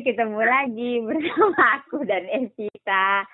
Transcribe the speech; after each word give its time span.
Ketemu 0.00 0.40
lagi 0.40 0.92
bersama 1.06 1.80
aku 1.80 2.02
dan 2.08 2.24
Evita. 2.28 3.24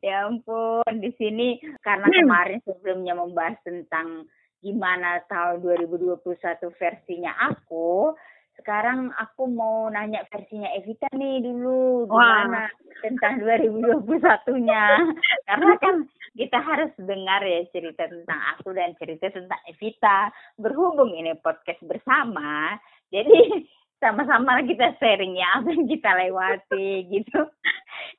Ya 0.00 0.24
ampun, 0.28 0.92
di 0.98 1.12
sini 1.20 1.60
karena 1.84 2.08
Hmm. 2.08 2.16
kemarin 2.24 2.60
sebelumnya 2.64 3.14
membahas 3.16 3.56
tentang 3.62 4.24
gimana 4.64 5.20
tahun 5.28 5.60
2021 5.60 6.72
versinya 6.80 7.36
aku, 7.52 8.16
sekarang 8.56 9.12
aku 9.20 9.44
mau 9.50 9.92
nanya 9.92 10.24
versinya 10.32 10.72
Evita 10.72 11.10
nih 11.12 11.44
dulu 11.44 12.08
gimana 12.08 12.70
tentang 13.04 13.44
2021-nya. 13.44 14.84
Karena 15.50 15.72
kan 15.76 16.08
kita 16.34 16.58
harus 16.58 16.90
dengar 16.96 17.44
ya 17.44 17.60
cerita 17.70 18.08
tentang 18.08 18.40
aku 18.56 18.72
dan 18.72 18.96
cerita 18.96 19.28
tentang 19.28 19.60
Evita. 19.68 20.32
Berhubung 20.56 21.12
ini 21.12 21.36
podcast 21.44 21.82
bersama, 21.84 22.78
jadi 23.12 23.68
sama-sama 24.04 24.60
kita 24.68 24.92
sharing 25.00 25.40
ya 25.40 25.48
apa 25.56 25.72
yang 25.72 25.88
kita 25.88 26.10
lewati 26.12 26.88
gitu. 27.16 27.40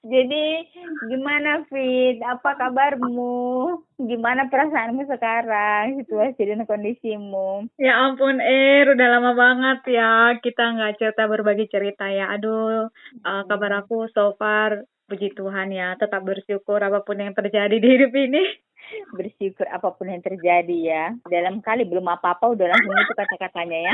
Jadi 0.02 0.66
gimana 1.09 1.61
Fit? 1.70 2.17
Apa 2.25 2.58
kabarmu? 2.58 3.77
Gimana 4.02 4.49
perasaanmu 4.49 5.05
sekarang? 5.05 6.02
Situasi 6.02 6.41
dan 6.49 6.66
kondisimu? 6.66 7.70
Ya 7.77 8.02
ampun, 8.02 8.41
Er, 8.41 8.98
udah 8.98 9.08
lama 9.17 9.38
banget 9.38 10.02
ya 10.02 10.41
kita 10.41 10.73
nggak 10.73 10.98
cerita 10.98 11.30
berbagi 11.30 11.70
cerita 11.70 12.09
ya. 12.09 12.33
Aduh, 12.33 12.89
eh, 13.22 13.44
kabar 13.45 13.86
aku 13.86 14.09
so 14.09 14.33
far, 14.41 14.86
puji 15.05 15.38
Tuhan 15.38 15.70
ya, 15.72 15.94
tetap 15.95 16.26
bersyukur 16.26 16.82
apa 16.82 17.02
pun 17.05 17.22
yang 17.22 17.34
terjadi 17.38 17.76
di 17.77 17.88
hidup 17.88 18.14
ini. 18.14 18.44
Bersyukur 19.18 19.66
apa 19.66 19.98
pun 19.98 20.14
yang 20.14 20.22
terjadi 20.22 20.78
ya. 20.78 21.04
Dalam 21.26 21.58
kali 21.66 21.89
belum 21.89 22.06
apa-apa 22.06 22.53
udah 22.53 22.70
langsung 22.70 22.94
itu 22.94 23.14
kata-katanya 23.17 23.80
ya. 23.92 23.94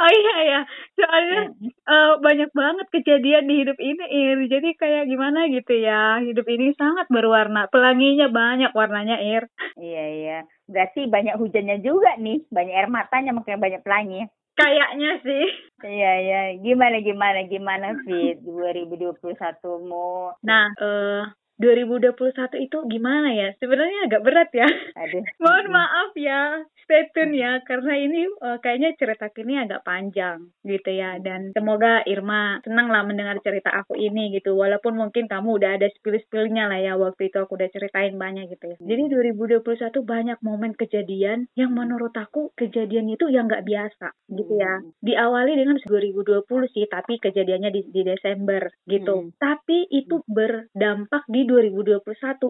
Oh 0.00 0.08
iya 0.08 0.36
ya, 0.42 0.60
soalnya 0.96 1.40
eh, 1.68 2.12
banyak 2.18 2.50
banget 2.56 2.86
kejadian 2.90 3.44
di 3.44 3.54
hidup 3.60 3.76
ini, 3.76 4.04
Ir. 4.08 4.38
Jadi 4.48 4.68
kayak 4.80 5.04
gimana 5.04 5.46
gitu 5.52 5.76
ya, 5.76 6.18
hidup 6.24 6.48
ini 6.48 6.72
sangat 6.80 7.06
berwarna, 7.12 7.68
pelanginya 7.68 8.26
banyak 8.32 8.72
warnanya, 8.72 9.20
Ir. 9.20 9.46
Iya 9.76 10.04
iya. 10.16 10.38
Berarti 10.64 11.06
banyak 11.06 11.36
hujannya 11.36 11.84
juga 11.84 12.16
nih, 12.16 12.40
banyak 12.48 12.74
air 12.74 12.88
matanya 12.88 13.36
makanya 13.36 13.60
banyak 13.60 13.82
pelangi. 13.84 14.22
Kayaknya 14.52 15.10
sih. 15.24 15.44
Iya 15.82 16.12
iya. 16.22 16.40
Gimana 16.60 17.00
gimana 17.00 17.40
gimana 17.48 17.86
Fit 18.04 18.38
2021-mu? 18.44 20.36
Nah, 20.44 20.70
eh 20.76 21.24
2021 21.62 22.66
itu 22.66 22.78
gimana 22.90 23.30
ya? 23.30 23.54
Sebenarnya 23.62 24.10
agak 24.10 24.22
berat 24.26 24.50
ya. 24.50 24.66
Aduh. 24.98 25.22
Mohon 25.42 25.66
maaf 25.70 26.10
ya, 26.18 26.66
stay 26.82 27.06
tune 27.14 27.38
ya, 27.38 27.62
karena 27.62 27.94
ini 27.94 28.26
eh, 28.26 28.58
kayaknya 28.58 28.98
cerita 28.98 29.30
ini 29.38 29.62
agak 29.62 29.86
panjang 29.86 30.50
gitu 30.66 30.90
ya. 30.90 31.22
Dan 31.22 31.54
semoga 31.54 32.02
Irma 32.02 32.58
senang 32.66 32.90
lah 32.90 33.06
mendengar 33.06 33.38
cerita 33.46 33.70
aku 33.70 33.94
ini 33.94 34.34
gitu. 34.34 34.58
Walaupun 34.58 34.98
mungkin 34.98 35.30
kamu 35.30 35.62
udah 35.62 35.78
ada 35.78 35.86
spill-spillnya 35.94 36.66
lah 36.66 36.82
ya, 36.82 36.98
waktu 36.98 37.30
itu 37.30 37.38
aku 37.38 37.54
udah 37.54 37.70
ceritain 37.70 38.18
banyak 38.18 38.50
gitu 38.50 38.74
ya. 38.74 38.76
Jadi 38.82 39.02
2021 39.38 39.62
banyak 40.02 40.38
momen 40.42 40.74
kejadian 40.74 41.46
yang 41.54 41.70
menurut 41.70 42.12
aku 42.18 42.50
kejadian 42.58 43.06
itu 43.06 43.30
yang 43.30 43.46
nggak 43.46 43.62
biasa 43.62 44.10
gitu 44.34 44.58
ya. 44.58 44.82
Diawali 44.98 45.54
dengan 45.54 45.78
2020 45.78 46.42
sih, 46.74 46.90
tapi 46.90 47.22
kejadiannya 47.22 47.70
di, 47.70 47.86
di 47.86 48.02
Desember 48.02 48.66
gitu. 48.90 49.30
Hmm. 49.30 49.30
Tapi 49.38 49.86
itu 49.92 50.26
berdampak 50.26 51.22
di 51.30 51.51
2021 51.52 52.00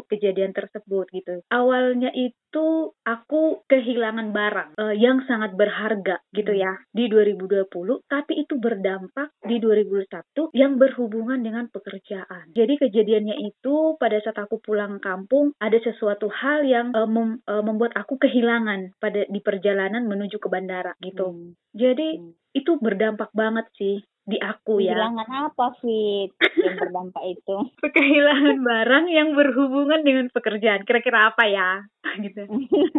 kejadian 0.06 0.54
tersebut 0.54 1.10
gitu. 1.10 1.42
Awalnya 1.50 2.14
itu 2.14 2.94
aku 3.02 3.66
kehilangan 3.66 4.30
barang 4.30 4.70
eh, 4.78 4.94
yang 5.02 5.26
sangat 5.26 5.58
berharga 5.58 6.22
gitu 6.30 6.54
ya 6.54 6.78
di 6.94 7.10
2020, 7.10 7.66
tapi 8.06 8.32
itu 8.38 8.54
berdampak 8.62 9.34
di 9.42 9.58
2021 9.58 10.54
yang 10.54 10.78
berhubungan 10.78 11.42
dengan 11.42 11.66
pekerjaan. 11.66 12.54
Jadi 12.54 12.78
kejadiannya 12.78 13.42
itu 13.42 13.98
pada 13.98 14.22
saat 14.22 14.38
aku 14.38 14.62
pulang 14.62 15.02
kampung 15.02 15.50
ada 15.58 15.76
sesuatu 15.82 16.30
hal 16.30 16.62
yang 16.62 16.94
eh, 16.94 17.08
mem- 17.10 17.42
eh, 17.42 17.62
membuat 17.64 17.98
aku 17.98 18.22
kehilangan 18.22 18.94
pada 19.02 19.26
di 19.26 19.40
perjalanan 19.42 20.06
menuju 20.06 20.38
ke 20.38 20.46
bandara 20.46 20.94
gitu. 21.02 21.34
Hmm. 21.34 21.58
Jadi 21.72 22.08
Hmm. 22.12 22.36
itu 22.52 22.76
berdampak 22.76 23.32
banget 23.32 23.64
sih 23.80 24.04
di 24.22 24.38
aku 24.38 24.78
ya. 24.78 24.94
Kehilangan 24.94 25.28
apa 25.50 25.66
Fit 25.82 26.30
yang 26.62 26.76
berdampak 26.78 27.24
itu? 27.26 27.56
kehilangan 27.96 28.58
barang 28.62 29.06
yang 29.10 29.28
berhubungan 29.34 30.00
dengan 30.06 30.26
pekerjaan. 30.30 30.86
Kira-kira 30.86 31.34
apa 31.34 31.44
ya? 31.50 31.82
gitu. 32.24 32.46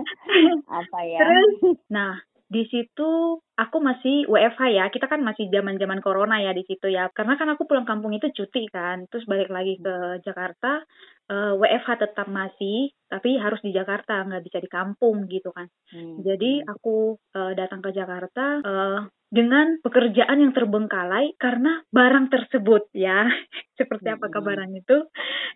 apa 0.83 0.99
ya? 1.07 1.19
Terus, 1.23 1.79
nah, 1.87 2.19
di 2.51 2.67
situ 2.67 3.39
aku 3.55 3.77
masih 3.79 4.27
WFH 4.27 4.61
ya. 4.75 4.85
Kita 4.91 5.07
kan 5.07 5.23
masih 5.23 5.47
zaman-zaman 5.47 6.03
corona 6.03 6.43
ya 6.43 6.51
di 6.51 6.67
situ 6.67 6.91
ya. 6.91 7.07
Karena 7.15 7.39
kan 7.39 7.47
aku 7.55 7.63
pulang 7.71 7.87
kampung 7.87 8.11
itu 8.11 8.27
cuti 8.35 8.67
kan. 8.67 9.07
Terus 9.07 9.23
balik 9.23 9.47
lagi 9.47 9.79
ke 9.79 10.19
Jakarta, 10.27 10.83
eh, 11.31 11.53
WFH 11.55 12.03
tetap 12.03 12.27
masih, 12.27 12.91
tapi 13.07 13.39
harus 13.39 13.63
di 13.63 13.71
Jakarta, 13.71 14.27
nggak 14.27 14.43
bisa 14.43 14.59
di 14.59 14.67
kampung 14.67 15.23
gitu 15.31 15.55
kan. 15.55 15.71
Hmm. 15.87 16.19
Jadi 16.19 16.67
aku 16.67 17.15
eh, 17.15 17.53
datang 17.55 17.79
ke 17.79 17.95
Jakarta 17.95 18.59
eh, 18.59 18.99
dengan 19.33 19.81
pekerjaan 19.81 20.37
yang 20.45 20.53
terbengkalai 20.53 21.33
karena 21.41 21.81
barang 21.89 22.29
tersebut 22.29 22.85
ya. 22.93 23.25
Seperti 23.79 24.07
apa 24.13 24.29
kabaran 24.29 24.69
itu. 24.77 25.09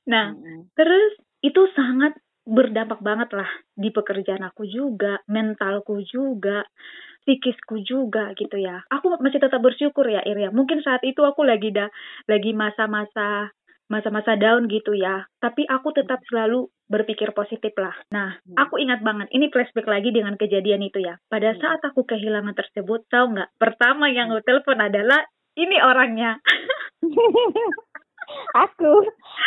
Nah, 0.10 0.34
Hmm. 0.34 0.66
terus 0.74 1.14
itu 1.46 1.62
sangat 1.78 2.18
berdampak 2.48 3.04
banget 3.04 3.30
lah 3.38 3.50
di 3.78 3.94
pekerjaan 3.94 4.42
aku 4.42 4.66
juga, 4.66 5.22
mentalku 5.30 6.02
juga, 6.08 6.66
psikisku 7.28 7.84
juga 7.84 8.32
gitu 8.40 8.56
ya. 8.58 8.82
Aku 8.90 9.12
masih 9.20 9.44
tetap 9.44 9.60
bersyukur 9.60 10.08
ya, 10.08 10.24
Ir 10.24 10.40
ya. 10.40 10.50
Mungkin 10.50 10.80
saat 10.82 11.04
itu 11.04 11.22
aku 11.28 11.44
lagi 11.44 11.76
da, 11.76 11.92
lagi 12.32 12.56
masa-masa 12.56 13.52
masa-masa 13.88 14.36
down 14.36 14.68
gitu 14.68 14.92
ya. 14.94 15.28
Tapi 15.40 15.64
aku 15.68 15.96
tetap 15.96 16.20
selalu 16.28 16.68
berpikir 16.88 17.32
positif 17.36 17.76
lah. 17.76 17.96
Nah, 18.12 18.40
Hmm. 18.48 18.56
aku 18.60 18.80
ingat 18.80 19.04
banget, 19.04 19.28
ini 19.36 19.52
flashback 19.52 19.88
lagi 19.88 20.12
dengan 20.12 20.40
kejadian 20.40 20.84
itu 20.84 21.04
ya. 21.04 21.20
Pada 21.28 21.56
Hmm. 21.56 21.60
saat 21.60 21.82
aku 21.84 22.04
kehilangan 22.08 22.56
tersebut, 22.56 23.08
tahu 23.12 23.36
nggak? 23.36 23.50
Pertama 23.60 24.08
yang 24.12 24.32
aku 24.32 24.44
telepon 24.44 24.80
adalah 24.80 25.24
ini 25.56 25.78
orangnya. 25.84 26.40
aku, 28.64 28.92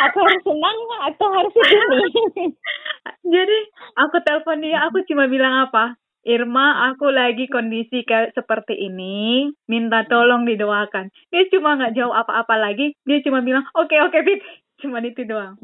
aku 0.01 0.17
harus 0.21 0.43
senang 0.45 0.77
atau 1.09 1.27
harus 1.33 1.53
sedih? 1.53 1.81
Jadi 3.33 3.57
aku 3.97 4.17
telepon 4.25 4.61
dia, 4.61 4.85
aku 4.85 5.01
cuma 5.09 5.25
bilang 5.29 5.69
apa? 5.69 5.97
Irma, 6.21 6.93
aku 6.93 7.09
lagi 7.09 7.49
kondisi 7.49 8.05
kayak 8.05 8.37
seperti 8.37 8.77
ini, 8.77 9.49
minta 9.65 10.05
tolong 10.05 10.45
didoakan. 10.45 11.09
Dia 11.33 11.49
cuma 11.49 11.77
nggak 11.77 11.97
jawab 11.97 12.25
apa-apa 12.25 12.55
lagi, 12.61 12.93
dia 13.01 13.19
cuma 13.25 13.41
bilang, 13.41 13.65
oke 13.73 13.95
oke 14.05 14.17
Fit, 14.21 14.41
cuma 14.81 15.01
itu 15.01 15.25
doang. 15.25 15.57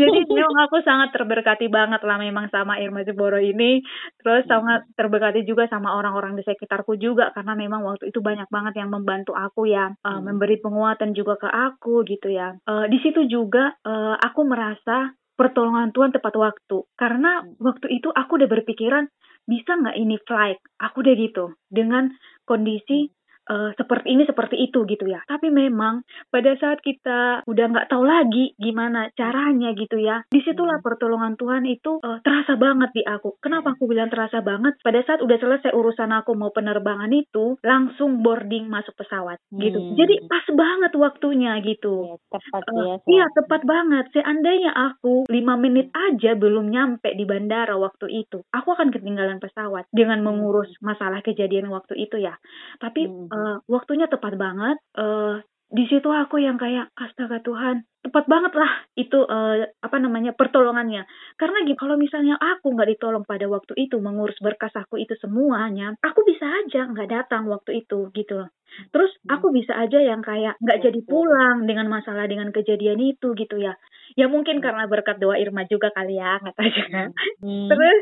Jadi 0.00 0.18
memang 0.28 0.68
aku 0.68 0.80
sangat 0.84 1.12
terberkati 1.12 1.68
banget 1.68 2.00
lah 2.04 2.16
memang 2.16 2.48
sama 2.48 2.80
Irma 2.80 3.04
Jeboro 3.04 3.36
ini. 3.40 3.84
Terus 4.20 4.44
sangat 4.48 4.88
terberkati 4.96 5.44
juga 5.44 5.68
sama 5.68 5.92
orang-orang 5.96 6.36
di 6.36 6.42
sekitarku 6.44 6.96
juga 6.96 7.32
karena 7.36 7.52
memang 7.56 7.84
waktu 7.84 8.08
itu 8.12 8.24
banyak 8.24 8.48
banget 8.48 8.80
yang 8.80 8.92
membantu 8.92 9.36
aku 9.36 9.68
ya, 9.68 9.92
uh, 10.04 10.20
memberi 10.24 10.60
penguatan 10.60 11.12
juga 11.12 11.36
ke 11.36 11.48
aku 11.48 12.04
gitu 12.08 12.32
ya. 12.32 12.56
Uh, 12.64 12.88
di 12.88 13.00
situ 13.04 13.28
juga 13.28 13.76
uh, 13.84 14.16
aku 14.16 14.44
merasa 14.44 15.12
pertolongan 15.36 15.92
Tuhan 15.92 16.16
tepat 16.16 16.32
waktu 16.36 16.88
karena 16.96 17.44
Hmm. 17.44 17.60
waktu 17.60 17.92
itu 17.92 18.08
aku 18.08 18.40
udah 18.40 18.48
berpikiran 18.48 19.04
bisa 19.48 19.78
nggak 19.78 19.96
ini 19.96 20.16
flight? 20.26 20.58
Aku 20.82 21.00
udah 21.06 21.14
gitu 21.16 21.44
dengan 21.70 22.12
kondisi 22.44 23.15
uh, 23.48 23.70
seperti 23.74 24.12
ini 24.12 24.22
seperti 24.24 24.56
itu 24.60 24.84
gitu 24.84 25.06
ya. 25.06 25.22
Tapi 25.24 25.50
memang 25.50 26.02
pada 26.28 26.52
saat 26.58 26.78
kita 26.80 27.42
udah 27.46 27.64
nggak 27.70 27.88
tahu 27.88 28.04
lagi 28.04 28.52
gimana 28.56 29.10
caranya 29.14 29.72
gitu 29.72 29.98
ya, 29.98 30.22
di 30.28 30.40
situlah 30.42 30.78
Hmm. 30.78 30.84
pertolongan 30.84 31.34
Tuhan 31.34 31.64
itu 31.64 31.98
uh, 32.02 32.20
terasa 32.20 32.54
banget 32.54 32.90
di 32.92 33.02
aku. 33.02 33.38
Kenapa 33.40 33.72
aku 33.72 33.88
bilang 33.88 34.12
terasa 34.12 34.42
banget? 34.42 34.76
Pada 34.82 35.00
saat 35.02 35.24
udah 35.24 35.38
selesai 35.38 35.72
urusan 35.72 36.10
aku 36.12 36.36
mau 36.36 36.52
penerbangan 36.52 37.08
itu, 37.10 37.56
langsung 37.62 38.20
boarding 38.20 38.68
masuk 38.68 38.92
pesawat 38.94 39.40
gitu. 39.50 39.78
Hmm. 39.78 39.96
Jadi 39.96 40.26
pas 40.26 40.44
banget 40.52 40.92
waktunya 40.94 41.56
gitu. 41.62 41.94
Ya, 42.06 42.16
tepat 42.28 42.62
Eh, 42.66 42.76
ya. 42.76 42.96
iya 43.08 43.24
tepat 43.32 43.62
banget. 43.64 44.04
Seandainya 44.12 44.72
aku 44.72 45.24
lima 45.28 45.54
menit 45.56 45.88
aja 45.92 46.34
belum 46.34 46.68
nyampe 46.68 47.14
di 47.14 47.24
bandara 47.24 47.78
waktu 47.78 48.10
itu, 48.10 48.42
aku 48.50 48.68
akan 48.72 48.92
ketinggalan 48.92 49.38
pesawat 49.38 49.86
dengan 49.90 50.20
mengurus 50.20 50.68
masalah 50.82 51.22
kejadian 51.22 51.70
waktu 51.70 51.96
itu 51.96 52.18
ya. 52.18 52.36
Tapi 52.78 53.06
Hmm. 53.06 53.28
Eh, 53.36 53.56
waktunya 53.68 54.06
tepat 54.08 54.34
banget. 54.40 54.76
Eh, 54.96 55.36
di 55.66 55.84
situ 55.90 56.08
aku 56.08 56.38
yang 56.40 56.56
kayak 56.56 56.94
astaga 56.94 57.42
Tuhan, 57.42 57.82
tepat 58.06 58.30
banget 58.30 58.54
lah 58.54 58.86
itu 58.94 59.18
eh, 59.26 59.74
apa 59.82 59.96
namanya 59.98 60.30
pertolongannya. 60.38 61.02
Karena 61.34 61.66
gitu, 61.66 61.74
kalau 61.74 61.98
misalnya 61.98 62.38
aku 62.38 62.70
nggak 62.70 62.94
ditolong 62.94 63.26
pada 63.26 63.50
waktu 63.50 63.74
itu 63.74 63.98
mengurus 63.98 64.38
berkas 64.38 64.70
aku 64.78 65.02
itu 65.02 65.18
semuanya, 65.18 65.98
aku 65.98 66.22
bisa 66.22 66.46
aja 66.46 66.86
nggak 66.86 67.10
datang 67.10 67.50
waktu 67.50 67.82
itu 67.82 68.14
gitu 68.14 68.46
loh. 68.46 68.50
Terus 68.94 69.10
aku 69.26 69.50
bisa 69.50 69.74
aja 69.74 69.98
yang 69.98 70.22
kayak 70.22 70.54
nggak 70.62 70.78
jadi 70.86 71.00
pulang 71.02 71.66
dengan 71.66 71.90
masalah 71.90 72.30
dengan 72.30 72.54
kejadian 72.54 73.02
itu 73.02 73.34
gitu 73.34 73.58
ya. 73.58 73.74
Ya 74.14 74.30
mungkin 74.30 74.62
karena 74.62 74.86
berkat 74.86 75.18
doa 75.18 75.34
Irma 75.34 75.66
juga 75.66 75.90
kali 75.90 76.14
ya, 76.14 76.38
nggak 76.38 76.54
tahu 76.54 76.70
juga. 76.70 77.02
Hmm. 77.42 77.66
Terus 77.72 78.00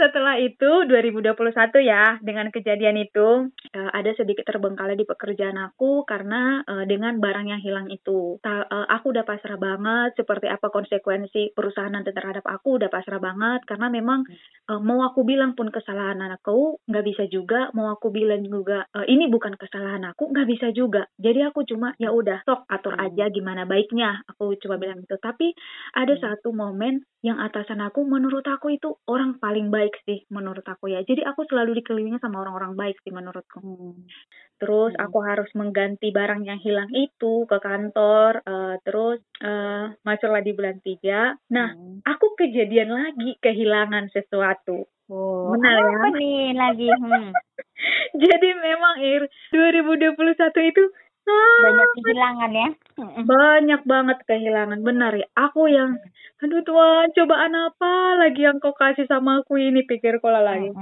setelah 0.00 0.40
itu 0.40 0.88
2021 0.88 1.36
ya 1.84 2.16
dengan 2.24 2.48
kejadian 2.48 2.96
itu 3.04 3.52
uh, 3.52 3.90
ada 3.92 4.10
sedikit 4.16 4.48
terbengkalai 4.48 4.96
di 4.96 5.04
pekerjaan 5.04 5.60
aku 5.60 6.08
karena 6.08 6.64
uh, 6.64 6.84
dengan 6.88 7.20
barang 7.20 7.46
yang 7.52 7.60
hilang 7.60 7.86
itu 7.92 8.40
Ta 8.40 8.64
uh, 8.64 8.86
aku 8.88 9.12
udah 9.12 9.28
pasrah 9.40 9.56
banget 9.56 10.20
seperti 10.20 10.52
apa 10.52 10.68
konsekuensi 10.68 11.56
perusahaan 11.56 11.88
nanti 11.88 12.12
terhadap 12.12 12.44
aku 12.44 12.76
udah 12.76 12.92
pasrah 12.92 13.16
banget 13.16 13.64
karena 13.64 13.88
memang 13.88 14.28
uh, 14.68 14.76
mau 14.76 15.00
aku 15.00 15.24
bilang 15.24 15.56
pun 15.56 15.72
kesalahan 15.72 16.20
anakku 16.20 16.76
nggak 16.84 17.04
bisa 17.08 17.24
juga 17.32 17.72
mau 17.72 17.88
aku 17.88 18.12
bilang 18.12 18.44
juga 18.44 18.84
uh, 18.92 19.08
ini 19.08 19.32
bukan 19.32 19.56
kesalahan 19.56 20.04
aku 20.04 20.28
nggak 20.28 20.44
bisa 20.44 20.68
juga 20.76 21.08
jadi 21.16 21.48
aku 21.48 21.64
cuma 21.64 21.96
ya 21.96 22.12
udah 22.12 22.44
sok 22.44 22.68
atur 22.68 23.00
hmm. 23.00 23.04
aja 23.08 23.32
gimana 23.32 23.64
baiknya 23.64 24.20
aku 24.28 24.60
coba 24.60 24.76
bilang 24.76 25.00
itu 25.00 25.16
tapi 25.16 25.56
ada 25.96 26.12
hmm. 26.12 26.20
satu 26.20 26.52
momen 26.52 27.00
yang 27.20 27.36
atasan 27.36 27.84
aku 27.84 28.04
menurut 28.04 28.44
aku 28.48 28.72
itu 28.72 28.96
orang 29.04 29.36
paling 29.36 29.68
baik 29.68 29.92
sih 30.08 30.24
menurut 30.32 30.64
aku 30.64 30.88
ya. 30.88 31.04
Jadi 31.04 31.20
aku 31.20 31.44
selalu 31.44 31.84
dikelilingi 31.84 32.16
sama 32.16 32.40
orang-orang 32.40 32.72
baik 32.76 32.96
sih 33.04 33.12
menurutku. 33.12 33.60
Hmm. 33.60 34.00
Terus 34.60 34.92
hmm. 34.92 35.02
aku 35.02 35.18
harus 35.24 35.50
mengganti 35.56 36.12
barang 36.12 36.44
yang 36.44 36.60
hilang 36.60 36.92
itu 36.92 37.48
ke 37.48 37.58
kantor. 37.58 38.44
Uh, 38.44 38.76
terus 38.84 39.24
uh, 39.40 39.96
masuklah 40.04 40.44
di 40.44 40.52
bulan 40.52 40.78
tiga. 40.84 41.34
Nah, 41.48 41.72
hmm. 41.72 42.04
aku 42.04 42.36
kejadian 42.36 42.92
lagi 42.92 43.40
kehilangan 43.40 44.12
sesuatu. 44.12 44.84
Oh, 45.10 45.56
Benar 45.56 45.74
ya? 45.74 45.90
Apa 45.96 46.08
nih 46.14 46.54
lagi? 46.54 46.86
Hmm. 46.92 47.32
Jadi 48.22 48.48
memang 48.60 48.94
Ir 49.00 49.26
2021 49.50 50.70
itu 50.70 50.84
banyak 51.60 51.88
kehilangan 51.98 52.50
ya. 52.52 52.68
Banyak 53.20 53.82
banget 53.84 54.18
kehilangan 54.24 54.80
benar 54.80 55.12
ya. 55.16 55.26
Aku 55.36 55.68
yang 55.68 55.96
aduh 56.40 56.64
Tuhan 56.64 57.12
cobaan 57.12 57.52
apa 57.52 58.16
lagi 58.16 58.48
yang 58.48 58.58
kau 58.64 58.72
kasih 58.72 59.04
sama 59.04 59.44
aku 59.44 59.60
ini? 59.60 59.84
Pikir 59.84 60.18
kola 60.24 60.40
lagi. 60.40 60.72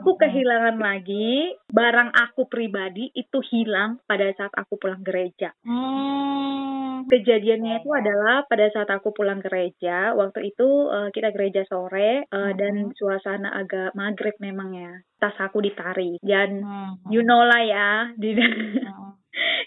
Aku 0.00 0.20
kehilangan 0.20 0.76
lagi 0.76 1.56
barang 1.72 2.10
aku 2.12 2.48
pribadi 2.48 3.08
itu 3.16 3.40
hilang 3.40 4.00
pada 4.04 4.28
saat 4.36 4.52
aku 4.52 4.76
pulang 4.76 5.00
gereja. 5.00 5.56
Hmm. 5.62 7.08
kejadiannya 7.10 7.82
itu 7.82 7.90
adalah 7.90 8.46
pada 8.46 8.70
saat 8.70 8.86
aku 8.86 9.10
pulang 9.10 9.42
gereja 9.42 10.14
waktu 10.14 10.54
itu 10.54 10.86
uh, 10.86 11.10
kita 11.10 11.34
gereja 11.34 11.66
sore 11.66 12.30
uh, 12.30 12.52
dan 12.54 12.94
suasana 12.94 13.50
agak 13.58 13.90
maghrib 13.98 14.38
memang 14.38 14.70
ya. 14.76 14.92
Tas 15.18 15.34
aku 15.38 15.62
ditarik 15.62 16.18
dan 16.22 16.62
you 17.10 17.22
know 17.26 17.42
lah 17.42 17.62
ya 17.62 17.90
di 18.14 18.34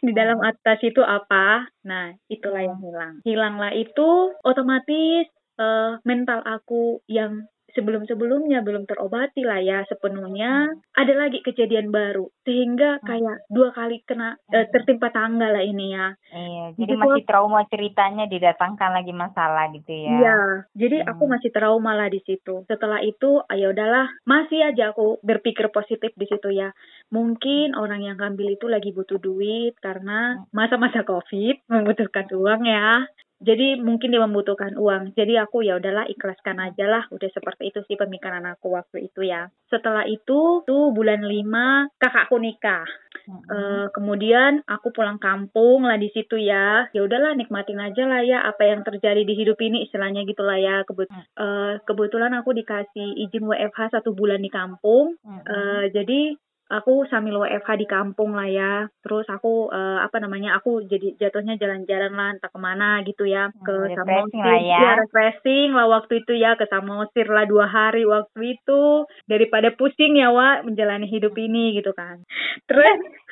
di 0.05 0.11
dalam 0.13 0.41
atas 0.41 0.79
itu 0.85 1.01
apa? 1.01 1.65
Nah 1.85 2.13
itulah 2.29 2.61
yang 2.61 2.79
hilang. 2.81 3.13
Hilanglah 3.25 3.73
itu 3.73 4.35
otomatis 4.45 5.27
uh, 5.57 5.97
mental 6.05 6.43
aku 6.45 7.01
yang 7.09 7.47
sebelum-sebelumnya 7.75 8.63
belum 8.63 8.87
terobati 8.87 9.43
lah 9.43 9.59
ya 9.61 9.83
sepenuhnya. 9.85 10.73
Ada 10.95 11.13
lagi 11.13 11.43
kejadian 11.43 11.91
baru 11.91 12.31
sehingga 12.47 12.97
hmm. 12.99 13.05
kayak 13.05 13.37
dua 13.51 13.69
kali 13.75 14.01
kena 14.07 14.39
uh, 14.39 14.65
tertimpa 14.71 15.11
tangga 15.11 15.51
lah 15.51 15.61
ini 15.61 15.93
ya. 15.93 16.07
Iya 16.31 16.65
jadi 16.79 16.93
gitu 16.95 17.03
masih 17.03 17.23
trauma 17.27 17.61
ceritanya 17.67 18.25
didatangkan 18.31 18.91
lagi 18.95 19.13
masalah 19.13 19.69
gitu 19.75 19.91
ya. 19.91 20.11
Iya 20.15 20.39
jadi 20.73 20.97
hmm. 21.03 21.09
aku 21.11 21.23
masih 21.27 21.49
trauma 21.51 21.91
lah 21.93 22.07
di 22.07 22.23
situ. 22.23 22.63
Setelah 22.65 23.03
itu 23.03 23.43
ayo 23.51 23.69
ah, 23.69 23.73
udahlah 23.75 24.07
masih 24.23 24.71
aja 24.71 24.95
aku 24.95 25.19
berpikir 25.21 25.69
positif 25.69 26.15
di 26.15 26.25
situ 26.25 26.49
ya. 26.55 26.71
Mungkin 27.11 27.75
orang 27.75 28.01
yang 28.01 28.17
ngambil 28.17 28.55
itu 28.55 28.65
lagi 28.71 28.95
butuh 28.95 29.19
duit 29.19 29.75
karena 29.83 30.39
hmm. 30.39 30.55
masa-masa 30.55 31.03
covid 31.03 31.59
membutuhkan 31.71 32.31
uang 32.31 32.63
ya 32.63 33.03
jadi 33.45 33.77
mungkin 33.77 34.09
dia 34.09 34.25
membutuhkan 34.25 34.73
uang. 34.73 35.13
Jadi 35.13 35.37
aku 35.37 35.61
ya 35.61 35.77
udahlah 35.77 36.09
ikhlaskan 36.09 36.57
aja 36.57 36.89
lah. 36.89 37.03
Udah 37.13 37.29
seperti 37.29 37.69
itu 37.69 37.79
sih 37.85 37.93
pemikiran 37.93 38.41
aku 38.49 38.73
waktu 38.73 39.05
itu 39.05 39.21
ya. 39.21 39.53
Setelah 39.69 40.09
itu 40.09 40.65
tuh 40.65 40.89
bulan 40.91 41.21
lima 41.21 41.85
kakakku 42.01 42.41
nikah. 42.41 42.89
Hmm. 43.25 43.41
uh, 43.49 43.87
kemudian 43.89 44.61
aku 44.69 44.93
pulang 44.93 45.17
kampung 45.17 45.85
lah 45.85 46.01
di 46.01 46.09
situ 46.09 46.41
ya. 46.41 46.89
Ya 46.89 47.01
udahlah 47.05 47.37
nikmatin 47.37 47.77
aja 47.77 48.03
lah 48.09 48.21
ya 48.25 48.41
apa 48.41 48.65
yang 48.65 48.81
terjadi 48.81 49.21
di 49.21 49.33
hidup 49.37 49.61
ini 49.61 49.85
istilahnya 49.85 50.25
gitulah 50.25 50.57
ya. 50.57 50.81
Kebut 50.89 51.05
uh, 51.37 51.77
kebetulan 51.85 52.33
aku 52.33 52.53
dikasih 52.57 53.29
izin 53.29 53.45
WFH 53.45 53.93
satu 53.93 54.17
bulan 54.17 54.41
di 54.41 54.49
kampung. 54.49 55.21
Uh, 55.25 55.85
jadi 55.93 56.33
aku 56.69 57.05
sambil 57.09 57.37
WFH 57.45 57.69
di 57.77 57.87
kampung 57.87 58.33
lah 58.33 58.49
ya. 58.49 58.73
Terus 59.05 59.25
aku 59.29 59.69
uh, 59.69 60.01
apa 60.01 60.17
namanya? 60.17 60.57
Aku 60.57 60.81
jadi 60.85 61.13
jatuhnya 61.19 61.61
jalan-jalan 61.61 62.13
lah 62.13 62.29
entah 62.33 62.49
ke 62.49 62.59
mana 62.59 63.01
gitu 63.05 63.29
ya 63.29 63.53
ke 63.53 63.75
hmm, 63.75 63.93
Samosir. 63.93 64.41
Lah 64.41 64.59
ya. 64.61 64.79
ya 64.81 64.91
refreshing 65.05 65.69
lah 65.77 65.87
waktu 65.89 66.25
itu 66.25 66.33
ya 66.37 66.57
ke 66.57 66.65
Samosir 66.65 67.29
lah 67.29 67.45
dua 67.45 67.69
hari 67.69 68.03
waktu 68.07 68.57
itu 68.57 69.05
daripada 69.29 69.73
pusing 69.77 70.17
ya 70.17 70.33
Wak 70.33 70.65
menjalani 70.65 71.05
hidup 71.05 71.37
ini 71.37 71.77
gitu 71.77 71.93
kan. 71.93 72.25
Terus 72.65 72.97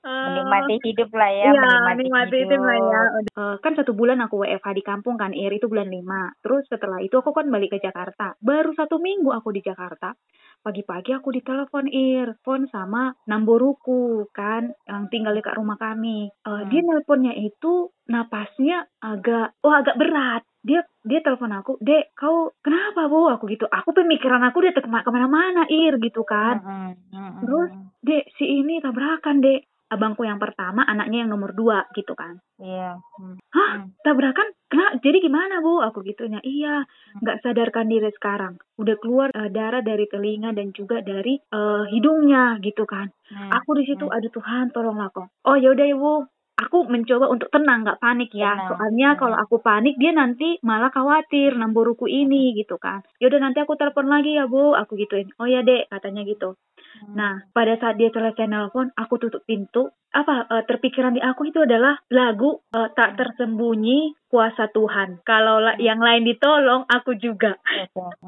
menikmati 0.00 0.80
hidup 0.80 1.12
lah 1.12 1.28
ya, 1.28 1.52
iya, 1.52 1.72
menikmati, 1.92 2.40
hidup. 2.40 2.56
hidup 2.56 2.60
lah 2.64 2.78
ya. 2.80 3.02
Uh, 3.36 3.56
kan 3.60 3.76
satu 3.76 3.92
bulan 3.92 4.16
aku 4.24 4.40
WFH 4.40 4.72
di 4.72 4.80
kampung 4.80 5.20
kan, 5.20 5.36
Ir 5.36 5.52
itu 5.52 5.68
bulan 5.68 5.92
lima. 5.92 6.32
Terus 6.40 6.64
setelah 6.72 7.04
itu 7.04 7.20
aku 7.20 7.36
kan 7.36 7.52
balik 7.52 7.76
ke 7.76 7.84
Jakarta. 7.84 8.32
Baru 8.40 8.72
satu 8.72 8.96
minggu 8.96 9.28
aku 9.28 9.52
di 9.52 9.60
Jakarta. 9.60 10.16
Pagi-pagi 10.60 11.16
aku 11.16 11.32
ditelepon 11.32 11.88
Ir, 11.88 12.36
phone 12.44 12.68
sama 12.68 13.16
Namboruku 13.24 14.28
kan, 14.30 14.76
yang 14.84 15.08
tinggal 15.08 15.32
dekat 15.32 15.56
rumah 15.56 15.80
kami. 15.80 16.28
Uh, 16.44 16.62
hmm. 16.62 16.68
Dia 16.68 16.80
nelponnya 16.84 17.34
itu 17.36 17.88
napasnya 18.06 18.84
agak, 19.00 19.56
oh 19.64 19.72
agak 19.72 19.96
berat 19.96 20.44
dia 20.60 20.84
dia 21.00 21.24
telepon 21.24 21.56
aku 21.56 21.80
dek 21.80 22.12
kau 22.12 22.52
kenapa 22.60 23.08
bu 23.08 23.32
aku 23.32 23.48
gitu 23.48 23.64
aku 23.64 23.96
pemikiran 23.96 24.44
aku 24.44 24.60
dia 24.60 24.76
ke 24.76 24.84
mana-mana 24.84 25.64
ir 25.72 25.96
gitu 25.96 26.20
kan 26.28 26.60
mm 26.60 26.92
-hmm. 27.08 27.40
terus 27.40 27.70
dek 28.04 28.28
si 28.36 28.44
ini 28.60 28.76
tabrakan 28.84 29.40
dek 29.40 29.69
abangku 29.90 30.22
yang 30.22 30.38
pertama, 30.38 30.86
anaknya 30.86 31.26
yang 31.26 31.30
nomor 31.34 31.50
dua 31.50 31.84
gitu 31.98 32.14
kan. 32.14 32.38
Iya. 32.62 32.96
Hmm. 32.96 33.36
Hah, 33.50 33.72
hmm. 33.82 34.00
tabrakan? 34.06 34.48
Kena, 34.70 35.02
jadi 35.02 35.18
gimana 35.18 35.58
bu? 35.58 35.82
Aku 35.82 36.06
gitunya. 36.06 36.38
Iya, 36.46 36.86
hmm. 36.86 37.20
nggak 37.26 37.38
sadarkan 37.42 37.90
diri 37.90 38.10
sekarang. 38.14 38.54
Udah 38.78 38.96
keluar 39.02 39.28
uh, 39.34 39.50
darah 39.50 39.82
dari 39.82 40.06
telinga 40.06 40.54
dan 40.54 40.70
juga 40.70 41.02
dari 41.02 41.42
uh, 41.50 41.84
hidungnya 41.90 42.62
gitu 42.62 42.86
kan. 42.86 43.10
Hmm. 43.26 43.50
Aku 43.50 43.74
di 43.74 43.84
situ, 43.90 44.06
hmm. 44.06 44.14
aduh 44.14 44.30
Tuhan, 44.30 44.70
tolonglah 44.70 45.10
kok. 45.10 45.28
Oh 45.42 45.58
ya 45.58 45.74
udah 45.74 45.86
ibu, 45.90 46.12
aku 46.60 46.84
mencoba 46.86 47.26
untuk 47.32 47.48
tenang 47.48 47.82
nggak 47.82 47.98
panik 47.98 48.30
ya 48.36 48.52
tenang. 48.52 48.68
soalnya 48.68 49.08
hmm. 49.16 49.18
kalau 49.18 49.36
aku 49.40 49.56
panik 49.64 49.96
dia 49.96 50.12
nanti 50.12 50.60
malah 50.60 50.92
khawatir 50.92 51.56
namburuku 51.56 52.04
ini 52.04 52.52
gitu 52.52 52.76
kan 52.76 53.00
yaudah 53.16 53.40
nanti 53.40 53.64
aku 53.64 53.80
telepon 53.80 54.12
lagi 54.12 54.36
ya 54.36 54.44
bu 54.44 54.76
aku 54.76 55.00
gituin 55.00 55.32
oh 55.40 55.48
ya 55.48 55.64
dek 55.64 55.88
katanya 55.88 56.22
gitu 56.28 56.60
hmm. 57.04 57.14
nah 57.14 57.44
pada 57.54 57.78
saat 57.78 57.96
dia 57.96 58.10
selesai 58.10 58.46
nelpon 58.50 58.90
aku 58.98 59.14
tutup 59.22 59.42
pintu 59.46 59.90
apa 60.10 60.42
uh, 60.50 60.62
terpikiran 60.66 61.14
di 61.14 61.22
aku 61.22 61.46
itu 61.46 61.62
adalah 61.62 61.94
lagu 62.10 62.58
uh, 62.74 62.90
tak 62.98 63.14
tersembunyi 63.14 64.18
kuasa 64.30 64.70
Tuhan. 64.70 65.22
Kalau 65.26 65.58
yang 65.78 65.98
lain 65.98 66.22
ditolong, 66.22 66.86
aku 66.86 67.18
juga. 67.18 67.58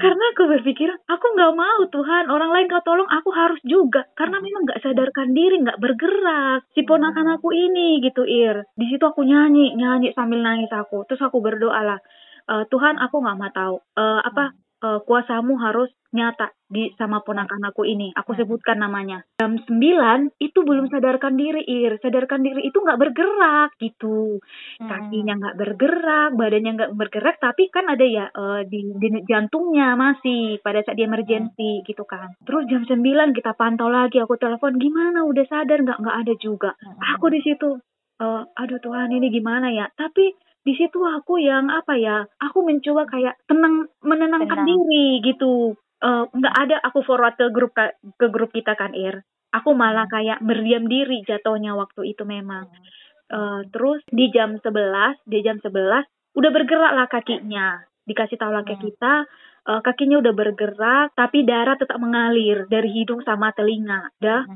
Karena 0.02 0.25
aku 0.35 0.50
berpikir, 0.50 0.90
aku 1.07 1.26
nggak 1.35 1.54
mau 1.54 1.81
Tuhan, 1.90 2.26
orang 2.26 2.50
lain 2.50 2.66
kau 2.66 2.83
tolong, 2.83 3.07
aku 3.07 3.31
harus 3.31 3.62
juga. 3.62 4.07
Karena 4.19 4.42
memang 4.42 4.66
nggak 4.66 4.83
sadarkan 4.83 5.31
diri, 5.31 5.62
nggak 5.62 5.78
bergerak. 5.78 6.66
Si 6.75 6.83
ponakan 6.83 7.38
aku 7.38 7.54
ini 7.54 8.02
gitu, 8.02 8.26
Ir. 8.26 8.66
Di 8.75 8.87
situ 8.90 9.02
aku 9.02 9.23
nyanyi, 9.23 9.78
nyanyi 9.78 10.11
sambil 10.14 10.42
nangis 10.42 10.71
aku. 10.75 11.07
Terus 11.07 11.23
aku 11.23 11.38
berdoa 11.38 11.83
lah, 11.87 11.99
uh, 12.50 12.64
Tuhan 12.66 12.99
aku 12.99 13.23
nggak 13.23 13.38
mau 13.38 13.52
tahu 13.54 13.76
uh, 13.99 14.21
apa 14.26 14.54
uh, 14.83 15.01
kuasamu 15.07 15.57
harus 15.62 15.89
nyata 16.12 16.53
di 16.69 16.93
sama 17.01 17.25
ponakan 17.25 17.73
aku 17.73 17.89
ini. 17.89 18.12
Aku 18.12 18.37
hmm. 18.37 18.41
sebutkan 18.45 18.77
namanya. 18.85 19.25
Jam 19.41 19.57
9 19.57 19.73
itu 20.37 20.59
belum 20.61 20.93
sadarkan 20.93 21.41
diri, 21.41 21.65
Ir. 21.65 21.97
Sadarkan 22.05 22.45
diri 22.45 22.69
itu 22.69 22.77
nggak 22.77 23.01
bergerak 23.01 23.71
gitu. 23.81 24.37
Hmm. 24.83 24.89
Kakinya 24.91 25.41
nggak 25.41 25.57
bergerak, 25.57 26.31
badannya 26.37 26.73
nggak 26.77 26.93
bergerak, 26.99 27.37
tapi 27.41 27.73
kan 27.73 27.89
ada 27.89 28.05
ya 28.05 28.29
uh, 28.29 28.61
di, 28.69 28.93
di 29.01 29.09
jantungnya 29.25 29.97
masih 29.97 30.61
pada 30.61 30.85
saat 30.85 31.01
dia 31.01 31.09
emergency 31.09 31.81
hmm. 31.81 31.85
gitu 31.89 32.05
kan. 32.05 32.37
Terus 32.45 32.69
jam 32.69 32.85
9 32.85 33.01
kita 33.33 33.57
pantau 33.57 33.89
lagi, 33.89 34.21
aku 34.21 34.37
telepon 34.37 34.77
gimana 34.77 35.25
udah 35.25 35.45
sadar 35.49 35.81
nggak 35.81 35.97
nggak 35.97 36.17
ada 36.27 36.35
juga. 36.37 36.71
Aku 37.17 37.33
di 37.33 37.41
situ 37.41 37.81
uh, 38.21 38.43
aduh 38.53 38.81
Tuhan 38.85 39.09
ini 39.17 39.33
gimana 39.33 39.73
ya? 39.73 39.89
Tapi 39.97 40.51
di 40.62 40.73
situ 40.78 41.02
aku 41.02 41.42
yang 41.42 41.66
apa 41.75 41.99
ya 41.99 42.23
aku 42.38 42.62
mencoba 42.62 43.02
kayak 43.11 43.35
tenang 43.50 43.90
menenangkan 44.02 44.62
Tenang. 44.62 44.71
diri 44.71 45.07
gitu. 45.26 45.75
Uh, 46.02 46.26
nggak 46.35 46.54
ada 46.66 46.76
aku 46.83 47.07
forward 47.07 47.38
ke 47.38 47.47
grup 47.54 47.75
ke 47.75 48.26
grup 48.31 48.50
kita 48.54 48.75
kan 48.78 48.95
Ir. 48.95 49.23
Aku 49.54 49.75
malah 49.75 50.07
hmm. 50.07 50.14
kayak 50.14 50.38
berdiam 50.42 50.87
diri 50.87 51.23
jatuhnya 51.26 51.75
waktu 51.75 52.14
itu 52.14 52.23
memang. 52.23 52.71
Uh, 53.33 53.64
terus 53.71 54.02
di 54.11 54.28
jam 54.31 54.59
11 54.61 54.66
di 55.26 55.38
jam 55.42 55.59
11 55.59 55.71
udah 56.38 56.50
bergerak 56.50 56.92
lah 56.95 57.07
kakinya. 57.11 57.83
Dikasih 58.02 58.38
tahu 58.38 58.50
lah 58.50 58.66
ke 58.66 58.75
hmm. 58.78 58.83
kita 58.83 59.14
uh, 59.66 59.81
kakinya 59.83 60.23
udah 60.23 60.35
bergerak 60.35 61.14
tapi 61.14 61.42
darah 61.47 61.78
tetap 61.78 61.99
mengalir 61.99 62.66
dari 62.71 62.90
hidung 62.90 63.23
sama 63.26 63.50
telinga 63.54 64.11
dah. 64.19 64.47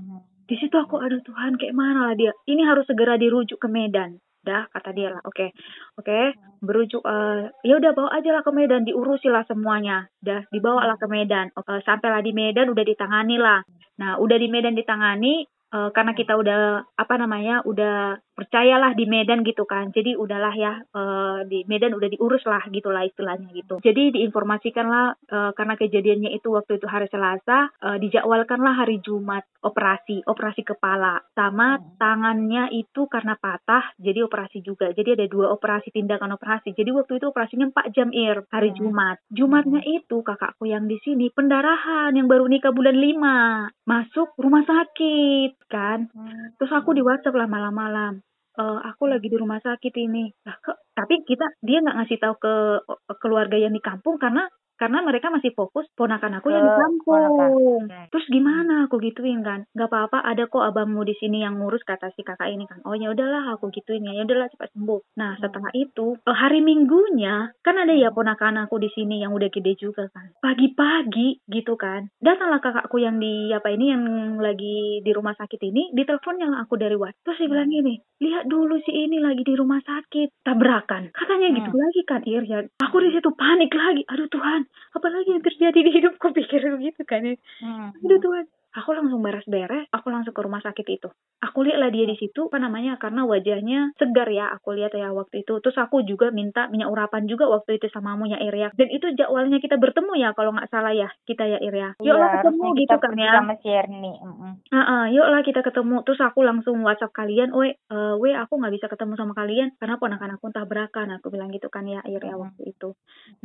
Di 0.47 0.55
situ 0.55 0.79
aku 0.79 1.03
aduh 1.03 1.19
Tuhan 1.27 1.59
kayak 1.59 1.75
mana 1.75 2.11
lah 2.11 2.15
dia? 2.15 2.31
Ini 2.47 2.63
harus 2.63 2.87
segera 2.87 3.19
dirujuk 3.19 3.59
ke 3.59 3.67
Medan 3.67 4.23
dah 4.47 4.71
kata 4.71 4.95
dia 4.95 5.11
lah. 5.11 5.23
Oke. 5.27 5.51
Oke 5.99 6.39
berujuk 6.63 7.03
eh 7.05 7.53
ya 7.67 7.75
udah 7.77 7.93
bawa 7.93 8.11
aja 8.15 8.31
lah 8.31 8.43
ke 8.47 8.51
Medan. 8.55 8.87
Diurusi 8.87 9.27
lah 9.27 9.43
semuanya. 9.51 10.07
Dah 10.23 10.47
dibawa 10.55 10.87
lah 10.87 10.97
ke 10.97 11.11
Medan. 11.11 11.51
Oke, 11.59 11.83
sampailah 11.83 12.23
di 12.23 12.31
Medan 12.31 12.71
udah 12.71 12.85
ditangani 12.87 13.37
lah. 13.43 13.61
Nah 13.99 14.23
udah 14.23 14.39
di 14.39 14.47
Medan 14.47 14.79
ditangani 14.79 15.43
eh, 15.51 15.91
karena 15.91 16.15
kita 16.15 16.39
udah 16.39 16.87
apa 16.95 17.15
namanya 17.19 17.67
udah 17.67 18.23
percayalah 18.37 18.93
di 18.93 19.09
Medan 19.09 19.41
gitu 19.43 19.65
kan. 19.65 19.89
Jadi 19.91 20.13
udahlah 20.15 20.53
ya 20.53 20.73
eh, 20.85 21.39
di 21.49 21.65
Medan 21.65 21.97
udah 21.97 22.09
diurus 22.13 22.45
lah 22.45 22.61
gitulah 22.69 23.03
istilahnya 23.03 23.49
gitu. 23.57 23.81
Jadi 23.81 24.13
diinformasikan 24.13 24.87
lah 24.87 25.07
eh, 25.17 25.51
karena 25.57 25.75
kejadiannya 25.75 26.31
itu 26.37 26.53
waktu 26.53 26.77
itu 26.77 26.87
hari 26.87 27.09
Selasa 27.09 27.73
eh, 27.73 27.97
dijadwalkanlah 27.99 28.77
hari 28.77 29.01
Jumat 29.01 29.49
operasi 29.65 30.21
operasi 30.29 30.63
kepala. 30.63 31.25
Sama 31.33 31.69
Hmm. 31.77 31.97
tangannya 31.97 32.69
itu 32.71 33.09
karena 33.09 33.35
patah 33.41 33.97
jadi 33.97 34.23
operasi 34.23 34.61
juga. 34.61 34.93
Jadi 34.93 35.17
ada 35.17 35.27
dua 35.27 35.51
operasi 35.51 35.89
tindakan 35.91 36.37
operasi. 36.37 36.77
Jadi 36.77 36.93
waktu 36.93 37.17
itu 37.17 37.27
operasinya 37.27 37.73
4 37.73 37.89
jam 37.91 38.09
ir 38.13 38.45
hari 38.53 38.71
Hmm. 38.71 38.79
Jumat. 38.79 39.17
Jumatnya 39.33 39.81
itu 39.83 40.21
kakakku 40.21 40.69
yang 40.69 40.85
di 40.85 41.01
sini 41.01 41.33
pendarahan 41.33 42.13
yang 42.13 42.29
baru 42.29 42.45
nikah 42.47 42.71
bulan 42.71 42.95
5 42.95 43.73
masuk 43.83 44.37
rumah 44.37 44.63
sakit 44.63 45.57
kan. 45.67 46.11
Hmm. 46.13 46.53
terus 46.59 46.73
aku 46.73 46.93
di 46.93 47.03
WhatsApp 47.03 47.35
lah 47.35 47.49
malam-malam 47.49 48.23
Eh, 48.57 48.79
aku 48.89 49.05
lagi 49.05 49.29
di 49.29 49.37
rumah 49.37 49.61
sakit 49.61 49.93
ini. 50.01 50.33
Lah 50.49 50.57
kok 50.65 50.89
tapi 50.97 51.21
kita 51.29 51.45
dia 51.61 51.85
nggak 51.85 51.97
ngasih 52.01 52.19
tahu 52.25 52.35
ke 52.41 52.55
ke 52.89 53.15
keluarga 53.21 53.61
yang 53.61 53.77
di 53.77 53.85
kampung 53.85 54.17
karena 54.17 54.49
karena 54.77 55.01
mereka 55.01 55.29
masih 55.29 55.53
fokus 55.53 55.85
ponakan 55.93 56.39
aku 56.39 56.49
yang 56.49 56.63
di 56.63 56.73
kampung. 56.73 57.83
terus 58.09 58.27
gimana 58.29 58.87
aku 58.87 59.01
gituin 59.01 59.41
kan? 59.41 59.65
Nggak 59.73 59.89
apa-apa 59.89 60.19
ada 60.23 60.47
kok 60.47 60.63
abangmu 60.63 61.03
di 61.03 61.17
sini 61.17 61.43
yang 61.43 61.59
ngurus 61.59 61.83
kata 61.83 62.13
si 62.13 62.23
kakak 62.23 62.49
ini 62.49 62.65
kan. 62.65 62.81
Oh 62.85 62.93
ya 62.93 63.11
udahlah 63.11 63.57
aku 63.57 63.73
gituin 63.73 64.05
ya. 64.05 64.13
Ya 64.13 64.23
udahlah 64.25 64.49
cepat 64.53 64.71
sembuh. 64.73 65.01
Nah 65.17 65.37
Hmm. 65.37 65.43
setelah 65.43 65.71
itu 65.73 66.07
eh, 66.17 66.37
hari 66.37 66.61
minggunya 66.61 67.51
kan 67.61 67.77
ada 67.77 67.93
ya 67.93 68.13
ponakan 68.13 68.65
aku 68.65 68.77
di 68.77 68.93
sini 68.93 69.21
yang 69.21 69.33
udah 69.33 69.49
gede 69.49 69.75
juga 69.77 70.07
kan. 70.13 70.31
Pagi-pagi 70.41 71.41
gitu 71.49 71.75
kan 71.77 72.09
datanglah 72.21 72.61
kakakku 72.61 72.99
yang 72.99 73.17
di 73.17 73.49
apa 73.51 73.71
ini 73.71 73.93
yang 73.93 74.05
lagi 74.37 75.01
di 75.01 75.11
rumah 75.13 75.33
sakit 75.33 75.61
ini 75.63 75.93
diteleponnya 75.93 76.47
lah 76.47 76.59
aku 76.65 76.77
dari 76.77 76.99
WhatsApp 76.99 77.23
terus 77.23 77.39
dia 77.41 77.49
bilang 77.49 77.71
gini 77.71 77.95
lihat 78.17 78.45
dulu 78.47 78.77
si 78.81 78.93
ini 78.93 79.21
lagi 79.21 79.41
di 79.41 79.55
rumah 79.55 79.79
sakit. 79.79 80.43
Tabrakan. 80.43 81.13
Katanya 81.13 81.49
gitu 81.53 81.71
Hmm. 81.71 81.81
lagi 81.81 82.01
kan 82.05 82.23
Ir 82.27 82.43
ya 82.43 82.59
aku 82.81 82.97
di 82.99 83.11
situ 83.11 83.31
panik 83.33 83.71
lagi. 83.71 84.03
Aduh 84.09 84.27
Tuhan 84.27 84.66
apalagi 84.93 85.29
yang 85.33 85.45
terjadi 85.45 85.79
di 85.81 85.91
hidupku 85.95 86.27
pikir 86.35 86.61
begitu 86.75 87.03
kan 87.07 87.23
ya 87.25 87.37
Hmm. 87.63 87.97
Aduh 88.05 88.21
Tuhan, 88.21 88.45
aku 88.77 88.91
langsung 88.93 89.25
beres-beres, 89.25 89.89
aku 89.89 90.13
langsung 90.13 90.37
ke 90.37 90.41
rumah 90.45 90.61
sakit 90.61 90.87
itu. 90.89 91.09
Aku 91.41 91.56
lihatlah 91.65 91.89
dia 91.93 92.05
di 92.05 92.17
situ, 92.19 92.49
apa 92.51 92.59
namanya, 92.59 92.99
karena 92.99 93.23
wajahnya 93.25 93.93
segar 93.97 94.29
ya, 94.29 94.51
aku 94.53 94.75
lihat 94.77 94.93
ya 94.93 95.13
waktu 95.15 95.45
itu. 95.47 95.55
Terus 95.63 95.77
aku 95.79 96.03
juga 96.05 96.29
minta 96.35 96.67
minyak 96.69 96.91
urapan 96.91 97.25
juga 97.31 97.47
waktu 97.49 97.79
itu 97.79 97.87
sama 97.93 98.17
ya 98.27 98.41
Irya. 98.43 98.73
Dan 98.75 98.89
itu 98.91 99.07
jadwalnya 99.15 99.61
kita 99.63 99.77
bertemu 99.79 100.13
ya, 100.19 100.31
kalau 100.35 100.51
nggak 100.57 100.69
salah 100.73 100.93
ya, 100.93 101.09
kita 101.25 101.45
ya 101.47 101.59
Irya. 101.63 101.95
Yuk 102.01 102.05
Iya, 102.05 102.13
lah 102.19 102.29
ketemu 102.41 102.65
harusnya 102.67 102.81
gitu 102.81 102.97
kita 102.97 102.97
kan 103.07 103.15
ya. 103.17 103.33
sama 103.39 103.55
si 103.63 103.69
Erni. 103.71 104.13
Mm-mm. 104.19 104.53
Heeh, 104.67 105.03
yuk 105.15 105.29
lah 105.31 105.41
kita 105.47 105.61
ketemu. 105.63 105.97
Terus 106.03 106.21
aku 106.21 106.41
langsung 106.43 106.77
WhatsApp 106.83 107.15
kalian, 107.15 107.55
we, 107.55 107.77
eh, 107.77 108.15
we 108.19 108.35
aku 108.35 108.59
nggak 108.59 108.75
bisa 108.75 108.87
ketemu 108.91 109.15
sama 109.15 109.33
kalian 109.37 109.69
karena 109.79 109.95
ponakan 110.01 110.35
aku 110.37 110.51
tabrakan. 110.51 111.09
Aku 111.21 111.31
bilang 111.31 111.53
gitu 111.55 111.71
kan 111.71 111.87
ya, 111.87 112.03
Irya 112.03 112.35
waktu 112.35 112.75
itu. 112.75 112.97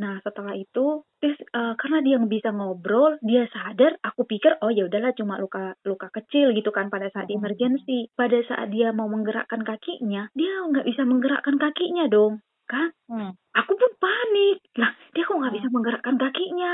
Nah 0.02 0.18
setelah 0.24 0.56
itu, 0.58 1.06
terus 1.22 1.38
eh, 1.38 1.74
karena 1.78 1.98
dia 2.02 2.16
bisa 2.18 2.50
ngobrol, 2.50 3.18
dia 3.22 3.46
sadar. 3.52 3.94
Aku 4.02 4.26
pikir, 4.26 4.58
oh 4.64 4.70
ya 4.72 4.88
udahlah 4.88 5.14
cuma 5.14 5.38
luka 5.38 5.78
luka 5.86 6.10
kecil 6.10 6.50
gitu 6.56 6.74
kan 6.74 6.90
pada 6.90 7.06
saat 7.14 7.30
Mhm. 7.30 7.36
emergency. 7.38 8.01
Pada 8.12 8.38
saat 8.42 8.70
dia 8.70 8.90
mau 8.90 9.06
menggerakkan 9.06 9.62
kakinya, 9.62 10.26
dia 10.32 10.52
nggak 10.66 10.86
bisa 10.86 11.02
menggerakkan 11.04 11.56
kakinya 11.56 12.06
dong, 12.08 12.40
kan? 12.66 12.90
Hmm. 13.06 13.32
Aku 13.52 13.76
pun 13.76 13.92
panik. 13.98 14.64
Lah, 14.74 14.90
dia 15.12 15.22
kok 15.22 15.36
nggak 15.36 15.52
Hmm. 15.52 15.58
bisa 15.60 15.68
menggerakkan 15.68 16.16
kakinya? 16.16 16.72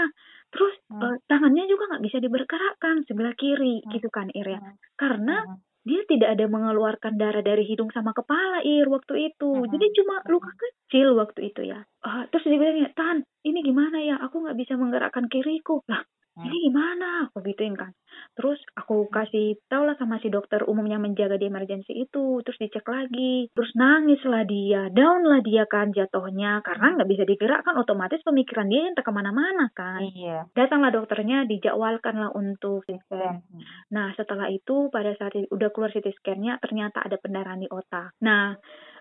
Terus 0.49 0.75
Hmm. 0.89 1.03
eh, 1.03 1.17
tangannya 1.27 1.65
juga 1.67 1.93
nggak 1.93 2.05
bisa 2.05 2.19
dibergerakkan 2.19 3.05
sebelah 3.05 3.35
kiri 3.35 3.85
Hmm. 3.85 3.91
gitu 3.93 4.09
kan, 4.09 4.31
Ir 4.33 4.47
ya. 4.47 4.61
Hmm. 4.63 4.75
Karena 4.95 5.37
Hmm. 5.45 5.59
dia 5.85 6.05
tidak 6.05 6.37
ada 6.37 6.45
mengeluarkan 6.47 7.17
darah 7.17 7.41
dari 7.41 7.65
hidung 7.65 7.89
sama 7.91 8.13
kepala 8.13 8.61
Ir 8.61 8.89
waktu 8.89 9.33
itu. 9.33 9.51
Mhm. 9.65 9.73
Jadi 9.73 9.87
cuma 9.97 10.21
luka 10.29 10.53
kecil 10.53 11.17
waktu 11.17 11.49
itu 11.49 11.65
ya. 11.65 11.81
Ah, 12.01 12.29
terus 12.29 12.45
dia 12.45 12.61
bilang 12.61 12.77
ya, 12.79 12.91
Tan, 12.93 13.17
ini 13.43 13.65
gimana 13.65 13.97
ya? 13.99 14.21
Aku 14.21 14.45
nggak 14.45 14.57
bisa 14.57 14.77
menggerakkan 14.77 15.27
kiriku. 15.27 15.81
Lah, 15.89 16.05
Hmm. 16.05 16.18
Ini 16.47 16.71
gimana? 16.71 17.31
Aku 17.31 17.43
gituin 17.43 17.75
kan. 17.75 17.91
Terus 18.35 18.59
aku 18.79 19.11
kasih 19.11 19.59
tau 19.67 19.87
lah 19.87 19.99
sama 19.99 20.23
si 20.23 20.31
dokter 20.31 20.63
umum 20.67 20.87
yang 20.87 21.03
menjaga 21.03 21.35
di 21.39 21.51
emergency 21.51 21.95
itu. 22.07 22.43
Terus 22.47 22.59
dicek 22.59 22.87
lagi. 22.87 23.51
Terus 23.51 23.71
nangis 23.75 24.23
lah 24.27 24.47
dia. 24.47 24.91
Down 24.91 25.27
lah 25.27 25.43
dia 25.43 25.67
kan 25.67 25.91
jatuhnya. 25.91 26.63
Karena 26.63 26.99
nggak 26.99 27.11
bisa 27.11 27.25
digerakkan. 27.27 27.79
Otomatis 27.79 28.23
pemikiran 28.23 28.71
dia 28.71 28.91
yang 28.91 28.97
ke 28.99 29.13
mana-mana 29.15 29.71
kan. 29.75 30.03
Iya. 30.03 30.51
Datanglah 30.55 30.95
dokternya, 30.95 31.47
dijadwalkan 31.47 32.19
lah 32.19 32.31
untuk 32.35 32.83
Keren. 32.89 33.45
Nah, 33.93 34.13
setelah 34.17 34.49
itu 34.49 34.89
pada 34.89 35.13
saat 35.17 35.37
udah 35.37 35.69
keluar 35.71 35.93
CT 35.93 36.09
scan-nya 36.21 36.57
ternyata 36.61 37.05
ada 37.05 37.21
pendarahan 37.21 37.61
di 37.61 37.69
otak. 37.69 38.17
Nah, 38.25 38.57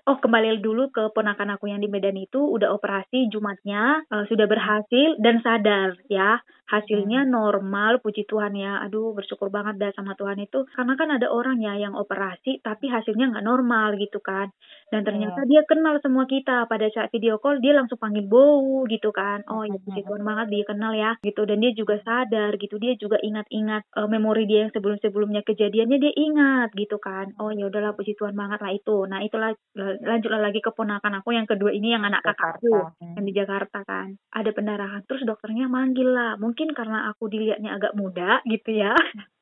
oh 0.08 0.18
kembali 0.24 0.64
dulu 0.64 0.88
ke 0.96 1.12
ponakan 1.12 1.60
aku 1.60 1.68
yang 1.68 1.84
di 1.84 1.92
Medan 1.92 2.16
itu 2.16 2.40
udah 2.40 2.72
operasi 2.72 3.28
Jumatnya 3.28 4.08
eh, 4.08 4.24
sudah 4.32 4.48
berhasil 4.48 5.20
dan 5.20 5.44
sadar 5.44 6.00
ya. 6.08 6.40
Hasilnya 6.68 7.24
normal, 7.24 8.04
puji 8.04 8.28
Tuhan 8.28 8.52
ya. 8.52 8.84
Aduh, 8.84 9.16
bersyukur 9.16 9.48
banget 9.48 9.80
dah 9.80 9.92
sama 9.96 10.20
Tuhan 10.20 10.36
itu. 10.44 10.68
Karena 10.76 11.00
kan 11.00 11.08
ada 11.16 11.32
orang 11.32 11.64
ya 11.64 11.80
yang 11.80 11.96
operasi 11.96 12.60
tapi 12.60 12.92
hasilnya 12.92 13.32
nggak 13.36 13.48
normal 13.48 13.96
gitu 14.00 14.20
kan. 14.20 14.52
Dan 14.88 15.04
ternyata 15.04 15.44
dia 15.44 15.62
kenal 15.68 16.00
semua 16.00 16.24
kita. 16.26 16.66
Pada 16.72 16.88
saat 16.94 17.12
video 17.12 17.38
call 17.42 17.60
dia 17.60 17.76
langsung 17.76 18.00
panggil 18.00 18.24
Bow 18.24 18.88
gitu 18.88 19.12
kan. 19.12 19.44
Oh 19.52 19.68
ya 19.68 19.76
Tuhan 19.84 20.24
banget 20.24 20.48
dia 20.48 20.64
kenal 20.64 20.94
ya 20.96 21.16
gitu. 21.22 21.44
Dan 21.44 21.60
dia 21.60 21.72
juga 21.76 22.00
sadar 22.02 22.56
gitu. 22.56 22.80
Dia 22.80 22.96
juga 22.96 23.20
ingat-ingat 23.20 23.84
eh, 23.84 24.08
memori 24.08 24.48
dia 24.48 24.68
yang 24.68 24.72
sebelum-sebelumnya 24.72 25.44
kejadiannya 25.44 25.98
dia 26.00 26.14
ingat 26.16 26.70
gitu 26.76 26.98
kan. 26.98 27.36
Oh 27.40 27.52
ya 27.52 27.68
udahlah 27.68 27.94
puji 27.94 28.16
Tuhan 28.16 28.34
banget 28.34 28.60
lah 28.64 28.72
itu. 28.72 28.98
Nah 29.06 29.20
itulah 29.24 29.52
lanjutlah 29.78 30.42
lagi 30.42 30.60
ke 30.64 30.72
ponakan 30.72 31.20
aku 31.20 31.36
yang 31.36 31.48
kedua 31.48 31.72
ini 31.74 31.94
yang 31.94 32.04
anak 32.08 32.24
kakakku 32.24 32.96
yang 33.02 33.26
di 33.26 33.34
Jakarta 33.34 33.84
kan 33.86 34.18
ada 34.34 34.50
pendarahan 34.54 35.02
terus 35.06 35.24
dokternya 35.26 35.70
manggil 35.70 36.14
lah 36.14 36.36
mungkin 36.38 36.72
karena 36.74 37.10
aku 37.12 37.30
dilihatnya 37.32 37.78
agak 37.78 37.94
muda 37.98 38.42
gitu 38.46 38.72
ya. 38.74 38.94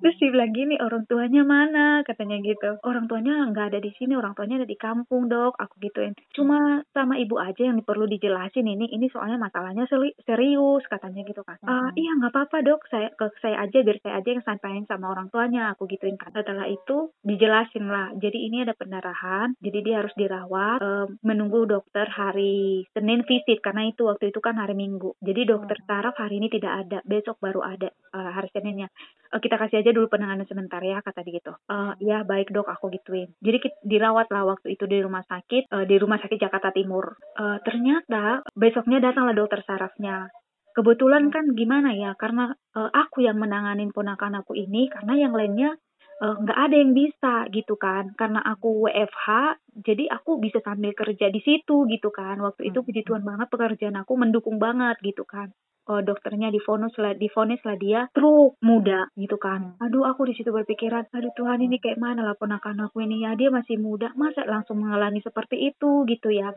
terus 0.00 0.16
dia 0.18 0.30
bilang 0.30 0.52
gini 0.52 0.74
orang 0.78 1.04
tuanya 1.06 1.42
mana? 1.42 2.02
Katanya 2.02 2.36
gitu. 2.40 2.76
Orang 2.82 3.06
tuanya 3.06 3.46
nggak 3.48 3.74
ada 3.74 3.80
di 3.80 3.92
sini 3.96 4.14
orang 4.14 4.34
tuanya 4.34 4.62
ada 4.62 4.68
di 4.68 4.76
kampung 4.76 5.26
dok. 5.26 5.56
Aku 5.56 5.78
gituin. 5.78 6.12
Cuma 6.34 6.82
sama 6.90 7.16
ibu 7.16 7.38
aja 7.38 7.62
yang 7.62 7.78
perlu 7.82 8.06
dijelasin 8.06 8.66
ini. 8.66 8.90
Ini 8.90 9.06
soalnya 9.10 9.38
masalahnya 9.38 9.86
seri- 9.86 10.16
serius 10.24 10.82
katanya 10.86 11.22
gitu 11.22 11.42
kan. 11.42 11.56
"Ah, 11.64 11.90
Mhm. 11.90 11.96
iya 11.96 12.10
nggak 12.18 12.32
apa-apa 12.32 12.58
dok. 12.62 12.80
Saya 12.90 13.08
ke 13.12 13.26
saya 13.40 13.62
aja 13.62 13.78
biar 13.80 13.98
saya 14.02 14.14
aja 14.18 14.28
yang 14.28 14.44
sampaikan 14.44 14.84
sama 14.86 15.10
orang 15.10 15.28
tuanya 15.30 15.72
aku 15.72 15.86
gituin 15.86 16.16
kan. 16.16 16.32
Setelah 16.32 16.66
itu 16.66 17.10
dijelasin 17.22 17.86
lah. 17.86 18.12
Jadi 18.16 18.38
ini 18.46 18.62
ada 18.62 18.74
pendarahan 18.74 19.54
jadi 19.58 19.78
dia 19.82 19.96
harus 20.04 20.14
dirawat 20.14 20.78
eh, 20.82 21.06
menunggu 21.22 21.66
dokter 21.66 22.06
hari 22.06 22.84
Senin 22.92 23.22
visit 23.24 23.60
karena 23.60 23.86
itu 23.86 24.04
waktu 24.04 24.30
itu 24.30 24.40
kan 24.40 24.56
hari 24.56 24.74
Minggu. 24.74 25.14
Jadi 25.20 25.46
dokter 25.46 25.78
saraf 25.86 26.14
hari 26.16 26.38
ini 26.38 26.48
tidak 26.48 26.72
ada 26.86 26.98
besok 27.04 27.38
baru 27.38 27.62
ada 27.62 27.88
eh, 27.88 28.30
hari 28.32 28.48
Seninnya 28.52 28.88
"Eh, 29.36 29.40
kita 29.44 29.60
kasih 29.60 29.84
aja 29.84 29.92
dulu 29.92 30.08
penanganan 30.08 30.48
sebentar 30.48 30.80
ya 30.80 31.04
kata 31.04 31.20
dia 31.20 31.36
gitu. 31.36 31.52
"Eh, 31.68 31.92
ya 32.00 32.24
baik 32.24 32.48
dok 32.48 32.72
aku 32.72 32.88
gituin. 32.88 33.28
Jadi 33.44 33.58
kit- 33.60 33.82
dirawat 33.84 34.32
lah 34.32 34.48
waktu 34.48 34.72
itu 34.72 34.88
di 34.88 35.04
rumah 35.04 35.20
sakit 35.28 35.68
eh, 35.68 35.84
di 35.84 35.96
rumah 36.00 36.16
sakit 36.16 36.40
Jakarta 36.40 36.72
Timur. 36.72 37.20
Eh, 37.36 37.58
ternyata 37.60 38.40
besoknya 38.56 39.04
datanglah 39.04 39.36
dokter 39.36 39.60
sarafnya. 39.62 40.32
Kebetulan 40.72 41.28
kan 41.28 41.52
gimana 41.52 41.92
ya 41.92 42.16
karena 42.16 42.48
eh, 42.76 42.90
aku 42.92 43.20
yang 43.20 43.36
menanganin 43.36 43.92
ponakan 43.92 44.40
aku 44.40 44.56
ini 44.56 44.88
karena 44.88 45.12
yang 45.20 45.36
lainnya 45.36 45.76
nggak 46.16 46.56
ada 46.56 46.76
yang 46.80 46.96
bisa 46.96 47.44
gitu 47.52 47.76
kan. 47.76 48.16
Karena 48.16 48.40
aku 48.40 48.88
WFH 48.88 49.60
jadi 49.84 50.08
aku 50.08 50.40
bisa 50.40 50.64
sambil 50.64 50.96
kerja 50.96 51.28
di 51.28 51.44
situ 51.44 51.84
gitu 51.92 52.08
kan. 52.08 52.40
Waktu 52.40 52.72
itu 52.72 52.80
Hmm. 52.80 52.86
puji 52.88 53.04
Tuhan 53.04 53.20
banget 53.20 53.52
pekerjaan 53.52 54.00
aku 54.00 54.16
mendukung 54.16 54.56
banget 54.56 54.96
gitu 55.04 55.28
kan 55.28 55.52
Oh, 55.86 56.02
dokternya 56.02 56.50
difonis 56.50 56.90
lah 56.98 57.14
difonis 57.14 57.62
lah 57.62 57.78
dia 57.78 58.10
truk 58.10 58.58
muda 58.58 59.06
gitu 59.14 59.38
kan. 59.38 59.78
Aduh 59.78 60.02
aku 60.02 60.26
di 60.26 60.34
situ 60.34 60.50
berpikiran 60.50 61.06
aduh 61.14 61.30
Tuhan 61.38 61.62
ini 61.62 61.78
kayak 61.78 62.02
mana 62.02 62.26
lah 62.26 62.34
ponakan 62.34 62.90
aku 62.90 63.06
ini 63.06 63.22
ya? 63.22 63.38
Dia 63.38 63.54
masih 63.54 63.78
muda 63.78 64.10
masa 64.18 64.42
langsung 64.50 64.82
mengalami 64.82 65.22
seperti 65.22 65.70
itu? 65.70 66.02
Gitu 66.10 66.34
ya. 66.34 66.50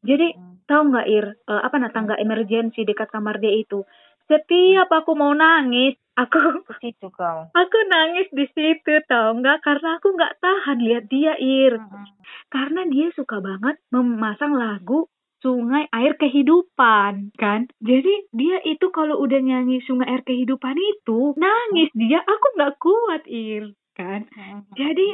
Jadi 0.00 0.32
tahu 0.64 0.96
nggak 0.96 1.06
Ir 1.12 1.26
eh, 1.28 1.60
apa 1.60 1.76
nah 1.76 1.92
tangga 1.92 2.16
emergency 2.16 2.88
dekat 2.88 3.12
kamar 3.12 3.36
dia 3.36 3.52
itu? 3.52 3.84
Setiap 4.24 4.88
aku 4.88 5.12
mau 5.12 5.36
nangis 5.36 6.00
aku 6.16 6.64
situ 6.80 7.12
kau. 7.12 7.52
aku 7.52 7.78
nangis 7.84 8.32
di 8.32 8.48
situ 8.48 8.96
tahu 9.04 9.44
nggak? 9.44 9.60
Karena 9.60 10.00
aku 10.00 10.08
nggak 10.16 10.40
tahan 10.40 10.78
lihat 10.80 11.04
dia 11.12 11.36
Ir. 11.36 11.76
Hmm. 11.76 12.08
karena 12.50 12.82
dia 12.88 13.12
suka 13.14 13.38
banget 13.38 13.76
memasang 13.94 14.56
lagu 14.56 15.06
Sungai 15.40 15.88
Air 15.92 16.20
Kehidupan 16.20 17.32
kan? 17.36 17.68
Jadi 17.80 18.28
dia 18.36 18.60
itu 18.64 18.92
kalau 18.92 19.20
udah 19.20 19.40
nyanyi 19.40 19.80
Sungai 19.84 20.08
Air 20.08 20.22
Kehidupan 20.24 20.76
itu 20.76 21.32
nangis 21.40 21.90
dia. 21.96 22.20
Aku 22.20 22.46
nggak 22.56 22.76
kuat 22.76 23.24
Ir 23.26 23.79
kan 24.00 24.20
Hmm. 24.32 24.64
jadi 24.72 25.06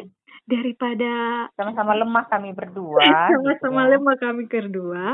daripada 0.46 1.10
sama-sama 1.58 1.98
lemah 1.98 2.30
kami 2.30 2.54
berdua 2.54 3.02
sama-sama 3.34 3.50
gitu 3.50 3.66
ya. 3.82 3.90
lemah 3.98 4.16
kami 4.16 4.42
berdua 4.46 5.04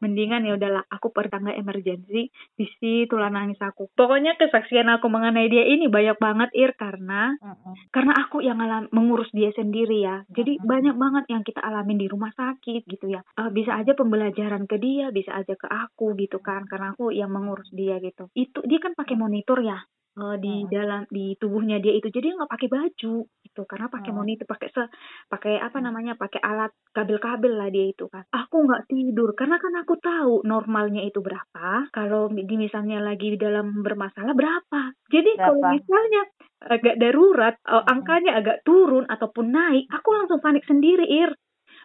mendingan 0.00 0.40
ya 0.42 0.56
udahlah 0.56 0.84
aku 0.88 1.12
pertangga 1.12 1.52
emergensi 1.52 2.32
di 2.56 2.66
situ 2.80 3.12
lah 3.12 3.28
nangis 3.28 3.60
aku 3.60 3.92
pokoknya 3.92 4.40
kesaksian 4.40 4.88
aku 4.88 5.12
mengenai 5.12 5.52
dia 5.52 5.68
ini 5.68 5.92
banyak 5.92 6.16
banget 6.16 6.48
ir 6.56 6.72
karena 6.74 7.36
Mm-mm. 7.36 7.74
karena 7.92 8.12
aku 8.16 8.40
yang 8.40 8.56
alam, 8.56 8.88
mengurus 8.90 9.28
dia 9.30 9.52
sendiri 9.52 10.00
ya 10.00 10.24
jadi 10.32 10.56
Mm-mm. 10.56 10.64
banyak 10.64 10.96
banget 10.96 11.24
yang 11.28 11.42
kita 11.44 11.60
alamin 11.60 12.00
di 12.00 12.08
rumah 12.08 12.32
sakit 12.32 12.88
gitu 12.88 13.12
ya 13.12 13.20
Eh, 13.36 13.50
bisa 13.52 13.76
aja 13.76 13.92
pembelajaran 13.92 14.64
ke 14.64 14.80
dia 14.80 15.12
bisa 15.12 15.36
aja 15.36 15.52
ke 15.52 15.68
aku 15.68 16.16
gitu 16.16 16.40
kan 16.40 16.64
karena 16.64 16.96
aku 16.96 17.12
yang 17.12 17.28
mengurus 17.28 17.68
dia 17.70 18.00
gitu 18.00 18.32
itu 18.32 18.64
dia 18.64 18.80
kan 18.80 18.96
pakai 18.96 19.20
monitor 19.20 19.60
ya 19.60 19.76
eh, 20.20 20.36
di 20.38 20.54
Mm. 20.60 20.68
dalam 20.68 21.02
di 21.08 21.34
tubuhnya 21.34 21.80
dia 21.80 21.96
itu 21.96 22.08
jadi 22.08 22.36
nggak 22.36 22.50
pakai 22.50 22.68
baju 22.68 23.14
gitu 23.26 23.62
karena 23.64 23.86
pakai 23.88 24.10
Mm. 24.12 24.16
monitor 24.16 24.46
pakai 24.46 24.68
se 24.70 24.82
pakai 25.26 25.54
apa 25.58 25.78
namanya 25.80 26.14
pakai 26.14 26.40
alat 26.40 26.70
kabel-kabel 26.92 27.56
lah 27.56 27.68
dia 27.72 27.90
itu 27.90 28.06
kan 28.06 28.22
aku 28.30 28.56
nggak 28.68 28.86
tidur 28.86 29.32
karena 29.34 29.56
kan 29.56 29.74
aku 29.80 29.94
tahu 29.98 30.34
normalnya 30.44 31.02
itu 31.02 31.18
berapa 31.18 31.88
kalau 31.90 32.28
di 32.30 32.56
misalnya 32.56 33.00
lagi 33.00 33.34
di 33.34 33.38
dalam 33.40 33.80
bermasalah 33.80 34.36
berapa 34.36 34.80
jadi 35.08 35.30
kalau 35.40 35.58
Berapa? 35.58 35.74
misalnya 35.74 36.22
agak 36.60 36.96
darurat 37.00 37.54
Mm-mm. 37.64 37.88
angkanya 37.88 38.32
agak 38.36 38.60
turun 38.62 39.08
ataupun 39.08 39.46
naik 39.48 39.88
aku 39.88 40.08
langsung 40.12 40.38
panik 40.44 40.62
sendiri 40.68 41.08
ir 41.08 41.32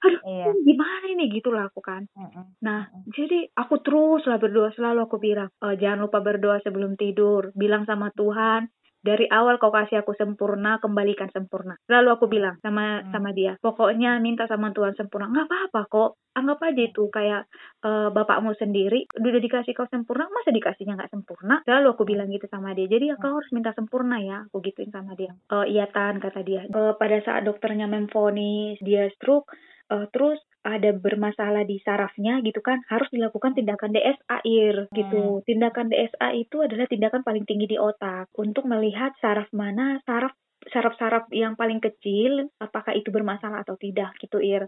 aduh 0.06 0.22
Iya. 0.24 0.46
ini 0.54 0.60
gimana 0.70 1.06
ini 1.10 1.24
gitu 1.34 1.50
lah 1.56 1.68
aku 1.70 1.82
kan 1.82 2.04
Mm-mm. 2.14 2.46
Nah, 2.66 2.90
jadi 3.14 3.52
aku 3.54 3.76
terus 3.86 4.26
lah 4.26 4.38
berdoa 4.42 4.74
selalu 4.74 5.00
aku 5.06 5.18
bilang, 5.22 5.50
"Eh, 5.62 5.76
jangan 5.78 6.08
lupa 6.10 6.20
berdoa 6.24 6.58
sebelum 6.66 6.98
tidur. 6.98 7.54
Bilang 7.54 7.86
sama 7.86 8.10
Tuhan, 8.16 8.66
dari 9.06 9.30
awal 9.30 9.62
kau 9.62 9.70
kasih 9.70 10.02
aku 10.02 10.18
sempurna, 10.18 10.82
kembalikan 10.82 11.30
sempurna. 11.30 11.78
Selalu 11.86 12.10
aku 12.18 12.26
bilang 12.26 12.58
sama 12.66 13.06
Hmm. 13.06 13.14
sama 13.14 13.30
dia, 13.38 13.54
pokoknya 13.62 14.18
minta 14.18 14.50
sama 14.50 14.74
Tuhan 14.74 14.98
sempurna. 14.98 15.30
Nggak 15.30 15.46
apa-apa 15.46 15.82
kok. 15.86 16.12
Anggap 16.36 16.60
aja 16.68 16.82
itu 16.84 17.04
kayak 17.14 17.46
eh, 17.86 18.10
bapakmu 18.10 18.58
sendiri, 18.58 19.06
udah 19.14 19.40
dikasih 19.40 19.78
kau 19.78 19.86
sempurna, 19.88 20.26
masa 20.28 20.50
dikasihnya 20.50 20.98
nggak 20.98 21.14
sempurna? 21.14 21.62
Selalu 21.64 21.88
aku 21.94 22.04
bilang 22.04 22.34
gitu 22.34 22.50
sama 22.50 22.74
dia. 22.74 22.90
Jadi 22.90 23.14
ya 23.14 23.16
kau 23.16 23.38
harus 23.38 23.52
minta 23.54 23.72
sempurna 23.78 24.18
ya, 24.18 24.42
aku 24.50 24.58
gituin 24.66 24.90
sama 24.90 25.14
dia. 25.14 25.32
Eh, 25.54 25.66
iya 25.70 25.86
Tan, 25.86 26.18
kata 26.18 26.42
dia. 26.42 26.66
Eh, 26.66 26.94
pada 26.98 27.18
saat 27.22 27.46
dokternya 27.46 27.86
memfonis 27.86 28.82
dia 28.82 29.06
stroke, 29.14 29.54
eh, 29.94 30.10
terus 30.10 30.42
ada 30.66 30.92
bermasalah 30.98 31.62
di 31.64 31.78
sarafnya 31.86 32.42
gitu 32.42 32.60
kan 32.66 32.82
harus 32.90 33.06
dilakukan 33.14 33.54
tindakan 33.54 33.94
DSA 33.94 34.38
ir 34.44 34.90
gitu. 34.92 35.46
Tindakan 35.46 35.94
DSA 35.94 36.34
itu 36.34 36.66
adalah 36.66 36.90
tindakan 36.90 37.22
paling 37.22 37.46
tinggi 37.46 37.70
di 37.70 37.78
otak 37.78 38.34
untuk 38.36 38.66
melihat 38.66 39.14
saraf 39.22 39.48
mana 39.54 40.02
saraf 40.10 40.34
saraf-saraf 40.76 41.32
yang 41.32 41.56
paling 41.56 41.80
kecil 41.80 42.52
apakah 42.60 42.92
itu 42.92 43.08
bermasalah 43.08 43.64
atau 43.64 43.80
tidak 43.80 44.12
gitu 44.20 44.44
ir 44.44 44.68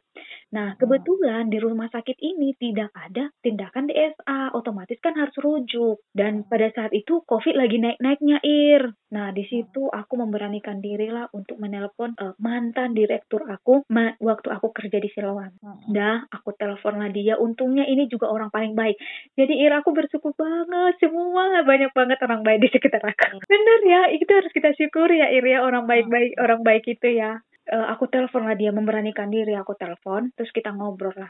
nah 0.56 0.80
kebetulan 0.80 1.52
di 1.52 1.60
rumah 1.60 1.92
sakit 1.92 2.16
ini 2.24 2.56
tidak 2.56 2.96
ada 2.96 3.28
tindakan 3.44 3.92
DSA 3.92 4.56
otomatis 4.56 4.96
kan 5.04 5.20
harus 5.20 5.36
rujuk 5.36 6.00
dan 6.16 6.48
pada 6.48 6.72
saat 6.72 6.96
itu 6.96 7.20
covid 7.28 7.60
lagi 7.60 7.84
naik-naiknya 7.84 8.40
ir 8.48 8.96
nah 9.12 9.36
di 9.36 9.44
situ 9.52 9.92
aku 9.92 10.16
memberanikan 10.16 10.80
diri 10.80 11.12
lah 11.12 11.28
untuk 11.36 11.60
menelpon 11.60 12.16
eh, 12.16 12.32
mantan 12.40 12.96
direktur 12.96 13.44
aku 13.44 13.84
ma- 13.92 14.16
waktu 14.24 14.48
aku 14.48 14.72
kerja 14.72 15.04
di 15.04 15.12
Siloam 15.12 15.58
Mm-mm. 15.58 15.90
Dah, 15.90 16.22
aku 16.30 16.54
telepon 16.54 17.02
lah 17.02 17.10
dia. 17.10 17.36
Untungnya 17.42 17.84
ini 17.90 18.06
juga 18.06 18.30
orang 18.30 18.54
paling 18.54 18.78
baik. 18.78 18.96
Jadi 19.34 19.58
Ira 19.58 19.82
aku 19.82 19.90
bersyukur 19.90 20.38
banget. 20.38 21.02
Semua 21.02 21.66
banyak 21.66 21.92
banget 21.98 22.18
orang 22.22 22.46
baik 22.46 22.60
di 22.62 22.70
sekitar 22.70 23.02
aku. 23.02 23.42
Bener 23.42 23.80
ya, 23.84 24.02
itu 24.14 24.30
harus 24.30 24.52
kita 24.54 24.72
syukuri 24.78 25.20
ya 25.20 25.28
Ir 25.34 25.44
ya 25.44 25.66
orang 25.66 25.90
baik-baik 25.98 26.32
orang 26.38 26.62
baik 26.62 26.86
itu 26.86 27.08
ya. 27.18 27.42
Eh, 27.68 27.88
aku 27.92 28.08
telepon 28.08 28.48
lah 28.48 28.56
dia 28.56 28.72
memberanikan 28.72 29.28
diri 29.28 29.52
aku 29.52 29.76
telepon 29.76 30.32
terus 30.40 30.56
kita 30.56 30.72
ngobrol 30.72 31.12
lah. 31.20 31.28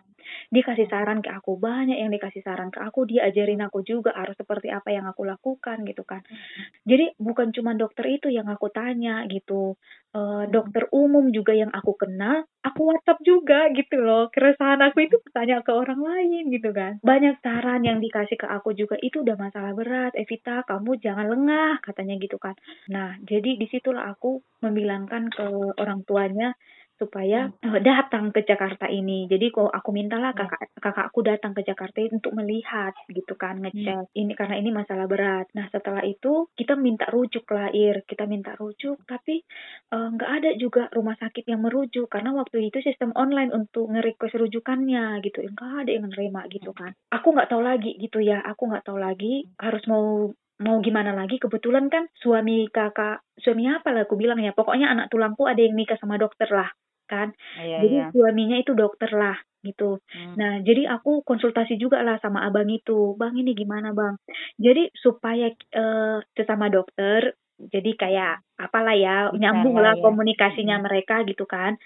Dia 0.53 0.61
kasih 0.61 0.85
saran 0.85 1.25
ke 1.25 1.33
aku 1.33 1.57
banyak 1.57 1.97
yang 1.97 2.13
dikasih 2.13 2.45
saran 2.45 2.69
ke 2.69 2.77
aku 2.77 3.09
dia 3.09 3.25
ajarin 3.25 3.57
aku 3.65 3.81
juga 3.81 4.13
harus 4.13 4.37
seperti 4.37 4.69
apa 4.69 4.93
yang 4.93 5.09
aku 5.09 5.25
lakukan 5.25 5.81
gitu 5.89 6.05
kan. 6.05 6.21
Jadi 6.85 7.17
bukan 7.17 7.49
cuma 7.57 7.73
dokter 7.73 8.05
itu 8.13 8.29
yang 8.29 8.45
aku 8.53 8.69
tanya 8.69 9.25
gitu. 9.25 9.81
Eh, 10.13 10.45
dokter 10.53 10.85
umum 10.93 11.33
juga 11.33 11.57
yang 11.57 11.73
aku 11.73 11.97
kenal 11.97 12.45
aku 12.61 12.93
WhatsApp 12.93 13.19
juga 13.25 13.59
gitu 13.73 13.97
loh. 14.03 14.29
Keresahan 14.29 14.77
aku 14.85 15.09
itu 15.09 15.17
bertanya 15.23 15.65
ke 15.65 15.71
orang 15.73 16.01
lain 16.03 16.53
gitu 16.53 16.69
kan. 16.69 17.01
Banyak 17.01 17.41
saran 17.41 17.81
yang 17.81 17.97
dikasih 17.97 18.37
ke 18.37 18.45
aku 18.45 18.77
juga 18.77 18.93
itu 19.01 19.25
udah 19.25 19.33
masalah 19.39 19.73
berat 19.73 20.13
Evita 20.13 20.61
kamu 20.69 21.01
jangan 21.01 21.27
lengah 21.33 21.81
katanya 21.81 22.15
gitu 22.21 22.37
kan. 22.37 22.53
Nah 22.93 23.17
jadi 23.25 23.57
di 23.57 23.65
situlah 23.71 24.05
aku 24.13 24.45
membilangkan 24.61 25.29
ke 25.29 25.45
orang 25.77 26.01
supaya 26.97 27.47
eh, 27.61 27.79
datang 27.85 28.33
ke 28.33 28.41
Jakarta 28.43 28.89
ini. 28.89 29.29
Jadi 29.29 29.53
kok 29.53 29.69
aku 29.69 29.89
mintalah 29.93 30.33
kakak 30.33 30.73
kakakku 30.81 31.21
datang 31.21 31.53
ke 31.53 31.61
Jakarta 31.61 32.01
untuk 32.09 32.33
melihat 32.33 32.93
gitu 33.07 33.37
kan 33.37 33.61
ngecek 33.61 34.09
ini 34.17 34.33
karena 34.33 34.57
ini 34.57 34.73
masalah 34.73 35.05
berat. 35.05 35.45
Nah 35.53 35.69
setelah 35.69 36.01
itu 36.03 36.49
kita 36.57 36.73
minta 36.73 37.05
rujuk 37.13 37.45
lah 37.53 37.69
Ir, 37.69 38.01
kita 38.09 38.25
minta 38.25 38.57
rujuk 38.57 39.05
tapi 39.05 39.45
eh, 39.93 40.07
nggak 40.17 40.31
ada 40.41 40.49
juga 40.57 40.89
rumah 40.91 41.15
sakit 41.15 41.45
yang 41.45 41.61
merujuk. 41.61 42.09
Karena 42.09 42.33
waktu 42.33 42.67
itu 42.67 42.81
sistem 42.81 43.13
online 43.13 43.53
untuk 43.53 43.93
nge-request 43.93 44.41
rujukannya 44.41 45.21
gitu, 45.21 45.45
nggak 45.53 45.85
ada 45.85 45.91
yang 45.93 46.09
nerima 46.09 46.49
gitu 46.49 46.73
kan. 46.73 46.97
Aku 47.13 47.31
nggak 47.31 47.53
tahu 47.53 47.61
lagi 47.61 47.93
gitu 48.01 48.19
ya, 48.19 48.41
aku 48.41 48.73
nggak 48.73 48.83
tahu 48.89 48.97
lagi 48.97 49.45
harus 49.61 49.85
mau 49.85 50.33
mau 50.61 50.81
gimana 50.81 51.13
lagi? 51.13 51.37
Kebetulan 51.37 51.89
kan 51.89 52.09
suami 52.17 52.69
kakak 52.69 53.21
suami 53.37 53.69
apa 53.69 53.93
lah 53.93 54.03
aku 54.05 54.17
bilang 54.17 54.41
ya. 54.41 54.53
Pokoknya 54.53 54.89
anak 54.89 55.13
tulangku 55.13 55.45
ada 55.45 55.61
yang 55.61 55.77
nikah 55.77 55.97
sama 55.97 56.17
dokter 56.17 56.49
lah 56.49 56.69
kan? 57.07 57.31
Iya, 57.57 57.77
jadi 57.87 57.97
iya. 58.03 58.07
suaminya 58.11 58.57
itu 58.59 58.75
dokter 58.75 59.09
lah 59.15 59.37
gitu. 59.65 59.99
Hmm. 60.13 60.37
nah 60.39 60.63
jadi 60.63 60.87
aku 60.87 61.25
konsultasi 61.27 61.75
juga 61.81 61.99
lah 62.05 62.21
sama 62.21 62.45
abang 62.45 62.69
itu. 62.69 63.17
Bang 63.19 63.35
ini 63.35 63.57
gimana 63.57 63.91
bang? 63.91 64.15
Jadi 64.59 64.93
supaya 64.95 65.49
eh, 65.51 66.17
sesama 66.35 66.69
dokter 66.71 67.35
jadi 67.57 67.91
kayak 67.97 68.33
apalah 68.57 68.93
ya 68.93 69.29
Bisa 69.33 69.37
nyambung 69.41 69.77
lah 69.77 69.93
ya. 69.97 70.01
komunikasinya 70.01 70.77
Mm. 70.77 70.85
mereka 70.85 71.15
gitu 71.25 71.45
kan 71.45 71.77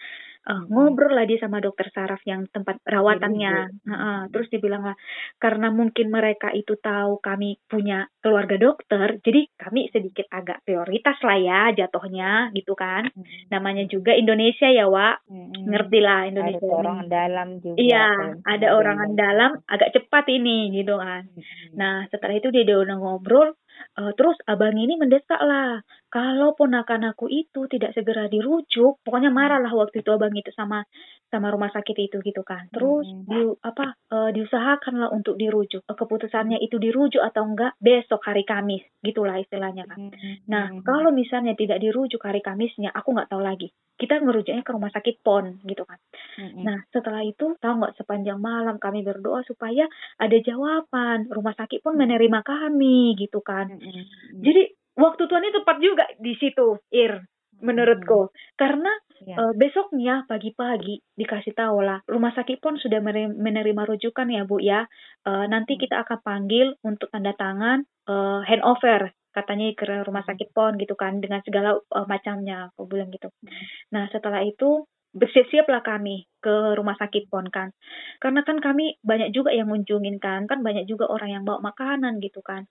Mm-mm. 0.42 0.74
ngobrol 0.74 1.14
lah 1.14 1.30
dia 1.30 1.38
sama 1.38 1.62
dokter 1.62 1.94
saraf 1.94 2.18
yang 2.26 2.50
tempat 2.50 2.82
perawatannya 2.82 3.70
Dirujuk. 3.70 3.86
Heeh, 3.94 4.20
terus 4.34 4.48
dibilang 4.50 4.84
lah 4.90 4.98
karena 5.38 5.70
mungkin 5.70 6.10
mereka 6.10 6.50
itu 6.50 6.82
tahu 6.82 7.22
kami 7.22 7.62
punya 7.70 8.10
keluarga 8.26 8.58
dokter 8.58 9.22
jadi 9.22 9.46
kami 9.54 9.94
sedikit 9.94 10.26
agak 10.34 10.66
prioritas 10.66 11.22
lah 11.22 11.38
ya 11.38 11.62
jatuhnya 11.78 12.50
gitu 12.58 12.74
kan 12.74 13.14
Mm-mm. 13.14 13.54
namanya 13.54 13.86
juga 13.86 14.18
Indonesia 14.18 14.66
ya 14.66 14.90
Wak 14.90 15.30
Mm-mm. 15.30 15.62
ngerti 15.62 16.00
lah 16.02 16.20
Ada 16.26 16.30
Indonesia 16.34 16.74
orang 16.74 16.98
ini. 16.98 17.10
dalam 17.14 17.48
juga. 17.62 17.78
Iya, 17.78 18.06
ada 18.42 18.68
orang 18.74 19.00
dalam 19.14 19.52
agak 19.70 19.90
cepat 19.94 20.26
ini 20.28 20.74
gitu 20.74 20.98
kan. 20.98 21.22
Mm-mm. 21.30 21.78
Nah, 21.78 22.10
setelah 22.10 22.34
itu 22.34 22.50
dia 22.50 22.66
udah 22.66 22.98
ngobrol, 22.98 23.54
eh, 24.00 24.12
terus 24.18 24.38
abang 24.48 24.76
ini 24.78 24.96
mendesak 25.00 25.42
lah. 25.42 25.82
Kalau 26.12 26.52
ponakan 26.60 27.16
aku 27.16 27.32
itu 27.32 27.72
tidak 27.72 27.96
segera 27.96 28.28
dirujuk, 28.28 29.00
pokoknya 29.00 29.32
marah 29.32 29.64
lah 29.64 29.72
waktu 29.72 30.04
itu 30.04 30.12
abang 30.12 30.36
itu 30.36 30.52
sama 30.52 30.84
sama 31.32 31.48
rumah 31.48 31.72
sakit 31.72 31.96
itu 31.96 32.20
gitu 32.20 32.44
kan. 32.44 32.68
Terus 32.76 33.08
Mm-mm. 33.08 33.32
di 33.32 33.40
apa 33.64 33.96
eh, 33.96 34.30
diusahakan 34.36 35.00
lah 35.00 35.10
untuk 35.16 35.40
dirujuk. 35.40 35.88
Eh, 35.88 35.96
Keputusannya 35.96 36.60
itu 36.60 36.76
dirujuk 36.76 37.24
atau 37.24 37.48
enggak 37.48 37.80
besok 37.80 38.28
hari 38.28 38.44
Kamis, 38.44 38.84
gitulah 39.00 39.40
istilahnya 39.40 39.88
kan. 39.88 40.12
Mm-mm. 40.12 40.44
Nah, 40.52 40.84
kalau 40.84 41.16
misalnya 41.16 41.56
tidak 41.56 41.80
dirujuk 41.80 42.20
hari 42.20 42.44
Kamisnya, 42.44 42.92
aku 42.92 43.16
nggak 43.16 43.32
tahu 43.32 43.40
lagi. 43.40 43.72
Kita 43.96 44.20
ngerujuknya 44.20 44.68
ke 44.68 44.72
rumah 44.76 44.92
sakit 44.92 45.24
PON 45.24 45.64
gitu 45.64 45.88
kan. 45.88 45.96
Mm-mm. 46.36 46.68
Nah, 46.68 46.84
setelah 46.92 47.24
itu 47.24 47.56
tahu 47.64 47.74
nggak 47.80 47.96
sepanjang 47.96 48.44
malam 48.44 48.76
kami 48.84 49.00
berdoa 49.00 49.48
supaya 49.48 49.88
ada 50.20 50.38
jawaban. 50.44 51.32
Rumah 51.32 51.56
sakit 51.56 51.80
pun 51.80 51.96
menerima 51.96 52.44
kami 52.44 53.16
gitu 53.16 53.40
kan. 53.40 53.72
Mm-mm. 53.72 54.44
Jadi 54.44 54.81
waktu 54.98 55.24
Tuhan 55.28 55.44
ini 55.46 55.54
tepat 55.56 55.78
juga 55.80 56.06
di 56.20 56.34
situ, 56.40 56.78
Ir, 56.92 57.22
menurutku. 57.62 58.34
Karena 58.58 58.90
Iya. 59.22 59.38
eh, 59.38 59.54
besoknya 59.54 60.26
pagi-pagi 60.26 60.98
dikasih 61.14 61.54
tahu 61.54 61.86
lah, 61.86 62.02
rumah 62.10 62.34
sakit 62.34 62.58
pun 62.58 62.82
sudah 62.82 62.98
menerima 63.38 63.82
rujukan 63.86 64.28
ya 64.34 64.44
Bu 64.50 64.58
ya. 64.58 64.90
Eh, 65.30 65.46
nanti 65.46 65.78
Hmm. 65.78 65.82
kita 65.86 65.96
akan 66.02 66.20
panggil 66.26 66.74
untuk 66.82 67.08
tanda 67.14 67.34
tangan 67.38 67.86
eh, 68.10 68.42
handover 68.50 69.14
katanya 69.32 69.72
ke 69.78 69.86
rumah 70.04 70.26
Hmm. 70.26 70.34
sakit 70.34 70.50
pon 70.52 70.74
gitu 70.82 70.98
kan 70.98 71.22
dengan 71.22 71.40
segala 71.46 71.78
eh, 71.78 72.06
macamnya 72.10 72.74
aku 72.74 72.90
bilang 72.90 73.14
gitu. 73.14 73.30
Hmm. 73.30 73.54
Nah 73.94 74.04
setelah 74.10 74.42
itu 74.42 74.90
bersiap-siaplah 75.12 75.84
kami 75.84 76.24
ke 76.40 76.74
rumah 76.74 76.96
sakit 76.96 77.28
pon 77.28 77.46
kan 77.52 77.76
karena 78.18 78.42
kan 78.48 78.58
kami 78.64 78.96
banyak 79.04 79.36
juga 79.36 79.52
yang 79.52 79.68
ngunjungin 79.68 80.18
kan 80.18 80.48
kan 80.48 80.64
banyak 80.64 80.88
juga 80.88 81.12
orang 81.12 81.30
yang 81.36 81.44
bawa 81.44 81.60
makanan 81.62 82.24
gitu 82.24 82.40
kan 82.40 82.66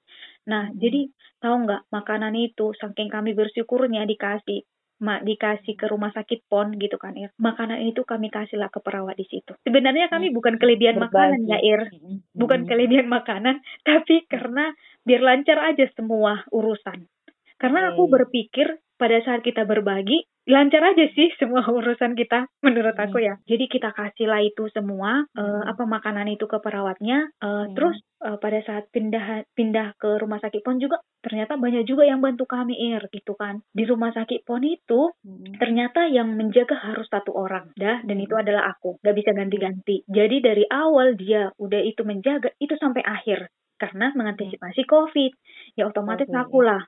nah 0.49 0.73
Mm-mm. 0.73 0.81
jadi 0.81 1.01
tahu 1.39 1.55
nggak 1.69 1.83
makanan 1.93 2.33
itu 2.35 2.73
saking 2.81 3.13
kami 3.13 3.37
bersyukurnya 3.37 4.09
dikasih 4.09 4.65
ma 5.01 5.17
dikasih 5.17 5.81
ke 5.81 5.89
rumah 5.89 6.13
sakit 6.13 6.45
pon 6.45 6.77
gitu 6.77 7.01
kan 7.01 7.17
Ir 7.17 7.33
makanan 7.41 7.81
itu 7.89 8.05
kami 8.05 8.29
kasihlah 8.29 8.69
ke 8.69 8.85
perawat 8.85 9.17
di 9.17 9.25
situ 9.25 9.57
sebenarnya 9.65 10.09
kami 10.09 10.29
Mm. 10.29 10.37
bukan 10.37 10.55
kelebihan 10.61 11.01
makanan 11.01 11.45
Berbagi. 11.45 11.53
ya 11.53 11.59
Ir 11.61 11.81
Mm-mm. 11.89 12.17
bukan 12.37 12.65
Mm-mm. 12.65 12.69
kelebihan 12.69 13.09
makanan 13.09 13.65
tapi 13.85 14.29
karena 14.29 14.73
biar 15.05 15.21
lancar 15.25 15.57
aja 15.73 15.89
semua 15.97 16.45
urusan 16.53 17.09
karena 17.57 17.93
aku 17.93 18.09
berpikir 18.09 18.77
pada 18.97 19.21
saat 19.25 19.41
kita 19.41 19.65
berbagi 19.65 20.29
lancar 20.51 20.83
aja 20.83 21.07
sih 21.15 21.31
semua 21.39 21.63
urusan 21.79 22.13
kita 22.13 22.51
menurut 22.61 22.93
Hmm. 22.93 23.07
aku 23.07 23.19
ya. 23.23 23.39
Jadi 23.47 23.65
kita 23.67 23.95
kasihlah 23.95 24.43
itu 24.43 24.67
semua 24.75 25.25
Hmm. 25.33 25.63
apa 25.65 25.87
makanan 25.87 26.29
itu 26.29 26.45
ke 26.45 26.59
perawatnya. 26.59 27.31
eh, 27.41 27.49
Hmm. 27.65 27.73
Terus 27.73 27.97
eh, 28.21 28.37
pada 28.37 28.61
saat 28.61 28.85
pindah 28.93 29.49
pindah 29.57 29.97
ke 29.97 30.21
rumah 30.21 30.37
sakit 30.39 30.61
pon 30.61 30.77
juga 30.77 31.01
ternyata 31.21 31.57
banyak 31.57 31.85
juga 31.85 32.05
yang 32.05 32.21
bantu 32.21 32.45
kami 32.45 32.77
ir 32.77 33.01
gitu 33.09 33.33
kan. 33.33 33.65
Di 33.73 33.89
rumah 33.89 34.13
sakit 34.13 34.45
pon 34.45 34.61
itu 34.61 35.13
Hmm. 35.25 35.57
ternyata 35.57 36.05
yang 36.07 36.35
menjaga 36.35 36.77
harus 36.77 37.07
satu 37.07 37.33
orang 37.33 37.71
dah 37.75 38.03
dan 38.03 38.17
itu 38.19 38.35
Hmm. 38.35 38.43
adalah 38.43 38.73
aku 38.73 39.01
nggak 39.01 39.17
bisa 39.17 39.31
ganti-ganti 39.33 40.03
jadi 40.07 40.37
dari 40.41 40.65
awal 40.67 41.15
dia 41.15 41.53
udah 41.57 41.81
itu 41.81 42.03
menjaga 42.03 42.51
itu 42.57 42.75
sampai 42.77 43.01
akhir 43.05 43.49
karena 43.77 44.13
mengantisipasi 44.13 44.85
covid 44.85 45.33
ya 45.75 45.89
otomatis 45.89 46.29
Oke. 46.29 46.37
aku 46.37 46.59
lah 46.61 46.83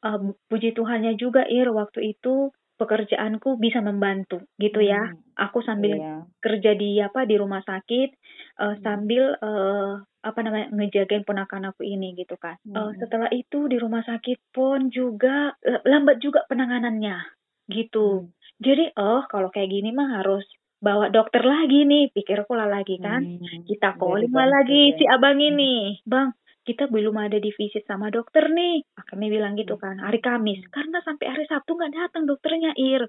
Um, 0.00 0.32
puji 0.48 0.72
Tuhannya 0.72 1.20
juga 1.20 1.44
ir 1.44 1.68
waktu 1.68 2.16
itu 2.16 2.48
pekerjaanku 2.80 3.60
bisa 3.60 3.84
membantu 3.84 4.40
gitu 4.56 4.80
ya 4.80 5.12
Hmm. 5.12 5.20
aku 5.36 5.60
sambil 5.60 6.00
Iya. 6.00 6.16
kerja 6.40 6.70
di 6.72 6.96
apa 6.98 7.28
di 7.28 7.36
rumah 7.36 7.60
sakit 7.60 8.08
Hmm. 8.56 8.76
sambil 8.80 9.36
eh, 9.36 9.92
apa 10.20 10.38
namanya 10.40 10.68
ngejagain 10.72 11.24
ponakan 11.24 11.68
aku 11.70 11.84
ini 11.84 12.16
gitu 12.16 12.36
kan 12.36 12.56
Eh, 12.64 12.72
Hmm. 12.76 12.96
setelah 12.96 13.28
itu 13.30 13.68
di 13.68 13.76
rumah 13.76 14.00
sakit 14.00 14.40
pun 14.50 14.88
juga 14.88 15.52
lambat 15.84 16.18
juga 16.18 16.44
penanganannya 16.48 17.20
gitu 17.68 18.24
Hmm. 18.24 18.32
jadi 18.58 18.96
oh 18.96 19.24
kalau 19.28 19.48
kayak 19.48 19.70
gini 19.70 19.92
mah 19.92 20.20
harus 20.20 20.44
bawa 20.80 21.12
dokter 21.12 21.44
lagi 21.44 21.84
nih 21.84 22.08
pikirku 22.10 22.56
lah 22.56 22.64
lagi 22.66 22.96
kan 22.96 23.20
Hmm. 23.20 23.64
kita 23.68 24.00
calling 24.00 24.32
lah 24.32 24.48
lagi 24.48 24.92
ya. 24.92 24.96
si 24.96 25.04
abang 25.06 25.36
ini 25.36 26.00
bang 26.04 26.32
kita 26.66 26.88
belum 26.88 27.16
ada 27.18 27.38
di 27.40 27.50
visit 27.56 27.84
sama 27.88 28.08
dokter 28.12 28.46
nih. 28.48 28.84
Kami 28.96 29.26
bilang 29.32 29.56
gitu 29.58 29.74
kan 29.80 29.98
hari 30.00 30.20
Kamis. 30.22 30.62
Karena 30.70 31.00
sampai 31.02 31.26
hari 31.32 31.44
Sabtu 31.48 31.74
nggak 31.76 31.92
datang 31.96 32.24
dokternya 32.28 32.72
Ir. 32.78 33.08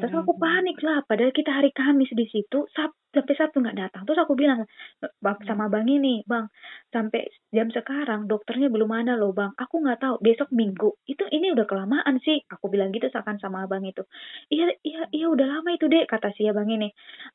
Terus 0.00 0.12
aku 0.14 0.32
Hmm. 0.34 0.42
panik 0.42 0.78
lah 0.82 1.02
padahal 1.06 1.32
kita 1.34 1.50
hari 1.52 1.70
Kamis 1.74 2.10
di 2.14 2.26
situ 2.30 2.66
Sab 2.74 2.92
sampai 3.12 3.34
Sabtu 3.36 3.60
nggak 3.62 3.78
datang. 3.78 4.02
Terus 4.08 4.20
aku 4.24 4.32
bilang 4.34 4.64
bang 5.20 5.38
sama 5.44 5.68
bang 5.68 5.86
ini 5.86 6.24
bang 6.24 6.48
sampai 6.88 7.28
jam 7.52 7.68
sekarang 7.68 8.26
dokternya 8.26 8.68
belum 8.72 8.90
ada 8.92 9.14
loh 9.20 9.32
bang. 9.36 9.52
Aku 9.56 9.84
nggak 9.84 10.00
tahu 10.02 10.14
besok 10.24 10.48
minggu. 10.50 10.96
Itu 11.04 11.24
ini 11.28 11.52
udah 11.54 11.64
kelamaan 11.68 12.18
sih. 12.24 12.40
Aku 12.48 12.72
bilang 12.72 12.90
gitu 12.90 13.06
seakan 13.12 13.36
sama 13.38 13.64
abang 13.64 13.84
itu. 13.84 14.02
Iya 14.48 14.72
iya 14.82 15.00
iya 15.12 15.26
udah 15.28 15.46
lama 15.60 15.70
itu 15.76 15.86
dek 15.86 16.08
kata 16.08 16.32
si 16.36 16.48
abang 16.48 16.68
ini. 16.68 16.88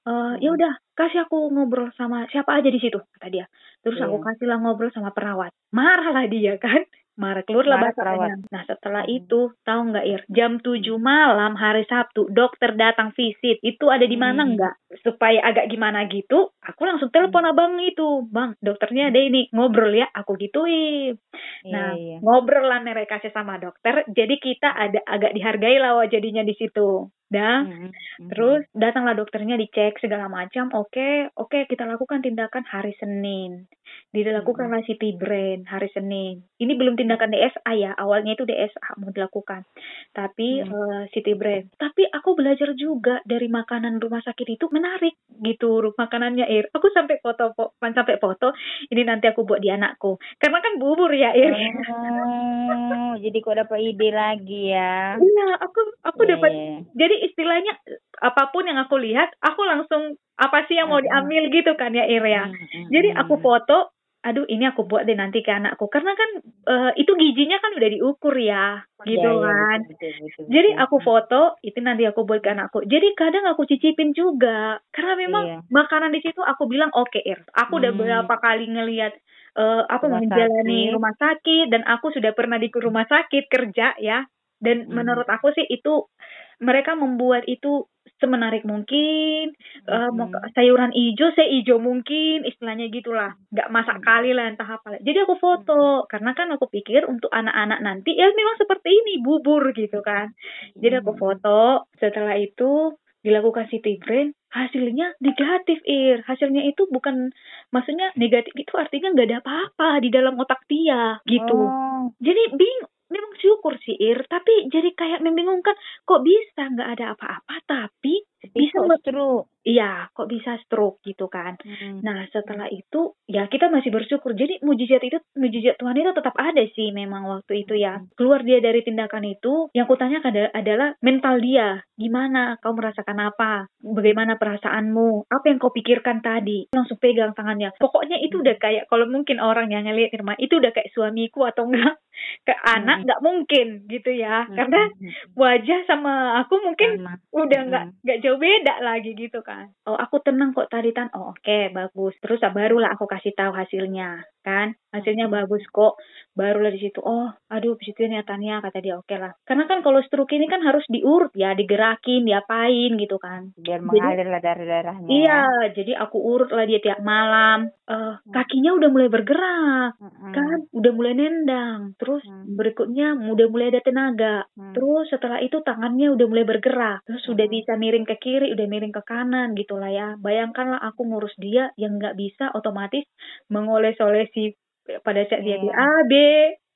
Eh 0.06 0.34
ya 0.44 0.50
Hmm. 0.52 0.58
udah 0.58 0.72
kasih 0.98 1.30
aku 1.30 1.38
ngobrol 1.54 1.90
sama 1.94 2.26
siapa 2.34 2.58
aja 2.58 2.70
di 2.74 2.80
situ 2.82 2.98
kata 2.98 3.28
dia. 3.30 3.46
Terus 3.86 4.02
aku 4.02 4.18
Iya. 4.18 4.26
kasih 4.34 4.46
lah 4.50 4.58
ngobrol 4.62 4.90
sama 4.92 5.14
perawat. 5.14 5.54
Marah 5.72 6.10
lah 6.12 6.26
dia 6.28 6.58
kan 6.58 6.82
marah 7.18 7.44
keluarlah 7.44 7.82
Marah 7.82 7.94
bahasanya 7.98 8.36
nah 8.54 8.64
setelah 8.64 9.04
Hmm. 9.04 9.18
itu 9.18 9.40
tahu 9.66 9.82
nggak 9.92 10.06
Ir? 10.06 10.22
Jam 10.30 10.62
7 10.62 11.02
malam 11.02 11.58
hari 11.58 11.84
Sabtu 11.90 12.30
dokter 12.30 12.78
datang 12.78 13.12
visit. 13.18 13.58
Itu 13.66 13.90
ada 13.90 14.06
di 14.06 14.16
mana 14.16 14.46
Hmm. 14.46 14.54
nggak? 14.56 14.74
Supaya 15.04 15.42
agak 15.44 15.68
gimana 15.68 16.06
gitu 16.08 16.54
aku 16.62 16.82
langsung 16.86 17.10
telepon 17.10 17.44
abang 17.44 17.76
itu. 17.82 18.24
Bang 18.30 18.54
dokternya 18.62 19.10
ada 19.10 19.20
ini 19.20 19.50
ngobrol 19.52 19.92
ya. 19.92 20.08
Aku 20.14 20.38
gituin. 20.38 21.18
Iya, 21.66 21.74
nah 21.74 21.90
iya. 21.98 22.18
ngobrol 22.22 22.70
lah 22.70 22.80
mereka 22.86 23.20
sih 23.20 23.34
sama 23.34 23.58
dokter 23.58 24.06
jadi 24.08 24.36
kita 24.38 24.70
ada 24.70 25.00
agak 25.06 25.34
dihargai 25.34 25.78
lah 25.82 26.06
jadinya 26.08 26.46
di 26.46 26.54
situ 26.54 27.10
dah 27.28 27.60
Hmm. 27.60 27.90
Hmm. 27.90 28.30
Terus 28.30 28.64
datanglah 28.74 29.14
dokternya 29.14 29.56
dicek 29.56 29.98
segala 29.98 30.26
macam. 30.28 30.72
Oke, 30.74 31.30
oke 31.34 31.66
kita 31.66 31.84
lakukan 31.84 32.20
tindakan 32.20 32.64
hari 32.64 32.96
Senin. 32.96 33.68
Dilakukanlah 34.10 34.82
CT 34.82 35.16
brain 35.16 35.64
hari 35.64 35.88
Senin. 35.88 36.44
Ini 36.56 36.74
belum 36.74 36.96
tindakan 36.96 37.30
DSA 37.30 37.72
ya. 37.74 37.92
Awalnya 37.94 38.34
itu 38.34 38.44
DSA 38.44 38.98
mau 38.98 39.10
dilakukan. 39.10 39.64
Tapi 40.12 40.60
Hmm. 40.60 40.72
eh, 40.72 41.04
CT 41.10 41.28
brain. 41.34 41.70
Tapi 41.74 42.08
aku 42.08 42.34
belajar 42.34 42.74
juga 42.74 43.22
dari 43.24 43.48
makanan 43.48 43.98
rumah 43.98 44.20
sakit 44.20 44.48
itu 44.50 44.66
menarik 44.70 45.14
gitu 45.38 45.94
makanannya 45.94 46.48
Ir. 46.48 46.68
Aku 46.72 46.90
sampai 46.90 47.20
foto 47.20 47.54
po- 47.54 47.76
bukan 47.76 47.94
sampai 47.94 48.18
foto. 48.18 48.52
Ini 48.88 49.04
nanti 49.04 49.28
aku 49.28 49.44
buat 49.44 49.60
di 49.60 49.70
anakku. 49.70 50.18
Karena 50.38 50.60
kan 50.60 50.74
bubur 50.78 51.12
ya 51.12 51.32
Ir. 51.32 51.54
Oh, 51.88 53.14
jadi 53.16 53.38
kok 53.38 53.58
dapat 53.58 53.80
ide 53.84 54.10
lagi 54.10 54.72
ya? 54.72 55.16
Iya, 55.16 55.48
aku 55.60 55.80
aku 56.04 56.22
Iya, 56.22 56.32
dapat 56.34 56.52
iya. 56.52 56.76
jadi 56.94 57.16
istilahnya 57.26 57.74
apa 58.22 58.50
pun 58.54 58.66
yang 58.70 58.78
aku 58.82 58.98
lihat, 59.02 59.30
aku 59.42 59.62
langsung 59.66 60.16
apa 60.38 60.66
sih 60.70 60.78
yang 60.78 60.90
mau 60.90 61.02
diambil 61.02 61.50
gitu 61.50 61.74
kan 61.78 61.94
ya 61.94 62.06
Ir 62.06 62.22
ya. 62.22 62.46
Jadi 62.94 63.10
aku 63.14 63.42
foto, 63.42 63.94
aduh 64.22 64.46
ini 64.46 64.66
aku 64.70 64.86
buat 64.86 65.06
deh 65.08 65.18
nanti 65.18 65.42
ke 65.46 65.52
anakku 65.54 65.88
karena 65.90 66.14
kan 66.14 66.30
eh, 66.70 66.92
itu 67.02 67.12
gizinya 67.18 67.58
kan 67.64 67.72
udah 67.78 67.90
diukur 67.90 68.36
ya, 68.38 68.82
gitu 69.06 69.30
Iya, 69.30 69.38
iya, 69.38 69.54
kan. 69.54 69.80
betul, 69.86 70.12
betul, 70.12 70.12
betul, 70.26 70.46
Jadi 70.48 70.70
aku 70.80 70.98
foto, 71.04 71.42
itu 71.62 71.80
nanti 71.84 72.04
aku 72.08 72.22
buat 72.24 72.40
ke 72.44 72.50
anakku. 72.56 72.80
Jadi 72.88 73.08
kadang 73.20 73.46
aku 73.52 73.64
cicipin 73.68 74.12
juga, 74.16 74.80
karena 74.96 75.14
memang 75.20 75.44
Iya. 75.48 75.58
makanan 75.70 76.12
di 76.16 76.20
situ 76.24 76.40
aku 76.40 76.64
bilang 76.72 76.92
oke 76.96 77.20
Ir. 77.20 77.44
Aku 77.52 77.80
udah 77.82 77.92
Hmm. 77.94 78.00
berapa 78.00 78.36
kali 78.40 78.66
ngelihat 78.72 79.14
eh, 79.58 79.82
apa 79.90 80.06
Rumah 80.06 80.22
menjalani 80.22 80.80
sakit. 80.86 80.94
rumah 80.94 81.14
sakit 81.18 81.66
dan 81.74 81.82
aku 81.88 82.08
sudah 82.14 82.32
pernah 82.38 82.58
di 82.62 82.70
rumah 82.72 83.06
sakit 83.10 83.44
kerja 83.50 83.98
ya. 84.00 84.22
Dan 84.58 84.90
Hmm. 84.90 84.98
menurut 84.98 85.28
aku 85.28 85.54
sih 85.54 85.66
itu 85.66 86.10
mereka 86.58 86.98
membuat 86.98 87.46
itu 87.46 87.86
semenarik 88.18 88.66
mungkin 88.66 89.54
eh, 89.86 90.10
Hmm. 90.10 90.32
ke- 90.34 90.44
sayuran 90.58 90.90
hijau 90.90 91.30
sehijau 91.32 91.78
mungkin 91.78 92.42
istilahnya 92.44 92.90
gitulah 92.90 93.38
nggak 93.54 93.70
masak 93.70 94.02
Hmm. 94.02 94.08
kali 94.08 94.32
lah 94.34 94.50
entah 94.50 94.66
apa 94.66 94.98
jadi 95.00 95.22
aku 95.22 95.38
foto 95.38 96.08
karena 96.10 96.34
kan 96.34 96.50
aku 96.50 96.66
pikir 96.68 97.06
untuk 97.06 97.30
anak-anak 97.30 97.78
nanti 97.80 98.18
ya 98.18 98.32
memang 98.32 98.58
seperti 98.58 98.90
ini 98.90 99.22
bubur 99.22 99.70
gitu 99.72 100.02
kan 100.02 100.34
jadi 100.74 101.06
aku 101.06 101.14
Hmm. 101.14 101.22
foto 101.22 101.62
setelah 102.02 102.34
itu 102.34 102.98
dilakukan 103.22 103.68
CT 103.68 104.00
brain 104.02 104.32
hasilnya 104.50 105.14
negatif 105.20 105.84
ir 105.84 106.24
hasilnya 106.24 106.64
itu 106.64 106.88
bukan 106.88 107.30
maksudnya 107.70 108.16
negatif 108.16 108.56
itu 108.56 108.72
artinya 108.74 109.14
nggak 109.14 109.28
ada 109.30 109.40
apa-apa 109.44 110.00
di 110.00 110.10
dalam 110.10 110.40
otak 110.40 110.64
dia 110.66 111.20
gitu 111.28 111.60
Oh, 111.70 112.08
jadi 112.18 112.56
bingung 112.56 112.88
memang 113.12 113.34
syukur 113.40 113.76
sih 113.82 113.96
Ir. 113.98 114.24
Tapi 114.28 114.72
jadi 114.72 114.90
kayak 114.94 115.24
membingungkan 115.24 115.76
kok 116.04 116.22
bisa 116.24 116.68
nggak 116.68 116.90
ada 117.00 117.06
apa-apa? 117.16 117.56
Tapi 117.66 118.24
bisa 118.54 118.78
kok 118.80 119.02
stroke. 119.02 119.50
iya 119.62 120.08
kok 120.10 120.28
bisa 120.28 120.56
stroke 120.62 121.02
gitu 121.02 121.26
kan. 121.28 121.58
Hmm. 121.60 122.00
nah 122.00 122.22
setelah 122.30 122.70
itu 122.70 123.18
ya 123.26 123.46
kita 123.46 123.68
masih 123.68 123.90
bersyukur. 123.90 124.32
Jadi 124.32 124.62
mujizat 124.62 125.02
itu 125.02 125.18
mujizat 125.34 125.76
Tuhan 125.76 125.98
itu 125.98 126.14
tetap 126.14 126.38
ada 126.38 126.64
sih 126.70 126.90
memang 126.92 127.26
waktu 127.26 127.66
itu 127.66 127.74
ya. 127.74 128.00
Keluar 128.14 128.42
dia 128.42 128.58
dari 128.58 128.82
tindakan 128.82 129.26
itu 129.26 129.68
yang 129.74 129.86
kutanya 129.86 130.22
ada- 130.22 130.54
adalah 130.54 130.94
mental 131.02 131.42
dia. 131.42 131.82
Gimana? 131.98 132.62
Kau 132.62 132.72
merasakan 132.72 133.18
apa? 133.26 133.66
Bagaimana 133.82 134.38
perasaanmu? 134.38 135.26
Apa 135.28 135.46
yang 135.50 135.58
kau 135.58 135.74
pikirkan 135.74 136.22
tadi? 136.22 136.70
Langsung 136.70 137.02
pegang 137.02 137.34
tangannya. 137.34 137.74
Pokoknya 137.76 138.22
itu 138.22 138.40
udah 138.40 138.56
kayak 138.56 138.86
kalau 138.86 139.10
mungkin 139.10 139.42
orang 139.42 139.68
yang 139.68 139.84
ngeliat 139.84 140.14
Irma 140.14 140.38
itu 140.38 140.58
udah 140.58 140.70
kayak 140.70 140.94
suamiku 140.94 141.44
atau 141.44 141.66
enggak 141.66 141.98
ke 142.48 142.54
anak 142.66 142.98
Hmm. 142.98 143.06
nggak 143.06 143.22
mungkin 143.22 143.68
gitu 143.86 144.10
ya. 144.10 144.46
Hmm, 144.46 144.56
karena 144.56 144.82
hmm, 144.90 144.98
hmm. 144.98 145.14
wajah 145.38 145.80
sama 145.86 146.14
aku 146.42 146.56
mungkin 146.62 146.90
Sama. 146.98 147.14
udah 147.30 147.60
nggak 147.68 147.84
nggak 148.02 148.18
jauh 148.28 148.36
beda 148.38 148.84
lagi 148.84 149.16
gitu 149.16 149.40
kan. 149.40 149.72
Oh 149.88 149.96
aku 149.96 150.20
tenang 150.20 150.52
kok 150.52 150.68
tadi 150.68 150.92
tan. 150.92 151.08
Oh 151.16 151.32
oke 151.32 151.72
bagus. 151.72 152.20
Terus 152.20 152.44
ah, 152.44 152.52
barulah 152.52 152.92
aku 152.92 153.08
kasih 153.08 153.32
tahu 153.32 153.56
hasilnya 153.56 154.20
kan? 154.44 154.76
Hasilnya 154.92 155.32
bagus 155.32 155.64
kok. 155.70 155.96
Barulah 156.36 156.68
di 156.70 156.84
situ 156.84 157.00
oh 157.00 157.32
aduh 157.48 157.74
begitu 157.74 158.04
niatannya 158.04 158.60
kata 158.60 158.78
dia 158.78 159.00
oke 159.00 159.16
lah. 159.16 159.32
Karena 159.42 159.64
kan 159.66 159.80
kalau 159.80 160.04
stroke 160.04 160.36
ini 160.36 160.46
kan 160.46 160.60
harus 160.60 160.84
diurut 160.88 161.32
ya 161.32 161.56
digerakin 161.56 162.28
diapain 162.28 162.92
gitu 162.94 163.16
kan. 163.18 163.56
Biar 163.56 163.80
mengalir 163.80 164.28
lah 164.28 164.44
darah-darahnya. 164.44 165.08
iya 165.08 165.42
jadi 165.72 165.96
aku 165.96 166.20
urut 166.20 166.52
lah 166.52 166.68
dia 166.68 166.78
tiap 166.78 167.00
malam. 167.00 167.72
Eh 167.88 168.14
kakinya 168.28 168.76
udah 168.76 168.90
mulai 168.92 169.08
bergerak 169.08 169.96
Mm-mm. 169.98 170.32
kan? 170.36 170.58
Udah 170.76 170.92
mulai 170.92 171.14
nendang. 171.16 171.96
Terus 171.96 172.20
Hmm. 172.28 172.60
berikutnya 172.60 173.16
udah 173.16 173.48
mulai 173.48 173.72
ada 173.72 173.80
tenaga. 173.80 174.36
Hmm. 174.52 174.74
Terus 174.76 175.08
setelah 175.08 175.40
itu 175.40 175.62
tangannya 175.62 176.12
udah 176.12 176.26
mulai 176.28 176.44
bergerak, 176.44 177.06
terus 177.06 177.24
udah 177.30 177.46
Hmm. 177.46 177.56
bisa 177.56 177.72
miring 177.78 178.04
ke 178.04 178.17
kiri, 178.20 178.54
udah 178.54 178.66
miring 178.68 178.94
ke 178.94 179.04
kanan 179.06 179.54
gitu 179.54 179.78
lah 179.78 179.90
ya. 179.90 180.08
Bayangkanlah 180.20 180.82
aku 180.82 181.08
ngurus 181.08 181.34
dia 181.38 181.72
yang 181.80 181.98
nggak 181.98 182.18
bisa 182.18 182.52
otomatis 182.54 183.06
mengoles-olesi 183.50 184.58
pada 185.04 185.22
saat 185.28 185.44
dia 185.44 185.60
Iya. 185.60 185.74
BAB, 185.74 186.14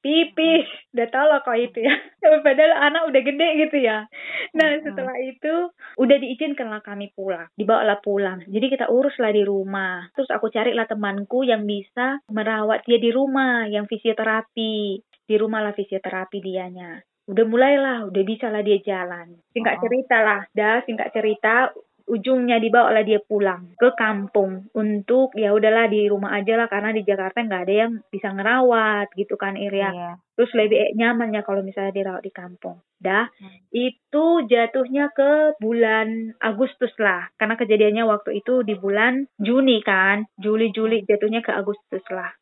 pipis, 0.01 0.67
udah 0.93 1.07
tau 1.13 1.25
lah 1.29 1.39
kok 1.45 1.55
itu 1.55 1.85
ya. 1.85 1.95
Padahal 2.45 2.73
anak 2.91 3.07
udah 3.07 3.21
gede 3.21 3.49
gitu 3.67 3.77
ya. 3.81 4.09
Nah 4.57 4.69
setelah 4.83 5.15
itu 5.21 5.53
udah 5.95 6.17
diizinkanlah 6.19 6.81
kami 6.83 7.13
pulang, 7.13 7.47
dibawalah 7.55 8.01
pulang. 8.01 8.43
Jadi 8.49 8.65
kita 8.67 8.89
uruslah 8.89 9.31
di 9.31 9.45
rumah. 9.45 10.09
Terus 10.17 10.29
aku 10.33 10.49
carilah 10.49 10.89
temanku 10.89 11.45
yang 11.47 11.63
bisa 11.63 12.19
merawat 12.27 12.83
dia 12.83 12.99
di 12.99 13.13
rumah, 13.13 13.69
yang 13.69 13.85
fisioterapi. 13.87 14.99
Di 15.21 15.35
rumah 15.39 15.63
lah 15.63 15.71
fisioterapi 15.71 16.43
dianya 16.43 16.99
udah 17.27 17.45
mulailah, 17.45 17.99
udah 18.09 18.23
bisa 18.23 18.49
lah 18.49 18.61
dia 18.61 18.81
jalan. 18.81 19.37
Singkat 19.53 19.75
Oh. 19.77 19.81
cerita 19.85 20.17
lah, 20.21 20.41
dah 20.51 20.81
singkat 20.83 21.09
cerita 21.11 21.69
ujungnya 22.11 22.59
dibawa 22.59 22.91
lah 22.91 23.05
dia 23.07 23.23
pulang 23.23 23.71
ke 23.79 23.93
kampung 23.95 24.67
untuk 24.75 25.31
ya 25.37 25.53
udahlah 25.55 25.87
di 25.87 26.09
rumah 26.11 26.35
aja 26.35 26.59
lah 26.59 26.67
karena 26.67 26.91
di 26.91 27.07
Jakarta 27.07 27.39
nggak 27.39 27.63
ada 27.63 27.75
yang 27.87 27.91
bisa 28.11 28.33
ngerawat 28.35 29.07
gitu 29.15 29.39
kan 29.39 29.55
Iria. 29.55 29.93
Iya. 29.93 30.11
Terus 30.35 30.51
lebih 30.51 30.91
nyamannya 30.97 31.39
kalau 31.45 31.61
misalnya 31.63 31.95
dirawat 31.95 32.25
di 32.25 32.33
kampung. 32.33 32.83
Dah, 32.99 33.29
Hmm. 33.31 33.63
itu 33.71 34.25
jatuhnya 34.43 35.13
ke 35.15 35.55
bulan 35.61 36.35
Agustus 36.41 36.91
lah. 36.99 37.31
Karena 37.39 37.55
kejadiannya 37.55 38.03
waktu 38.03 38.43
itu 38.43 38.65
di 38.65 38.75
bulan 38.75 39.29
Juni 39.39 39.79
kan. 39.79 40.25
Juli-Juli 40.35 41.07
jatuhnya 41.07 41.39
ke 41.39 41.53
Agustus 41.53 42.03
lah. 42.11 42.33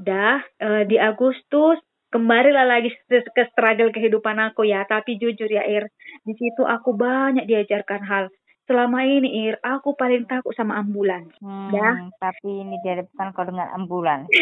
Dah, 0.00 0.40
eh, 0.56 0.88
di 0.88 0.96
Agustus 0.96 1.76
kembalilah 2.10 2.66
lagi 2.66 2.90
ke 3.08 3.42
struggle 3.54 3.94
kehidupan 3.94 4.36
aku 4.38 4.66
ya. 4.66 4.84
Tapi 4.84 5.16
jujur 5.16 5.48
ya 5.48 5.64
Ir, 5.64 5.88
di 6.26 6.34
situ 6.36 6.62
aku 6.66 6.94
banyak 6.94 7.46
diajarkan 7.46 8.02
hal. 8.04 8.24
Selama 8.66 9.02
ini 9.02 9.50
Ir, 9.50 9.58
aku 9.62 9.98
paling 9.98 10.30
takut 10.30 10.54
sama 10.54 10.78
ambulans. 10.78 11.34
Hmm, 11.42 11.74
Ya. 11.74 12.06
Tapi 12.22 12.66
ini 12.66 12.78
dihadapkan 12.82 13.34
kau 13.34 13.46
dengan 13.46 13.70
ambulans. 13.74 14.28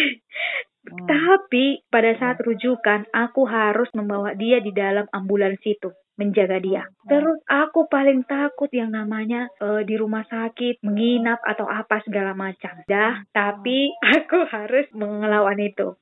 Hmm. 0.88 1.04
Tapi 1.04 1.85
pada 1.92 2.16
saat 2.16 2.40
rujukan, 2.40 3.12
aku 3.12 3.44
harus 3.44 3.92
membawa 3.92 4.33
dia 4.33 4.57
di 4.64 4.72
dalam 4.72 5.04
ambulans 5.12 5.61
itu, 5.61 5.92
menjaga 6.18 6.59
dia. 6.59 6.83
Terus 7.07 7.38
aku 7.46 7.87
paling 7.87 8.26
takut 8.26 8.68
yang 8.74 8.90
namanya 8.92 9.48
eh, 9.62 9.83
di 9.87 9.94
rumah 9.94 10.26
sakit, 10.26 10.83
menginap 10.83 11.40
atau 11.46 11.64
apa 11.64 12.02
segala 12.02 12.35
macam. 12.35 12.83
Dah, 12.85 13.22
tapi 13.31 13.94
aku 14.18 14.44
harus 14.50 14.90
melawan 14.92 15.57
itu. 15.62 15.94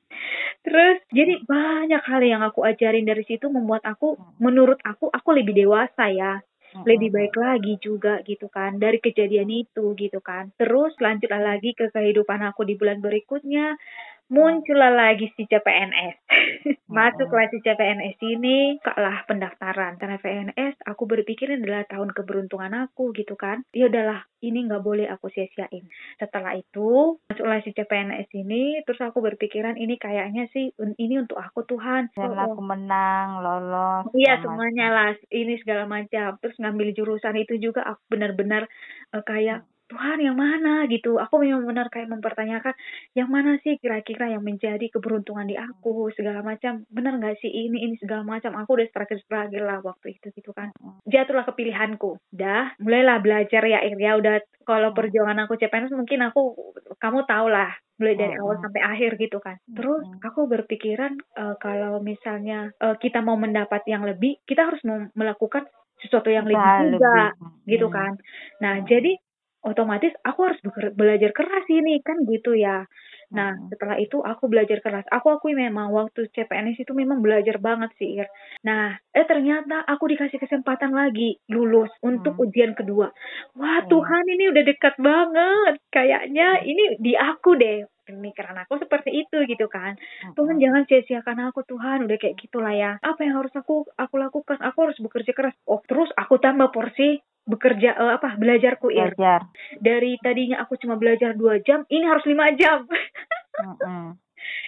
Terus 0.65 0.97
jadi 1.13 1.39
banyak 1.45 2.03
hal 2.03 2.21
yang 2.25 2.41
aku 2.43 2.65
ajarin 2.65 3.05
dari 3.05 3.23
situ 3.23 3.47
membuat 3.47 3.85
aku, 3.85 4.17
menurut 4.41 4.81
aku, 4.83 5.07
aku 5.13 5.29
lebih 5.31 5.53
dewasa 5.55 6.09
ya 6.11 6.41
Hmm. 6.67 6.83
lebih 6.83 7.15
baik 7.15 7.35
lagi 7.39 7.79
juga 7.79 8.19
gitu 8.27 8.51
kan 8.51 8.75
dari 8.75 8.99
kejadian 8.99 9.47
itu 9.47 9.95
gitu 9.95 10.19
kan 10.19 10.51
terus 10.59 10.91
lanjutlah 10.99 11.39
lagi 11.39 11.71
ke 11.71 11.87
kehidupan 11.95 12.43
aku 12.43 12.67
di 12.67 12.75
bulan 12.75 12.99
berikutnya 12.99 13.79
muncullah 14.27 14.91
lagi 14.91 15.31
si 15.35 15.47
CPNS 15.47 16.15
masuklah 16.87 17.51
si 17.51 17.59
CPNS 17.59 18.17
ini 18.23 18.79
lah 18.97 19.27
pendaftaran. 19.27 19.99
Karena 19.99 20.17
PNS 20.17 20.87
aku 20.87 21.03
berpikir 21.05 21.51
ini 21.51 21.67
adalah 21.67 21.83
tahun 21.85 22.15
keberuntungan 22.15 22.73
aku 22.87 23.11
gitu 23.13 23.35
kan. 23.35 23.63
Ya 23.75 23.91
udahlah 23.91 24.25
ini 24.41 24.65
nggak 24.65 24.83
boleh 24.83 25.05
aku 25.11 25.27
sia-siain. 25.29 25.85
Setelah 26.17 26.55
itu 26.55 27.19
masuklah 27.27 27.59
si 27.61 27.75
CPNS 27.75 28.31
ini 28.33 28.81
terus 28.87 29.03
aku 29.03 29.19
berpikiran 29.19 29.75
ini 29.75 29.99
kayaknya 29.99 30.47
sih 30.55 30.71
ini 30.79 31.15
untuk 31.19 31.37
aku 31.37 31.67
Tuhan. 31.67 32.09
Dan 32.15 32.25
Oh, 32.27 32.35
oh. 32.35 32.45
aku 32.53 32.61
menang, 32.63 33.43
lolos. 33.43 34.11
Iya 34.15 34.39
semuanya 34.43 34.87
lah 34.91 35.11
ini 35.31 35.59
segala 35.59 35.85
macam. 35.85 36.39
Terus 36.39 36.55
ngambil 36.59 36.95
jurusan 36.95 37.35
itu 37.39 37.59
juga 37.59 37.83
aku 37.83 38.01
benar-benar 38.09 38.67
eh, 39.13 39.23
kayak 39.23 39.67
Tuhan 39.87 40.19
yang 40.19 40.37
mana? 40.37 40.83
Gitu. 40.91 41.15
Aku 41.17 41.39
memang 41.39 41.63
benar 41.63 41.87
kayak 41.87 42.11
mempertanyakan 42.11 42.75
yang 43.15 43.31
mana 43.31 43.55
sih 43.63 43.79
kira-kira 43.79 44.31
yang 44.31 44.43
menjadi 44.43 44.87
keberuntungan 44.91 45.47
di 45.47 45.55
aku? 45.55 46.11
Segala 46.13 46.43
macam. 46.43 46.83
Benar 46.91 47.19
nggak 47.19 47.39
sih? 47.39 47.49
Ini 47.49 47.77
ini 47.87 47.95
segala 47.99 48.27
macam. 48.27 48.55
Aku 48.59 48.75
udah 48.75 48.87
struggle 48.91 49.19
struggle 49.23 49.65
lah 49.65 49.79
waktu 49.81 50.19
itu 50.19 50.31
gitu 50.35 50.51
kan. 50.51 50.75
Jatuhlah 51.07 51.47
kepilihanku. 51.47 52.19
Dah 52.31 52.75
mulailah 52.83 53.23
belajar 53.23 53.63
ya 53.63 53.79
ya 53.83 54.13
udah 54.19 54.43
kalau 54.67 54.91
perjuangan 54.91 55.47
aku 55.47 55.55
CPNS 55.55 55.95
mungkin 55.95 56.27
aku 56.27 56.75
kamu 56.99 57.23
tau 57.23 57.47
lah 57.47 57.71
mulai 57.97 58.13
dari 58.13 58.35
awal 58.37 58.61
sampai 58.61 58.81
akhir 58.83 59.17
gitu 59.17 59.39
kan. 59.41 59.57
Terus 59.65 60.05
aku 60.21 60.45
berpikiran 60.45 61.17
eh, 61.17 61.55
kalau 61.57 62.03
misalnya 62.03 62.69
eh, 62.77 62.95
kita 62.99 63.23
mau 63.23 63.39
mendapat 63.39 63.81
yang 63.89 64.05
lebih 64.05 64.37
kita 64.45 64.69
harus 64.69 64.83
mau 64.85 65.01
melakukan 65.17 65.65
sesuatu 65.97 66.29
yang 66.29 66.45
lebih 66.45 66.99
juga 66.99 67.33
lebih. 67.33 67.69
gitu 67.73 67.87
kan. 67.89 68.13
Nah 68.61 68.85
jadi 68.85 69.17
otomatis 69.65 70.13
aku 70.23 70.39
harus 70.47 70.59
belajar 70.93 71.31
keras 71.33 71.65
ini 71.69 71.99
kan 72.05 72.17
gitu 72.27 72.53
ya 72.57 72.85
Nah, 73.27 73.59
Hmm. 73.59 73.67
setelah 73.67 73.99
itu 73.99 74.23
aku 74.23 74.47
belajar 74.47 74.79
keras. 74.79 75.03
Aku 75.11 75.27
akui 75.35 75.51
memang 75.51 75.91
waktu 75.91 76.31
CPNS 76.31 76.79
itu 76.79 76.95
memang 76.95 77.19
belajar 77.19 77.59
banget 77.59 77.91
sih, 77.99 78.15
Ir. 78.15 78.27
Nah, 78.63 78.95
eh 79.11 79.25
ternyata 79.27 79.83
aku 79.83 80.07
dikasih 80.07 80.39
kesempatan 80.39 80.95
lagi 80.95 81.35
lulus 81.51 81.91
untuk 81.99 82.39
Hmm. 82.39 82.47
ujian 82.47 82.71
kedua. 82.71 83.11
Wah, 83.59 83.83
Iya. 83.83 83.89
Tuhan 83.91 84.23
ini 84.31 84.43
udah 84.47 84.63
dekat 84.63 84.95
banget. 84.95 85.73
Kayaknya 85.91 86.63
ini 86.63 86.83
di 87.03 87.13
aku 87.19 87.59
deh. 87.59 87.83
Pemikiran 88.07 88.55
aku 88.57 88.79
seperti 88.79 89.11
itu 89.11 89.37
gitu 89.43 89.67
kan. 89.67 89.99
Tuhan 90.31 90.55
Hmm. 90.55 90.63
jangan 90.63 90.83
sia-siakan 90.87 91.51
aku 91.51 91.61
Tuhan 91.61 92.07
udah 92.07 92.15
kayak 92.15 92.39
gitulah 92.39 92.71
ya. 92.71 92.95
Apa 93.03 93.19
yang 93.21 93.35
harus 93.35 93.51
aku 93.51 93.83
aku 93.93 94.15
lakukan? 94.15 94.57
Aku 94.63 94.87
harus 94.87 94.95
bekerja 94.97 95.31
keras. 95.31 95.55
Oh, 95.67 95.83
terus 95.83 96.07
aku 96.15 96.39
tambah 96.39 96.71
porsi 96.71 97.19
bekerja 97.43 97.95
eh, 97.95 98.11
apa 98.15 98.35
belajarku 98.35 98.87
Ir. 98.89 99.11
Belajar. 99.11 99.43
Dari 99.77 100.15
tadinya 100.19 100.63
aku 100.63 100.75
cuma 100.75 100.95
belajar 100.95 101.35
dua 101.35 101.59
jam, 101.59 101.83
ini 101.87 102.07
harus 102.07 102.23
lima 102.23 102.47
jam. 102.55 102.87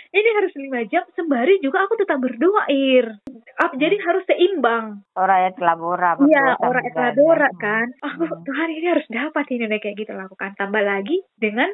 Ini 0.09 0.29
harus 0.33 0.49
lima 0.57 0.81
jam 0.89 1.05
sembari 1.13 1.61
juga 1.61 1.85
aku 1.85 1.93
tetap 1.93 2.17
berdoa 2.17 2.65
ir 2.73 3.05
Ap- 3.61 3.77
jadi 3.77 3.93
harus 4.01 4.25
seimbang 4.25 5.05
Ora 5.13 5.45
et 5.45 5.53
labora. 5.61 6.17
Iya, 6.17 6.57
orang 6.57 6.83
ekladora 6.89 7.53
belajar. 7.53 7.61
kan. 7.61 7.87
Aku 8.01 8.25
Hmm. 8.25 8.41
Tuhan 8.41 8.69
ini 8.73 8.87
harus 8.89 9.05
dapat 9.05 9.45
ini 9.53 9.69
kayak 9.69 9.95
gitu 9.95 10.11
lakukan. 10.17 10.57
Tambah 10.57 10.81
lagi 10.81 11.21
dengan 11.37 11.69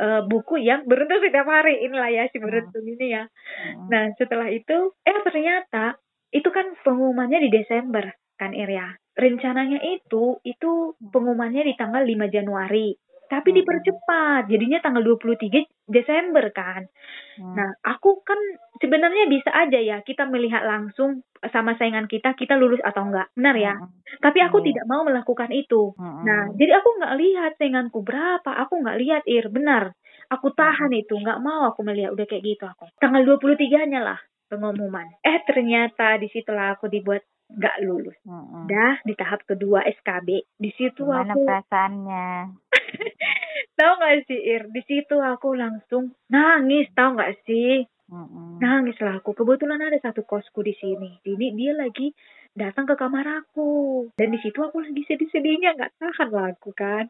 eh, 0.00 0.22
buku 0.24 0.54
yang 0.64 0.88
beruntung 0.88 1.20
setiap 1.20 1.46
hari 1.46 1.84
inilah 1.84 2.10
ya 2.10 2.24
si 2.32 2.40
beruntung 2.40 2.84
ini 2.88 3.06
ya. 3.12 3.24
Hmm. 3.28 3.86
Nah 3.92 4.04
setelah 4.16 4.48
itu, 4.48 4.96
eh 5.04 5.18
ternyata 5.26 6.00
itu 6.32 6.48
kan 6.50 6.72
pengumumannya 6.86 7.44
di 7.46 7.50
Desember 7.52 8.08
kan 8.40 8.56
Irya. 8.56 8.96
Rencananya 9.14 9.80
itu 9.84 10.40
itu 10.42 10.96
pengumumannya 11.12 11.62
di 11.68 11.74
tanggal 11.76 12.02
5 12.02 12.26
Januari. 12.32 12.96
Tapi 13.30 13.48
Hmm. 13.54 13.58
dipercepat, 13.62 14.42
jadinya 14.50 14.78
tanggal 14.82 15.02
23 15.06 15.62
Desember 15.90 16.54
kan. 16.54 16.86
Hmm. 17.34 17.54
Nah, 17.58 17.70
aku 17.82 18.22
kan 18.22 18.38
sebenarnya 18.78 19.26
bisa 19.26 19.50
aja 19.50 19.76
ya 19.76 20.00
kita 20.00 20.24
melihat 20.24 20.62
langsung 20.62 21.26
sama 21.50 21.74
saingan 21.74 22.06
kita 22.06 22.38
kita 22.38 22.54
lulus 22.54 22.78
atau 22.80 23.10
enggak. 23.10 23.26
Benar 23.34 23.56
ya? 23.58 23.74
Mm-mm. 23.74 24.22
Tapi 24.22 24.38
aku 24.40 24.62
Iya. 24.62 24.66
tidak 24.70 24.84
mau 24.86 25.02
melakukan 25.02 25.50
itu. 25.50 25.92
Mm-mm. 25.98 26.22
Nah, 26.22 26.54
jadi 26.54 26.78
aku 26.78 26.88
nggak 27.02 27.14
lihat 27.18 27.52
sainganku 27.58 27.98
berapa. 28.00 28.50
Aku 28.62 28.78
nggak 28.78 28.98
lihat, 29.02 29.22
Ir. 29.26 29.50
Benar. 29.50 29.90
Aku 30.30 30.54
tahan 30.54 30.94
itu. 30.94 31.18
Nggak 31.18 31.42
mau 31.42 31.66
aku 31.66 31.82
melihat. 31.82 32.14
Udah 32.14 32.24
kayak 32.24 32.44
gitu 32.46 32.64
aku. 32.70 32.86
Tanggal 33.02 33.26
23-nya 33.26 34.00
lah 34.00 34.20
pengumuman. 34.46 35.10
Eh, 35.22 35.42
ternyata 35.42 36.18
di 36.18 36.30
situlah 36.30 36.78
aku 36.78 36.86
dibuat 36.86 37.24
nggak 37.50 37.76
lulus. 37.82 38.14
Mm-mm. 38.22 38.70
Dah 38.70 39.02
di 39.02 39.14
tahap 39.18 39.42
kedua 39.42 39.82
SKB. 39.82 40.28
Di 40.54 40.70
situ 40.76 41.02
Gimana 41.02 41.34
aku 41.34 41.42
perasaannya? 41.42 42.28
tahu 43.80 43.92
nggak 43.96 44.14
sih, 44.28 44.40
Ir? 44.44 44.62
Di 44.68 44.82
situ 44.84 45.16
aku 45.16 45.56
langsung 45.56 46.12
nangis. 46.28 46.92
Tahu 46.92 47.16
nggak 47.16 47.32
sih? 47.48 47.88
Mm-mm. 48.12 48.60
Nangis 48.60 49.00
lah 49.00 49.24
aku. 49.24 49.32
Kebetulan 49.32 49.80
ada 49.80 49.96
satu 50.02 50.26
kosku 50.28 50.60
di 50.60 50.76
sini. 50.76 51.16
Ini 51.24 51.56
dia 51.56 51.72
lagi 51.72 52.12
datang 52.54 52.84
ke 52.86 52.94
kamar 52.98 53.26
aku. 53.44 54.10
Dan 54.18 54.34
di 54.34 54.38
situ 54.42 54.58
aku 54.60 54.82
lagi 54.82 55.02
sedih-sedihnya 55.06 55.78
nggak 55.78 55.92
tahan 55.98 56.28
lah 56.34 56.46
aku 56.52 56.70
kan. 56.74 57.06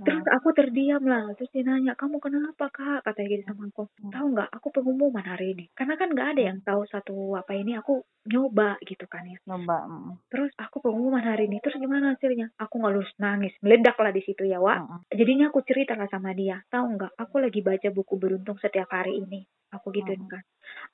Terus 0.00 0.24
aku 0.32 0.48
terdiam 0.56 1.04
lah. 1.04 1.30
Terus 1.36 1.52
dia 1.52 1.64
nanya, 1.68 1.92
kamu 1.94 2.16
kenapa 2.18 2.72
kak? 2.72 3.04
Katanya 3.04 3.28
gitu 3.28 3.42
sama 3.52 3.68
aku. 3.68 3.84
Tahu 4.08 4.26
nggak? 4.32 4.50
Aku 4.56 4.68
pengumuman 4.72 5.24
hari 5.24 5.52
ini. 5.52 5.64
Karena 5.76 5.94
kan 6.00 6.08
nggak 6.10 6.28
ada 6.36 6.42
yang 6.42 6.58
tahu 6.64 6.82
satu 6.88 7.36
apa 7.36 7.52
ini. 7.52 7.76
Aku 7.76 8.02
nyoba 8.26 8.80
gitu 8.84 9.04
kan 9.04 9.28
ya. 9.28 9.38
Nyoba. 9.44 9.86
Terus 10.32 10.52
aku 10.56 10.80
pengumuman 10.80 11.22
hari 11.22 11.46
ini. 11.52 11.60
Terus 11.60 11.76
gimana 11.76 12.16
hasilnya? 12.16 12.56
Aku 12.56 12.80
nggak 12.80 12.92
lulus 12.96 13.12
nangis. 13.20 13.52
Meledak 13.60 14.00
lah 14.00 14.12
di 14.12 14.22
situ 14.24 14.48
ya. 14.48 14.58
Mm-mm. 14.60 15.04
Jadinya 15.12 15.52
aku 15.52 15.60
cerita 15.64 15.96
lah 15.96 16.08
sama 16.08 16.32
dia. 16.32 16.64
Tahu 16.72 16.96
nggak? 16.96 17.12
Aku 17.20 17.36
lagi 17.40 17.60
baca 17.60 17.88
buku 17.92 18.16
beruntung 18.16 18.56
setiap 18.60 18.88
hari 18.88 19.20
ini. 19.20 19.44
Aku 19.70 19.94
gituin 19.94 20.22
kan. 20.26 20.42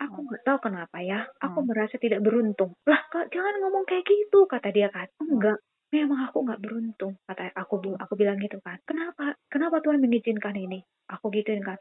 Aku 0.05 0.25
nggak 0.25 0.45
tahu 0.45 0.59
kenapa 0.69 1.01
ya. 1.01 1.25
Aku 1.41 1.65
Hmm. 1.65 1.69
merasa 1.73 1.97
tidak 1.97 2.21
beruntung. 2.21 2.77
Lah 2.85 3.01
kak 3.09 3.33
jangan 3.33 3.57
ngomong 3.65 3.85
kayak 3.89 4.05
gitu 4.05 4.45
kata 4.45 4.69
dia 4.73 4.93
kan. 4.93 5.09
Enggak. 5.21 5.61
Memang 5.95 6.29
aku 6.29 6.43
nggak 6.45 6.61
beruntung 6.61 7.15
kata 7.25 7.55
aku 7.55 7.79
aku 7.97 8.12
bilang 8.19 8.37
gitu 8.43 8.59
kan. 8.61 8.77
Kenapa? 8.85 9.39
Kenapa 9.49 9.81
Tuhan 9.81 10.03
mengizinkan 10.03 10.53
ini? 10.59 10.83
Aku 11.09 11.31
gituin 11.31 11.62
kan. 11.62 11.79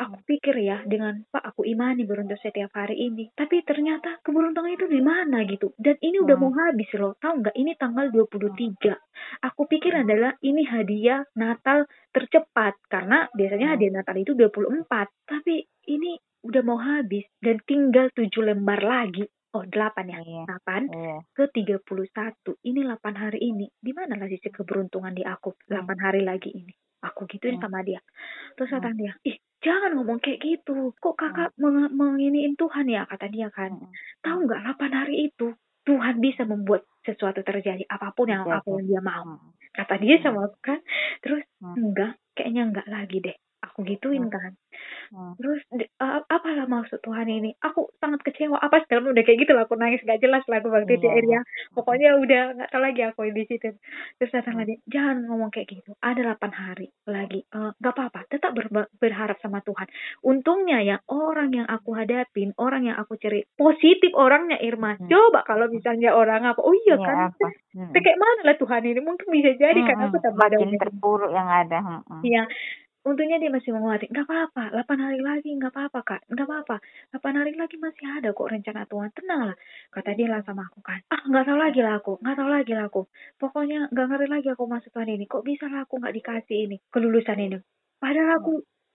Aku 0.00 0.16
pikir 0.24 0.56
ya 0.56 0.80
dengan 0.88 1.20
Pak 1.28 1.52
aku 1.52 1.68
imani 1.68 2.08
beruntung 2.08 2.40
setiap 2.40 2.72
hari 2.74 2.96
ini. 2.96 3.28
Tapi 3.36 3.60
ternyata 3.62 4.18
keberuntungan 4.24 4.72
itu 4.72 4.88
di 4.88 5.04
mana 5.04 5.44
gitu. 5.44 5.76
Dan 5.76 6.00
ini 6.00 6.16
udah 6.18 6.34
Hmm. 6.40 6.48
mau 6.48 6.52
habis 6.58 6.88
loh. 6.96 7.12
Tahu 7.20 7.44
nggak? 7.44 7.54
Ini 7.54 7.72
tanggal 7.76 8.08
23. 8.08 8.96
Aku 9.44 9.68
pikir 9.68 9.92
adalah 9.94 10.32
ini 10.40 10.64
hadiah 10.64 11.22
Natal 11.36 11.84
tercepat 12.10 12.80
karena 12.88 13.28
biasanya 13.36 13.76
hadiah 13.76 13.92
Natal 14.00 14.16
itu 14.16 14.32
24. 14.32 15.12
Tapi 15.28 15.60
ini 15.92 16.16
udah 16.42 16.62
mau 16.62 16.78
habis 16.78 17.24
dan 17.38 17.58
tinggal 17.62 18.10
7 18.10 18.28
lembar 18.42 18.80
lagi. 18.80 19.24
Oh, 19.52 19.62
8 19.62 20.08
ya. 20.08 20.18
Iya. 20.18 20.42
8 20.48 20.88
Iya. 20.88 21.16
ke 21.30 21.44
31. 21.52 22.56
Ini 22.62 22.80
8 22.82 23.14
hari 23.14 23.38
ini. 23.42 23.68
Di 23.76 23.92
mana 23.92 24.16
lah 24.16 24.24
sisi 24.24 24.48
keberuntungan 24.48 25.12
di 25.12 25.22
aku 25.22 25.52
8 25.66 25.98
hari 25.98 26.24
lagi 26.24 26.48
ini? 26.50 26.72
Aku 27.02 27.26
gituin 27.26 27.56
Hmm. 27.56 27.62
sama 27.62 27.82
dia. 27.82 28.00
Terus 28.54 28.70
kata 28.70 28.88
Hmm. 28.88 28.96
dia, 28.96 29.12
"Ih, 29.22 29.36
jangan 29.60 29.92
ngomong 29.92 30.18
kayak 30.18 30.40
gitu. 30.40 30.96
Kok 30.96 31.14
kakak 31.14 31.50
meng- 31.58 31.92
menginiin 31.92 32.54
Tuhan 32.54 32.86
ya?" 32.86 33.04
Kata 33.04 33.28
dia 33.28 33.50
kan. 33.50 33.76
Tahu 34.20 34.38
nggak 34.46 34.60
8 34.64 34.90
hari 34.94 35.28
itu 35.28 35.52
Tuhan 35.82 36.16
bisa 36.16 36.42
membuat 36.42 36.86
sesuatu 37.02 37.42
terjadi 37.42 37.82
apa 37.86 38.14
pun 38.14 38.30
yang 38.30 38.46
Terjadi. 38.46 38.56
apa 38.56 38.68
yang 38.72 38.86
dia 38.86 39.02
mau. 39.02 39.26
Kata 39.68 39.94
dia 39.98 40.16
sama 40.20 40.46
aku 40.46 40.58
kan 40.62 40.78
terus 41.20 41.42
Hmm. 41.58 41.74
enggak 41.76 42.12
kayaknya 42.32 42.62
enggak 42.70 42.86
lagi 42.86 43.18
deh 43.18 43.36
aku 43.62 43.78
gituin 43.84 44.22
Hmm. 44.22 44.32
kan 44.32 44.52
Hmm. 45.08 45.32
terus 45.36 45.60
a- 45.96 46.24
apalah 46.26 46.66
maksud 46.66 46.98
Tuhan 46.98 47.24
ini 47.24 47.54
aku 47.56 47.92
sangat 47.96 48.20
kecewa 48.22 48.56
apa 48.56 48.82
segala 48.82 49.08
udah 49.08 49.22
kayak 49.22 49.38
gitu 49.40 49.52
lah 49.52 49.62
aku 49.62 49.76
nangis 49.76 50.00
gak 50.00 50.18
jelas 50.18 50.42
lah 50.44 50.58
aku 50.58 50.68
waktu 50.68 50.88
itu 50.92 51.04
Iya. 51.04 51.12
akhirnya 51.12 51.40
pokoknya 51.70 52.08
udah 52.16 52.42
nggak 52.54 52.68
tahu 52.68 52.82
lagi 52.82 53.00
aku 53.04 53.20
di 53.28 53.44
situ 53.44 53.68
terus 54.14 54.32
datang 54.32 54.54
Hmm. 54.54 54.62
lagi 54.62 54.74
jangan 54.86 55.16
ngomong 55.22 55.50
kayak 55.50 55.68
gitu 55.70 55.94
ada 55.98 56.20
8 56.26 56.50
hari 56.50 56.88
lagi 57.04 57.40
Eh, 57.44 57.70
nggak 57.74 57.92
apa-apa 57.92 58.20
tetap 58.26 58.50
berba- 58.50 58.88
berharap 58.94 59.36
sama 59.38 59.60
Tuhan 59.60 59.86
untungnya 60.22 60.80
ya 60.80 60.96
orang 61.06 61.52
yang 61.52 61.66
aku 61.66 61.92
hadapin 61.92 62.56
orang 62.56 62.82
yang 62.84 62.96
aku 62.96 63.14
cari 63.16 63.44
positif 63.52 64.10
orangnya 64.12 64.56
Irma 64.58 64.94
Hmm. 64.94 65.06
coba 65.06 65.44
kalau 65.44 65.68
misalnya 65.68 66.10
orang 66.10 66.42
apa 66.44 66.60
oh 66.60 66.74
iya 66.74 66.90
Iya, 66.92 66.96
kan 66.98 67.16
apa? 67.30 67.48
Hmm. 67.72 67.92
Kayak 67.94 68.18
mana 68.18 68.40
lah 68.44 68.56
Tuhan 68.56 68.82
ini 68.82 69.00
mungkin 69.00 69.28
bisa 69.30 69.50
jadi 69.54 69.80
kan 69.80 69.96
Hmm, 69.96 70.06
aku 70.06 70.16
hmm. 70.16 70.24
tambah 70.24 70.40
makin 70.42 70.68
down. 70.68 70.80
terpuruk 70.82 71.30
yang 71.30 71.48
ada. 71.48 71.78
Hmm. 71.80 72.20
Untungnya 73.02 73.42
dia 73.42 73.50
masih 73.50 73.74
menguatin. 73.74 74.08
Nggak 74.14 74.26
apa-apa, 74.30 74.64
8 74.70 74.98
hari 75.02 75.18
lagi 75.18 75.50
nggak 75.58 75.72
apa-apa 75.74 76.00
kak, 76.06 76.20
nggak 76.30 76.46
apa-apa. 76.46 76.76
8 77.10 77.34
hari 77.34 77.52
lagi 77.58 77.76
masih 77.78 78.04
ada 78.06 78.30
kok 78.30 78.46
rencana 78.46 78.82
Tuhan. 78.86 79.10
Tenang 79.10 79.40
lah, 79.50 79.56
kata 79.90 80.10
dia 80.14 80.28
lah 80.30 80.40
sama 80.46 80.70
aku 80.70 80.78
kan. 80.86 81.02
Ah 81.10 81.22
nggak 81.26 81.44
tahu 81.50 81.58
lagi 81.58 81.80
lah 81.82 81.94
aku, 81.98 82.12
nggak 82.22 82.36
tahu 82.38 82.48
lagi 82.48 82.72
lah 82.78 82.84
aku. 82.86 83.02
Pokoknya 83.38 83.78
nggak 83.90 84.06
ngerti 84.06 84.26
lagi 84.30 84.48
aku 84.54 84.64
masuk 84.70 84.90
Tuhan 84.94 85.10
ini. 85.10 85.24
Kok 85.26 85.42
bisa 85.42 85.66
lah 85.66 85.82
aku 85.82 85.98
nggak 85.98 86.14
dikasih 86.14 86.58
ini 86.70 86.76
kelulusan 86.94 87.38
ini? 87.42 87.58
Padahal 87.98 88.38
aku 88.38 88.52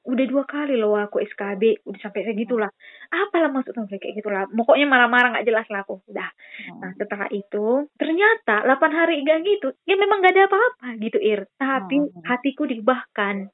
udah 0.07 0.23
dua 0.23 0.47
kali 0.47 0.79
loh 0.79 0.95
aku 0.95 1.19
SKB 1.19 1.83
udah 1.83 1.99
sampai 1.99 2.23
segitulah 2.23 2.71
apalah 3.11 3.51
maksud 3.51 3.75
Tuhan 3.75 3.91
kayak 3.91 4.15
gitulah 4.15 4.47
pokoknya 4.47 4.87
marah-marah 4.87 5.35
nggak 5.35 5.43
jelas 5.43 5.67
lah 5.67 5.83
aku 5.83 5.99
udah 6.07 6.31
Nah 6.79 6.95
Hmm. 6.95 6.95
setelah 6.95 7.27
itu 7.27 7.91
ternyata 7.99 8.63
8 8.63 8.91
hari 8.95 9.19
gak 9.27 9.43
gitu 9.43 9.75
ya 9.83 9.99
memang 9.99 10.23
gak 10.23 10.31
ada 10.31 10.47
apa-apa 10.47 10.95
gitu 11.03 11.19
Ir 11.19 11.51
tapi 11.59 11.99
Hmm. 11.99 12.23
hatiku 12.23 12.63
diubahkan 12.63 13.51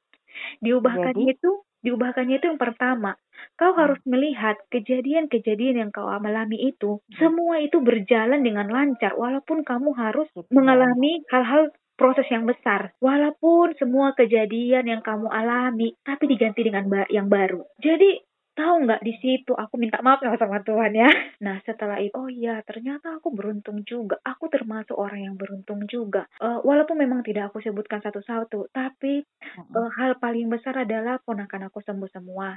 diubahkannya 0.60 1.26
Jadi? 1.26 1.34
itu 1.36 1.50
diubahkannya 1.84 2.40
itu 2.40 2.46
yang 2.48 2.60
pertama. 2.60 3.12
Kau 3.60 3.76
Hmm. 3.76 3.80
harus 3.84 4.00
melihat 4.08 4.56
kejadian-kejadian 4.72 5.76
yang 5.84 5.90
kau 5.92 6.08
alami 6.08 6.56
itu. 6.72 7.04
Semua 7.20 7.60
itu 7.60 7.78
berjalan 7.84 8.40
dengan 8.40 8.72
lancar 8.72 9.12
walaupun 9.14 9.62
kamu 9.62 9.92
harus 9.92 10.26
mengalami 10.48 11.20
hal-hal 11.28 11.68
proses 11.94 12.26
yang 12.32 12.48
besar. 12.48 12.96
Walaupun 12.98 13.76
semua 13.78 14.16
kejadian 14.16 14.88
yang 14.88 15.02
kamu 15.04 15.28
alami 15.30 15.94
tapi 16.02 16.24
diganti 16.26 16.64
dengan 16.66 16.88
yang 17.12 17.28
baru. 17.28 17.62
Jadi 17.78 18.18
tahu 18.54 18.86
nggak 18.86 19.02
di 19.02 19.14
situ? 19.18 19.52
Aku 19.52 19.74
minta 19.76 19.98
maaf 20.00 20.22
lah 20.22 20.38
sama 20.38 20.62
Tuhan 20.62 20.94
ya. 20.94 21.10
Nah 21.42 21.58
setelah 21.66 21.98
itu 21.98 22.14
oh 22.14 22.30
iya 22.30 22.62
ternyata 22.62 23.18
aku 23.18 23.34
beruntung 23.34 23.82
juga. 23.82 24.16
Aku 24.22 24.46
termasuk 24.48 24.94
orang 24.94 25.26
yang 25.30 25.34
beruntung 25.36 25.84
juga. 25.90 26.24
Eh, 26.40 26.58
walaupun 26.62 26.96
memang 26.98 27.20
tidak 27.26 27.50
aku 27.52 27.60
sebutkan 27.60 28.00
satu-satu 28.00 28.70
tapi 28.70 29.26
eh, 29.58 29.90
hal 29.98 30.16
paling 30.22 30.48
besar 30.48 30.78
adalah 30.78 31.18
ponakan 31.20 31.68
aku 31.68 31.82
sembuh 31.82 32.10
semua 32.10 32.54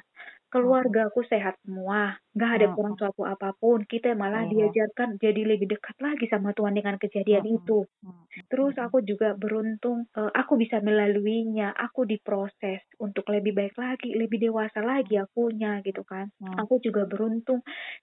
keluarga 0.53 1.09
aku 1.11 1.21
sehat 1.27 1.55
semua 1.65 2.17
nggak 2.37 2.51
ada 2.61 2.67
Hmm. 2.67 2.75
kurang 2.75 2.95
suatu 2.99 3.23
apa 3.27 3.51
pun 3.61 3.83
kita 3.89 4.13
malah 4.15 4.43
Iya. 4.43 4.47
diajarkan 4.47 5.17
jadi 5.19 5.41
lebih 5.43 5.67
dekat 5.73 5.97
lagi 6.03 6.25
sama 6.29 6.53
Tuhan 6.57 6.75
dengan 6.77 6.95
kejadian 7.01 7.45
Hmm. 7.49 7.57
itu 7.57 7.85
Hmm. 8.03 8.27
Terus 8.51 8.75
aku 8.79 9.03
juga 9.03 9.35
beruntung, 9.35 10.07
eh, 10.15 10.31
aku 10.31 10.55
bisa 10.61 10.79
melaluinya, 10.83 11.73
aku 11.75 12.07
diproses 12.07 12.79
untuk 12.99 13.27
lebih 13.33 13.51
baik 13.57 13.75
lagi, 13.75 14.15
lebih 14.15 14.39
dewasa 14.39 14.79
lagi 14.83 15.19
akunya 15.19 15.83
gitu 15.83 16.03
kan. 16.07 16.31
Hmm. 16.39 16.61
Aku 16.61 16.79
juga 16.79 17.03
beruntung 17.09 17.61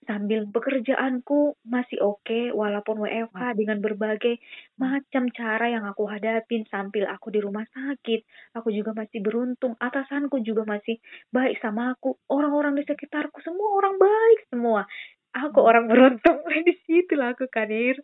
sambil 0.08 0.46
pekerjaanku 0.52 1.56
masih 1.64 1.98
oke 2.04 2.52
walaupun 2.52 3.00
WFH 3.04 3.56
dengan 3.56 3.78
berbagai 3.80 4.36
macam 4.74 5.30
cara 5.30 5.70
yang 5.70 5.86
aku 5.86 6.10
hadapin 6.10 6.66
sambil 6.66 7.06
aku 7.06 7.30
di 7.30 7.38
rumah 7.38 7.62
sakit. 7.70 8.26
Aku 8.58 8.74
juga 8.74 8.90
masih 8.90 9.22
beruntung, 9.22 9.78
atasanku 9.78 10.42
juga 10.42 10.66
masih 10.66 10.98
baik 11.30 11.62
sama 11.62 11.94
aku. 11.94 12.18
Orang-orang 12.26 12.74
di 12.74 12.82
sekitarku 12.82 13.38
semua 13.46 13.68
orang 13.78 13.94
baik 13.98 14.40
semua. 14.50 14.82
Aku 15.34 15.66
orang 15.66 15.90
beruntung. 15.90 16.46
Di 16.68 16.78
situ 16.86 17.18
lah 17.18 17.34
aku 17.34 17.50
kadir. 17.50 17.98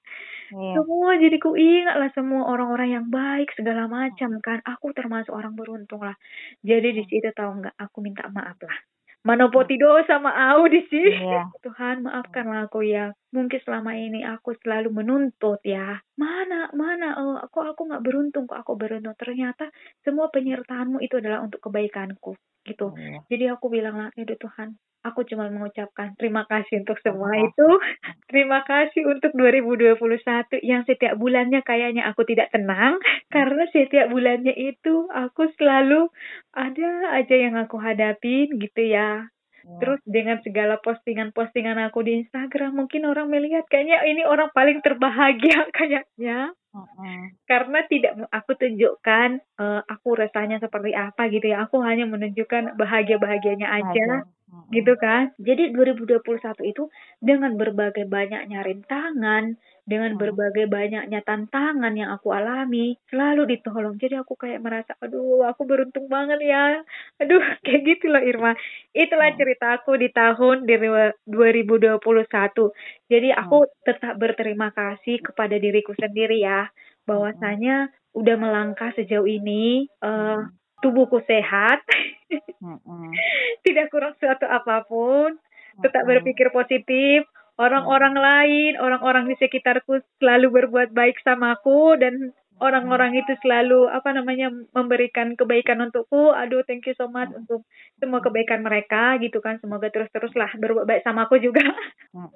Iya. 0.51 0.83
semua 0.83 1.15
jadi 1.15 1.39
ku 1.39 1.55
ingat 1.55 1.95
lah 1.95 2.11
semua 2.11 2.51
orang-orang 2.51 2.91
yang 2.91 3.07
baik 3.07 3.55
segala 3.55 3.87
macam 3.87 4.43
kan. 4.43 4.59
Aku 4.67 4.91
termasuk 4.91 5.31
orang 5.31 5.55
beruntung 5.55 6.03
lah. 6.03 6.19
Jadi 6.67 6.91
di 6.91 7.07
situ 7.07 7.31
tahu 7.31 7.63
nggak 7.63 7.79
aku 7.79 8.03
minta 8.03 8.27
maaf 8.35 8.59
lah. 8.67 8.75
Manopoti 9.23 9.79
dosa 9.79 10.19
sama 10.19 10.33
aku 10.33 10.75
di 10.75 10.81
sini. 10.91 11.23
Iya. 11.23 11.55
Tuhan 11.63 12.03
maafkanlah 12.03 12.67
aku 12.67 12.83
ya. 12.83 13.15
Mungkin 13.31 13.63
selama 13.63 13.95
ini 13.95 14.27
aku 14.27 14.59
selalu 14.67 14.91
menuntut 14.91 15.63
ya 15.63 16.03
mana 16.21 16.69
mana 16.77 17.07
oh, 17.17 17.37
aku 17.41 17.59
aku 17.65 17.81
nggak 17.89 18.05
beruntung 18.05 18.45
kok 18.45 18.61
aku 18.61 18.77
beruntung 18.77 19.17
ternyata 19.17 19.73
semua 20.05 20.29
penyertaanmu 20.29 21.01
itu 21.01 21.17
adalah 21.17 21.41
untuk 21.41 21.65
kebaikanku 21.65 22.37
gitu 22.69 22.93
Iya. 22.93 23.19
jadi 23.33 23.45
aku 23.57 23.73
bilang 23.73 23.97
lah, 23.97 24.09
ya 24.13 24.29
Tuhan, 24.29 24.77
aku 25.01 25.25
cuma 25.25 25.49
mengucapkan 25.49 26.13
terima 26.21 26.45
kasih 26.45 26.85
untuk 26.85 27.01
semua 27.01 27.33
Terima 27.33 27.49
itu. 27.49 27.69
Terima 28.31 28.61
kasih 28.63 29.03
untuk 29.11 29.33
2021 29.35 30.61
yang 30.63 30.85
setiap 30.87 31.17
bulannya 31.17 31.65
kayaknya 31.65 32.07
aku 32.13 32.23
tidak 32.29 32.53
tenang 32.53 33.01
karena 33.35 33.65
setiap 33.73 34.13
bulannya 34.13 34.55
itu 34.55 35.09
aku 35.09 35.51
selalu 35.57 36.13
ada 36.53 37.17
aja 37.17 37.35
yang 37.35 37.57
aku 37.57 37.81
hadapin 37.81 38.61
gitu 38.61 38.83
ya. 38.85 39.33
Terus 39.81 40.01
dengan 40.09 40.39
segala 40.41 40.81
postingan-postingan 40.81 41.79
aku 41.91 42.05
di 42.07 42.25
Instagram 42.25 42.77
mungkin 42.77 43.05
orang 43.09 43.29
melihat 43.29 43.65
kayaknya 43.69 44.03
ini 44.07 44.23
orang 44.25 44.51
paling 44.55 44.81
terbahagia 44.81 45.69
kayaknya. 45.79 46.55
Hmm. 46.71 47.35
karena 47.51 47.83
tidak 47.91 48.31
aku 48.31 48.55
tunjukkan 48.55 49.43
eh, 49.43 49.83
aku 49.91 50.15
rasanya 50.15 50.63
seperti 50.63 50.95
apa 50.95 51.27
gitu 51.27 51.51
ya. 51.51 51.67
Aku 51.67 51.83
hanya 51.83 52.07
menunjukkan 52.07 52.79
bahagia-bahagianya 52.79 53.67
aja 53.67 54.23
Hmm. 54.51 54.67
gitu 54.75 54.93
kan. 54.99 55.31
Jadi 55.39 55.71
2021 55.75 56.63
itu 56.67 56.91
dengan 57.23 57.55
berbagai 57.55 58.07
banyaknya 58.07 58.63
rintangan, 58.67 59.55
dengan 59.87 60.15
Hmm. 60.15 60.21
berbagai 60.23 60.67
banyaknya 60.71 61.21
tantangan 61.27 61.95
yang 61.95 62.11
aku 62.15 62.31
alami, 62.35 62.99
selalu 63.11 63.47
ditolong. 63.59 63.95
Jadi 63.99 64.15
aku 64.23 64.35
kayak 64.39 64.63
merasa, 64.63 64.95
aduh 65.03 65.43
aku 65.47 65.63
beruntung 65.67 66.07
banget 66.11 66.39
ya. 66.43 66.83
Aduh 67.23 67.39
kayak 67.67 67.81
gitu 67.87 68.11
loh 68.11 68.23
Irma. 68.23 68.55
Itulah 68.95 69.31
Hmm. 69.31 69.39
ceritaku 69.39 69.91
di 69.99 70.09
tahun 70.11 70.67
di 70.67 70.75
2021. 71.27 72.71
Jadi 73.11 73.29
aku 73.35 73.67
tetap 73.87 74.15
berterima 74.19 74.71
kasih 74.75 75.23
kepada 75.23 75.55
diriku 75.59 75.95
sendiri 75.99 76.43
ya. 76.43 76.67
Bahwasanya 77.07 77.91
udah 78.15 78.37
melangkah 78.39 78.91
sejauh 78.99 79.27
ini, 79.27 79.87
eh, 80.03 80.39
tubuhku 80.81 81.21
sehat, 81.25 81.85
tidak 83.65 83.87
kurang 83.93 84.17
suatu 84.19 84.45
apa 84.49 84.85
pun, 84.85 85.37
tetap 85.81 86.05
berpikir 86.05 86.53
positif. 86.53 87.25
Orang-orang 87.61 88.17
lain, 88.17 88.73
orang-orang 88.81 89.29
di 89.29 89.37
sekitarku 89.37 90.01
selalu 90.17 90.49
berbuat 90.49 90.97
baik 90.97 91.21
samaku 91.21 91.93
dan 92.01 92.33
orang-orang 92.61 93.17
itu 93.17 93.33
selalu 93.41 93.89
apa 93.89 94.13
namanya 94.13 94.53
memberikan 94.77 95.35
kebaikan 95.35 95.81
untukku. 95.81 96.33
Aduh, 96.37 96.63
thank 96.69 96.89
you 96.89 96.95
so 96.95 97.09
much 97.09 97.33
untuk 97.33 97.65
semua 98.01 98.21
kebaikan 98.21 98.61
mereka 98.61 99.17
gitu 99.19 99.41
kan. 99.41 99.59
Semoga 99.59 99.89
terus-teruslah 99.89 100.61
berbuat 100.61 100.87
baik 100.87 101.03
sama 101.03 101.27
aku 101.27 101.41
juga. 101.41 101.65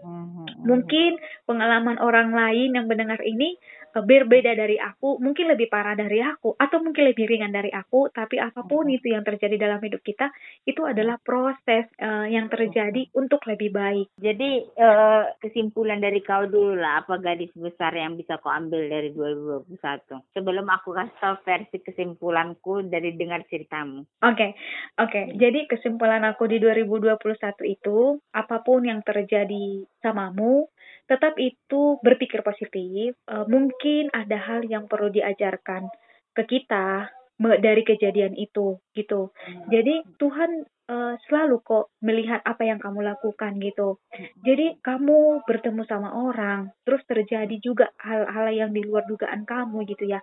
Mungkin 0.68 1.20
pengalaman 1.44 2.00
orang 2.00 2.32
lain 2.32 2.76
yang 2.76 2.88
mendengar 2.88 3.20
ini 3.24 3.60
berbeda 4.02 4.56
dari 4.58 4.80
aku, 4.80 5.22
mungkin 5.22 5.52
lebih 5.52 5.70
parah 5.70 5.94
dari 5.94 6.18
aku, 6.18 6.58
atau 6.58 6.82
mungkin 6.82 7.06
lebih 7.06 7.30
ringan 7.30 7.54
dari 7.54 7.70
aku, 7.70 8.10
tapi 8.10 8.42
apa 8.42 8.66
pun 8.66 8.90
itu 8.90 9.12
yang 9.12 9.22
terjadi 9.22 9.54
dalam 9.54 9.78
hidup 9.78 10.02
kita, 10.02 10.32
itu 10.66 10.82
adalah 10.82 11.20
proses 11.22 11.86
eh, 12.00 12.26
yang 12.32 12.50
terjadi 12.50 13.06
untuk 13.14 13.46
lebih 13.46 13.70
baik. 13.70 14.10
Jadi 14.18 14.50
eh, 14.66 15.22
kesimpulan 15.38 16.02
dari 16.02 16.18
kau 16.24 16.48
dulu 16.48 16.74
lah 16.74 17.04
apa 17.04 17.20
gadis 17.20 17.52
besar 17.54 17.94
yang 17.94 18.18
bisa 18.18 18.40
kau 18.40 18.50
ambil 18.50 18.88
dari 18.88 19.12
2021 19.12 20.34
sebelum 20.34 20.66
aku 20.66 20.96
kasih 20.96 21.18
tahu 21.20 21.36
versi 21.44 21.76
kesimpulanku 21.84 22.86
dari 22.88 23.12
dengar 23.14 23.44
ceritamu. 23.46 24.06
Oke, 24.24 24.56
oke. 24.98 25.20
Jadi 25.36 25.68
kesimpulan 25.68 26.24
aku 26.24 26.48
di 26.48 26.58
2021 26.58 27.20
itu, 27.68 28.18
apa 28.32 28.64
pun 28.64 28.86
yang 28.86 29.04
terjadi 29.04 29.84
samamu, 30.00 30.66
tetap 31.04 31.36
itu 31.36 32.00
berpikir 32.00 32.40
positif. 32.40 33.16
Eh, 33.28 33.46
mungkin 33.48 34.08
ada 34.12 34.36
hal 34.40 34.64
yang 34.64 34.88
perlu 34.88 35.12
diajarkan 35.12 35.88
ke 36.34 36.42
kita 36.48 37.08
dari 37.38 37.82
kejadian 37.82 38.38
itu, 38.38 38.78
gitu. 38.94 39.34
Jadi 39.68 40.06
Tuhan 40.22 40.64
eh, 40.84 41.14
selalu 41.26 41.56
kok 41.64 41.90
melihat 42.04 42.40
apa 42.44 42.62
yang 42.64 42.78
kamu 42.78 43.04
lakukan 43.04 43.58
gitu. 43.58 43.98
Jadi 44.44 44.78
kamu 44.80 45.42
bertemu 45.44 45.82
sama 45.88 46.14
orang, 46.14 46.72
terus 46.84 47.02
terjadi 47.08 47.56
juga 47.60 47.90
hal-hal 48.00 48.52
yang 48.54 48.70
di 48.70 48.84
luar 48.84 49.04
dugaan 49.08 49.44
kamu 49.44 49.84
gitu 49.88 50.04
ya. 50.08 50.20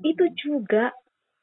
Itu 0.00 0.30
juga 0.38 0.94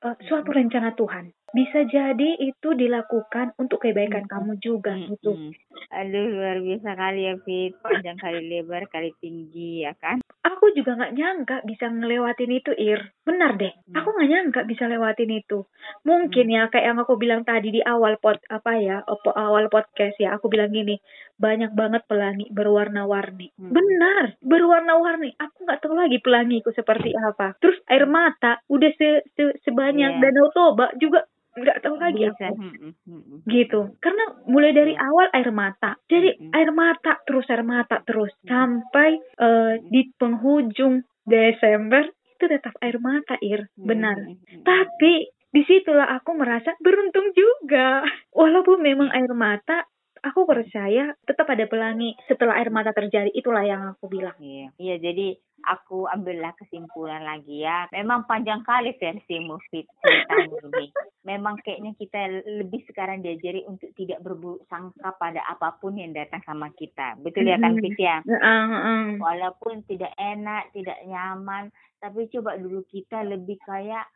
eh, 0.01 0.15
suatu 0.25 0.49
rencana 0.49 0.93
Tuhan. 0.93 1.31
Bisa 1.49 1.81
jadi 1.81 2.37
itu 2.37 2.77
dilakukan 2.77 3.57
untuk 3.57 3.81
kebaikan 3.81 4.29
kamu 4.29 4.61
juga 4.61 4.93
gitu. 4.93 5.33
Mm-mm. 5.33 5.51
Aduh 5.89 6.29
luar 6.29 6.61
biasa 6.61 6.89
kali 6.93 7.25
ya 7.25 7.33
Fit, 7.41 7.73
panjang 7.81 8.21
kali 8.21 8.45
lebar 8.45 8.85
kali 8.85 9.09
tinggi 9.17 9.81
ya 9.81 9.97
kan? 9.97 10.21
Aku 10.45 10.69
juga 10.71 10.93
nggak 10.93 11.15
nyangka 11.17 11.57
bisa 11.65 11.89
ngelewatin 11.89 12.53
itu 12.53 12.71
Ir 12.77 13.01
benar 13.25 13.57
deh 13.57 13.73
Hmm. 13.89 13.95
aku 13.97 14.09
nggak 14.13 14.29
nyangka 14.29 14.61
bisa 14.65 14.85
lewatin 14.85 15.29
itu 15.29 15.65
mungkin 16.01 16.45
Hmm. 16.49 16.55
ya 16.55 16.63
kayak 16.69 16.85
yang 16.93 16.99
aku 17.01 17.13
bilang 17.17 17.41
tadi 17.41 17.69
di 17.69 17.81
awal 17.81 18.17
pot 18.17 18.37
apa 18.49 18.77
ya 18.77 19.01
awal 19.35 19.65
podcast 19.69 20.17
ya 20.17 20.37
aku 20.37 20.49
bilang 20.49 20.69
gini 20.69 20.97
banyak 21.39 21.71
banget 21.71 22.03
pelangi 22.05 22.51
berwarna-warni. 22.51 23.55
Hmm. 23.55 23.71
benar 23.71 24.35
berwarna-warni. 24.39 25.33
Aku 25.35 25.63
nggak 25.63 25.79
tahu 25.79 25.95
lagi 25.95 26.19
pelangiku 26.19 26.69
seperti 26.69 27.15
apa. 27.15 27.55
Terus 27.57 27.79
air 27.87 28.03
mata 28.03 28.59
udah 28.67 28.91
se, 28.93 29.23
se- 29.33 29.55
sebanyak 29.63 30.19
Iya. 30.19 30.21
danau 30.21 30.51
toba 30.51 30.91
juga 30.95 31.23
nggak 31.49 31.79
tahu 31.81 31.95
lagi 31.95 32.23
Bisa. 32.23 32.45
aku. 32.45 32.55
Mm, 32.55 32.69
mm, 32.69 32.93
mm, 32.93 33.21
mm. 33.25 33.39
gitu. 33.47 33.79
Karena 33.97 34.23
mulai 34.45 34.71
dari 34.71 34.93
Iya. 34.93 35.01
awal 35.01 35.27
air 35.33 35.49
mata. 35.49 35.95
Jadi 36.05 36.29
air 36.51 36.71
mata 36.71 37.17
terus 37.23 37.47
air 37.47 37.63
mata 37.63 38.03
terus. 38.03 38.31
Sampai 38.43 39.09
eh, 39.17 39.73
di 39.81 40.11
penghujung 40.13 40.99
Desember 41.23 42.03
itu 42.05 42.45
tetap 42.45 42.75
air 42.79 42.99
mata 42.99 43.39
ir. 43.39 43.67
Benar. 43.75 44.15
tapi 44.61 45.13
di 45.49 45.65
situlah 45.65 46.05
aku 46.13 46.35
merasa 46.35 46.75
beruntung 46.77 47.33
juga. 47.33 48.03
Walaupun 48.35 48.79
memang 48.79 49.09
air 49.09 49.31
mata 49.31 49.87
aku 50.24 50.45
percaya 50.45 51.13
tetap 51.26 51.47
ada 51.49 51.65
pelangi 51.65 52.15
setelah 52.28 52.59
air 52.59 52.70
mata 52.70 52.91
terjadi 52.91 53.32
itulah 53.32 53.63
yang 53.63 53.82
aku 53.95 54.07
bilang 54.11 54.36
Iya, 54.39 54.72
iya 54.80 54.95
jadi 54.99 55.36
aku 55.67 56.07
ambillah 56.07 56.55
kesimpulan 56.55 57.24
lagi 57.24 57.63
ya. 57.67 57.88
Memang 57.91 58.24
panjang 58.26 58.63
kali 58.63 58.95
versi 58.95 59.43
Mufid 59.43 59.86
ceritanya 59.99 60.55
ini. 60.72 60.88
Memang 61.28 61.59
kayaknya 61.59 61.91
kita 61.99 62.20
lebih 62.47 62.82
sekarang 62.88 63.20
diajari 63.20 63.67
untuk 63.67 63.91
tidak 63.93 64.24
berburuk 64.24 64.63
sangka 64.72 65.11
pada 65.20 65.43
apa 65.45 65.76
pun 65.78 65.99
yang 65.99 66.15
datang 66.15 66.39
sama 66.47 66.72
kita. 66.80 67.20
Betul 67.20 67.51
ya 67.51 67.59
kan, 67.59 67.76
Mhm. 67.76 67.82
Fit 67.84 67.97
ya? 67.99 68.24
Heeh, 68.24 68.63
heeh. 68.72 69.05
Walaupun 69.20 69.84
tidak 69.84 70.15
enak, 70.15 70.72
tidak 70.72 70.95
nyaman, 71.03 71.76
tapi 71.99 72.32
coba 72.32 72.55
dulu 72.55 72.88
kita 72.88 73.28
lebih 73.28 73.59
kayak 73.67 74.07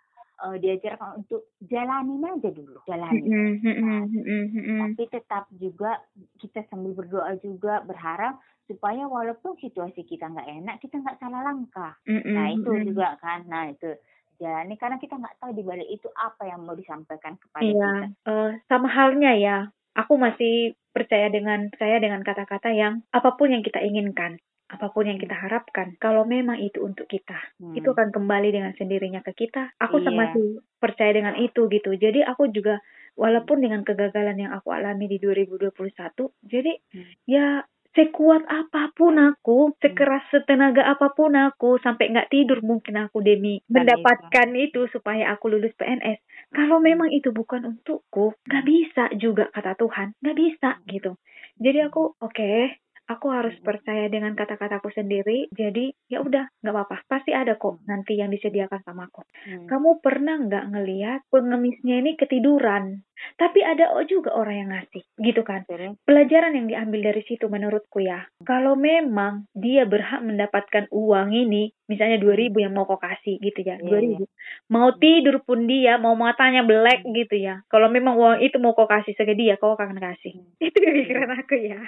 eh, 0.42 0.58
diajarkan 0.58 1.22
untuk 1.22 1.54
jalanin 1.62 2.26
aja 2.26 2.50
dulu, 2.50 2.78
jalani. 2.90 3.22
Mm-mm, 3.22 4.02
mm-mm. 4.10 4.80
tapi 4.82 5.04
tetap 5.12 5.46
juga 5.54 6.02
kita 6.42 6.66
sambil 6.70 6.98
berdoa 6.98 7.38
juga 7.42 7.86
berharap 7.86 8.42
supaya 8.64 9.06
walaupun 9.06 9.60
situasi 9.60 10.08
kita 10.08 10.32
nggak 10.32 10.50
enak 10.64 10.76
kita 10.80 10.96
nggak 11.04 11.20
salah 11.20 11.44
langkah 11.44 11.94
Mm-mm, 12.08 12.32
nah 12.32 12.48
itu 12.48 12.72
juga 12.88 13.20
kan 13.20 13.44
nah 13.52 13.68
itu 13.68 13.92
jalani 14.40 14.76
karena 14.80 14.98
kita 15.00 15.20
nggak 15.20 15.38
tahu 15.40 15.52
di 15.56 15.64
balik 15.64 15.88
itu 15.88 16.08
apa 16.16 16.48
yang 16.48 16.64
mau 16.66 16.76
disampaikan 16.76 17.36
kepada 17.40 17.64
Iya, 17.64 17.92
kita 17.92 18.08
eh, 18.32 18.50
sama 18.68 18.88
halnya 18.92 19.32
ya. 19.38 19.58
Aku 19.94 20.18
masih 20.18 20.74
percaya 20.90 21.30
dengan 21.30 21.70
saya 21.78 22.02
dengan 22.02 22.26
kata-kata 22.26 22.74
yang 22.74 23.06
apa 23.14 23.38
pun 23.38 23.54
yang 23.54 23.62
kita 23.62 23.78
inginkan, 23.78 24.42
apa 24.74 24.90
pun 24.90 25.06
yang 25.06 25.22
kita 25.22 25.38
harapkan, 25.38 25.94
kalau 26.02 26.26
memang 26.26 26.58
itu 26.60 26.82
untuk 26.82 27.06
kita, 27.06 27.38
Hmm. 27.62 27.78
itu 27.78 27.90
kan 27.94 28.04
akan 28.04 28.20
kembali 28.20 28.50
dengan 28.52 28.74
sendirinya 28.76 29.24
ke 29.24 29.32
kita. 29.32 29.72
Aku 29.80 30.04
Iya. 30.04 30.12
masih 30.12 30.46
percaya 30.84 31.16
dengan 31.16 31.40
itu 31.40 31.72
gitu. 31.72 31.96
Jadi 31.96 32.20
aku 32.28 32.52
juga 32.52 32.84
walaupun 33.16 33.64
dengan 33.64 33.88
kegagalan 33.88 34.36
yang 34.36 34.52
aku 34.52 34.76
alami 34.76 35.08
di 35.08 35.22
2021, 35.24 36.36
jadi 36.44 36.76
Hmm. 36.92 37.08
ya 37.24 37.64
sekuat 37.94 38.44
apa 38.50 38.90
pun 38.98 39.16
aku, 39.22 39.72
sekeras 39.80 40.26
setenaga 40.34 40.82
apa 40.84 41.14
pun 41.14 41.32
aku, 41.38 41.78
sampai 41.80 42.10
nggak 42.10 42.34
tidur 42.34 42.60
mungkin 42.66 42.98
aku 42.98 43.22
demi 43.22 43.62
Dan 43.70 43.86
mendapatkan 43.86 44.50
itu 44.58 44.90
supaya 44.90 45.32
aku 45.32 45.54
lulus 45.54 45.72
PNS. 45.78 46.18
Kalau 46.52 46.82
memang 46.82 47.14
itu 47.14 47.30
bukan 47.30 47.64
untukku, 47.70 48.34
nggak 48.50 48.66
bisa 48.66 49.04
juga 49.16 49.48
kata 49.54 49.78
Tuhan, 49.78 50.18
nggak 50.26 50.38
bisa 50.38 50.70
gitu. 50.90 51.16
Jadi 51.62 51.80
aku 51.86 52.18
oke, 52.18 52.82
aku 53.10 53.28
harus 53.32 53.56
percaya 53.64 54.08
dengan 54.08 54.36
kata-kataku 54.38 54.92
sendiri. 54.94 55.50
Jadi 55.52 55.92
ya 56.08 56.22
udah, 56.22 56.48
nggak 56.62 56.74
apa-apa, 56.74 56.98
pasti 57.10 57.32
ada 57.36 57.56
kok 57.58 57.82
nanti 57.90 58.20
yang 58.20 58.30
disediakan 58.30 58.84
sama 58.86 59.10
aku. 59.10 59.26
Hmm. 59.48 59.66
Kamu 59.68 60.00
pernah 60.00 60.40
nggak 60.40 60.66
ngelihat 60.72 61.20
pengemisnya 61.32 62.00
ini 62.04 62.16
ketiduran? 62.20 63.02
Tapi 63.40 63.64
ada 63.64 63.94
juga 64.10 64.36
orang 64.36 64.56
yang 64.58 64.70
ngasih, 64.74 65.04
gitu 65.22 65.48
kan? 65.48 65.64
Pelajaran 66.04 66.58
yang 66.60 66.68
diambil 66.68 67.14
dari 67.14 67.24
situ 67.24 67.46
menurutku 67.48 68.04
ya 68.04 68.26
kalau 68.44 68.76
memang 68.76 69.48
dia 69.56 69.88
berhak 69.88 70.20
mendapatkan 70.26 70.92
uang 70.92 71.32
ini 71.32 71.72
misalnya 71.88 72.20
2000 72.20 72.54
yang 72.58 72.74
mau 72.74 72.90
kau 72.90 73.00
kasih 73.00 73.40
gitu 73.40 73.62
ya 73.64 73.80
Iya, 73.80 74.20
2000 74.26 74.74
mau 74.74 74.90
tidur 74.98 75.44
pun 75.44 75.70
dia 75.70 76.00
mau 76.02 76.16
matanya 76.18 76.66
belek 76.66 77.06
gitu 77.08 77.36
ya 77.40 77.64
kalau 77.70 77.88
memang 77.88 78.18
uang 78.18 78.38
itu 78.44 78.58
mau 78.60 78.74
kau 78.76 78.90
kasih 78.90 79.14
ke 79.14 79.36
dia 79.36 79.56
kau 79.60 79.76
akan 79.76 80.00
kasih 80.00 80.42
itu 80.58 80.78
pikiran 80.78 81.32
aku 81.38 81.56
ya 81.60 81.82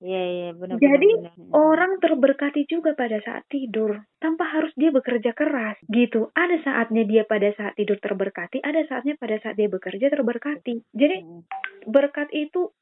iya 0.00 0.22
iya 0.24 0.48
benar 0.56 0.76
Jadi, 0.80 1.08
benar, 1.16 1.32
benar. 1.36 1.52
orang 1.52 1.92
terberkati 2.00 2.64
juga 2.64 2.96
pada 2.96 3.20
saat 3.20 3.44
tidur 3.48 4.00
tanpa 4.16 4.48
harus 4.48 4.72
dia 4.76 4.88
bekerja 4.88 5.32
keras 5.32 5.76
gitu 5.86 6.32
ada 6.32 6.56
saatnya 6.60 7.04
dia 7.04 7.22
pada 7.24 7.52
saat 7.52 7.76
tidur 7.76 8.00
terberkati 8.00 8.60
ada 8.60 8.80
saatnya 8.88 9.14
pada 9.16 9.36
saat 9.40 9.56
dia 9.60 9.68
bekerja 9.68 10.08
terberkati 10.08 10.82
jadi 10.92 11.20
Hmm. 11.20 11.44
berkat 11.86 12.28
itu 12.32 12.72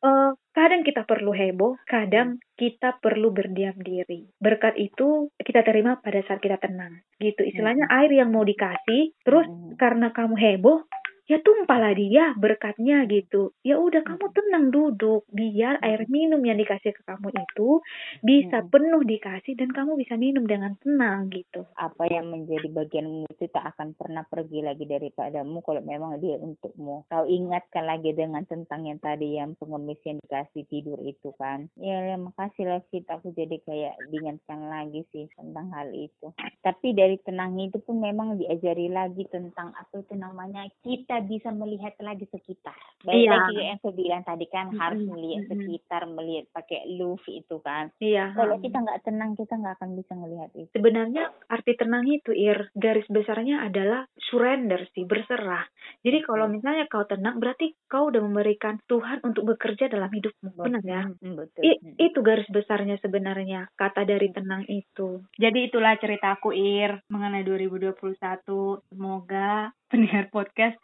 eh, 0.00 0.32
kadang 0.50 0.82
kita 0.82 1.04
perlu 1.04 1.30
heboh, 1.30 1.76
kadang 1.84 2.40
kita 2.56 2.98
perlu 2.98 3.30
berdiam 3.30 3.76
diri. 3.76 4.26
Berkat 4.40 4.74
itu 4.74 5.28
kita 5.36 5.60
terima 5.62 6.00
pada 6.00 6.24
saat 6.24 6.40
kita 6.40 6.56
tenang. 6.56 7.04
Gitu. 7.20 7.44
Istilahnya 7.44 7.84
air 7.86 8.08
yang 8.10 8.32
mau 8.32 8.42
dikasih, 8.42 9.12
terus 9.22 9.46
Hmm. 9.46 9.76
karena 9.76 10.10
kamu 10.10 10.34
heboh, 10.34 10.88
ya 11.30 11.38
tumpahlah 11.38 11.94
dia 11.94 12.34
berkatnya 12.34 13.06
gitu. 13.06 13.54
Ya 13.62 13.78
udah 13.78 14.02
kamu 14.02 14.26
tenang 14.34 14.74
duduk, 14.74 15.22
biar 15.30 15.78
air 15.86 16.02
minum 16.10 16.42
yang 16.42 16.58
dikasih 16.58 16.90
ke 16.90 17.06
kamu 17.06 17.30
itu 17.30 17.78
bisa 18.26 18.66
Hmm. 18.66 18.70
penuh 18.74 19.02
dikasih 19.06 19.54
dan 19.54 19.70
kamu 19.70 19.94
bisa 19.94 20.18
minum 20.18 20.42
dengan 20.42 20.74
tenang 20.82 21.30
gitu. 21.30 21.62
apa 21.78 22.08
yang 22.10 22.28
menjadi 22.32 22.66
bagianmu 22.72 23.30
itu 23.30 23.46
tak 23.52 23.76
akan 23.76 23.94
pernah 23.94 24.24
pergi 24.26 24.64
lagi 24.64 24.84
daripadamu 24.84 25.62
kalau 25.62 25.80
memang 25.84 26.18
dia 26.18 26.36
untukmu. 26.36 27.06
Kau 27.06 27.24
ingatkan 27.28 27.86
lagi 27.86 28.10
dengan 28.10 28.42
tentang 28.44 28.88
yang 28.88 28.98
tadi 28.98 29.38
yang 29.38 29.54
pengemis 29.54 30.00
yang 30.02 30.18
dikasih 30.24 30.64
tidur 30.66 30.98
itu 31.04 31.30
kan. 31.36 31.68
Ya, 31.78 32.00
ya 32.04 32.16
makasih 32.16 32.66
lah 32.66 32.80
Fit, 32.90 33.04
aku 33.06 33.30
jadi 33.32 33.60
kayak 33.62 33.94
diingatkan 34.10 34.66
lagi 34.66 35.04
sih 35.12 35.28
tentang 35.36 35.70
hal 35.70 35.92
itu. 35.92 36.32
Tapi 36.64 36.92
dari 36.92 37.20
tenang 37.22 37.54
itu 37.60 37.78
pun 37.78 38.00
memang 38.00 38.40
diajari 38.40 38.88
lagi 38.88 39.28
tentang 39.28 39.70
apa 39.76 40.00
itu 40.00 40.16
namanya 40.16 40.64
kita 40.82 41.19
bisa 41.22 41.48
melihat 41.50 41.94
lagi 41.98 42.24
sekitar. 42.26 42.76
Baik 43.00 43.16
Iya. 43.18 43.30
lagi 43.30 43.54
yang 43.56 43.78
saya 43.78 43.94
bilang 43.94 44.22
tadi 44.22 44.46
kan 44.46 44.66
harus 44.72 45.00
Mm-mm, 45.00 45.12
melihat 45.12 45.42
sekitar, 45.50 46.02
melihat 46.06 46.44
pakai 46.50 46.84
luf 46.90 47.22
itu 47.26 47.56
kan. 47.58 47.88
Iya. 47.96 48.32
Kalau 48.32 48.56
kita 48.58 48.78
nggak 48.78 49.00
tenang 49.02 49.32
kita 49.32 49.54
nggak 49.54 49.74
akan 49.76 49.90
bisa 49.94 50.12
melihat 50.14 50.50
itu. 50.52 50.70
sebenarnya 50.70 51.24
arti 51.46 51.72
tenang 51.74 52.04
itu 52.04 52.30
ir 52.30 52.70
garis 52.72 53.06
besarnya 53.06 53.62
adalah 53.62 54.06
surrender 54.22 54.86
sih 54.90 55.02
berserah 55.02 55.66
jadi 56.00 56.22
kalau 56.22 56.46
misalnya 56.46 56.86
kau 56.86 57.02
tenang 57.02 57.36
berarti 57.36 57.74
kau 57.84 58.08
udah 58.08 58.20
memberikan 58.20 58.78
Tuhan 58.86 59.20
untuk 59.20 59.44
bekerja 59.46 59.86
dalam 59.86 60.08
hidupmu 60.08 60.54
benar 60.54 60.80
ya 60.80 61.02
betul. 61.20 61.60
I- 61.60 61.80
Hmm. 61.80 61.96
itu 61.98 62.18
garis 62.20 62.48
besarnya 62.48 62.96
sebenarnya 62.98 63.68
kata 63.74 64.04
dari 64.04 64.28
tenang 64.30 64.64
itu. 64.66 65.24
Jadi 65.34 65.66
itulah 65.66 65.96
ceritaku 65.96 66.52
Ir 66.52 67.00
mengenai 67.08 67.42
2021. 67.42 68.80
Semoga 68.88 69.72
pendengar 69.90 70.30
podcast 70.30 70.78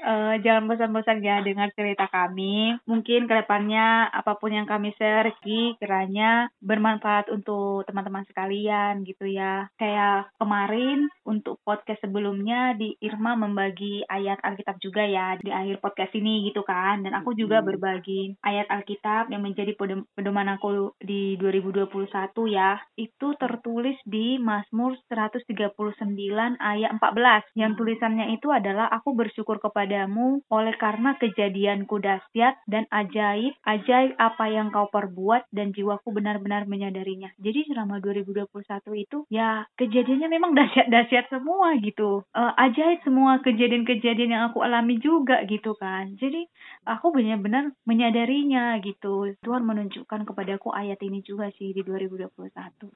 eh, 0.00 0.34
jangan 0.40 0.66
bosan-bosan 0.66 1.20
ya 1.20 1.40
dengar 1.44 1.70
cerita 1.76 2.08
kami. 2.08 2.76
Mungkin 2.84 3.28
ke 3.28 3.34
depannya 3.44 4.08
apa 4.10 4.36
pun 4.40 4.50
yang 4.52 4.64
kami 4.64 4.92
share 4.96 5.32
Ki, 5.40 5.76
kiranya 5.76 6.48
bermanfaat 6.60 7.28
untuk 7.28 7.84
teman-teman 7.84 8.24
sekalian 8.26 9.04
gitu 9.04 9.28
ya. 9.28 9.68
Kayak 9.76 10.32
kemarin 10.40 11.08
untuk 11.24 11.60
podcast 11.62 12.00
sebelumnya 12.02 12.74
di 12.74 12.96
Irma 13.00 13.36
membagi 13.36 14.02
ayat 14.06 14.40
Alkitab 14.40 14.80
juga 14.80 15.04
ya 15.04 15.36
di 15.36 15.52
akhir 15.52 15.78
podcast 15.78 16.12
ini 16.14 16.48
gitu 16.48 16.64
kan. 16.64 17.04
Dan 17.04 17.12
aku 17.14 17.36
juga 17.36 17.60
Hmm. 17.60 17.68
berbagi 17.68 18.34
ayat 18.42 18.66
Alkitab 18.68 19.28
yang 19.28 19.44
menjadi 19.44 19.76
pedom- 19.76 20.08
pedoman 20.16 20.48
aku 20.50 20.96
di 20.98 21.36
2021 21.36 22.48
ya. 22.48 22.80
Itu 22.96 23.36
tertulis 23.36 23.96
di 24.04 24.40
Mazmur 24.40 24.96
139 25.06 26.56
ayat 26.58 26.90
14 26.96 27.44
yang 27.54 27.76
tulisannya 27.76 28.32
itu 28.34 28.48
adalah 28.50 28.88
aku 28.88 29.12
bersyukur 29.14 29.58
kepadamu 29.90 30.46
oleh 30.54 30.74
karena 30.78 31.18
kejadianku 31.18 31.98
dahsyat 31.98 32.62
dan 32.70 32.86
ajaib 32.94 33.58
ajaib 33.66 34.14
apa 34.22 34.46
yang 34.46 34.70
kau 34.70 34.86
perbuat 34.86 35.50
dan 35.50 35.74
jiwaku 35.74 36.14
benar-benar 36.14 36.70
menyadarinya. 36.70 37.34
Jadi 37.42 37.66
selama 37.66 37.98
2021 37.98 38.46
itu 38.94 39.26
ya 39.34 39.66
kejadiannya 39.74 40.30
memang 40.30 40.54
dahsyat-dahsyat 40.54 41.34
semua 41.34 41.74
gitu. 41.82 42.22
Eh, 42.30 42.52
ajaib 42.70 43.02
semua 43.02 43.42
kejadian-kejadian 43.42 44.30
yang 44.30 44.42
aku 44.54 44.62
alami 44.62 45.02
juga 45.02 45.42
gitu 45.50 45.74
kan. 45.74 46.14
Jadi 46.22 46.46
aku 46.84 47.12
benar-benar 47.12 47.72
menyadarinya 47.84 48.78
gitu. 48.80 49.36
Tuhan 49.44 49.64
menunjukkan 49.66 50.24
kepadaku 50.24 50.72
ayat 50.72 51.00
ini 51.04 51.20
juga 51.24 51.52
sih 51.56 51.76
di 51.76 51.82
2021. 51.84 52.30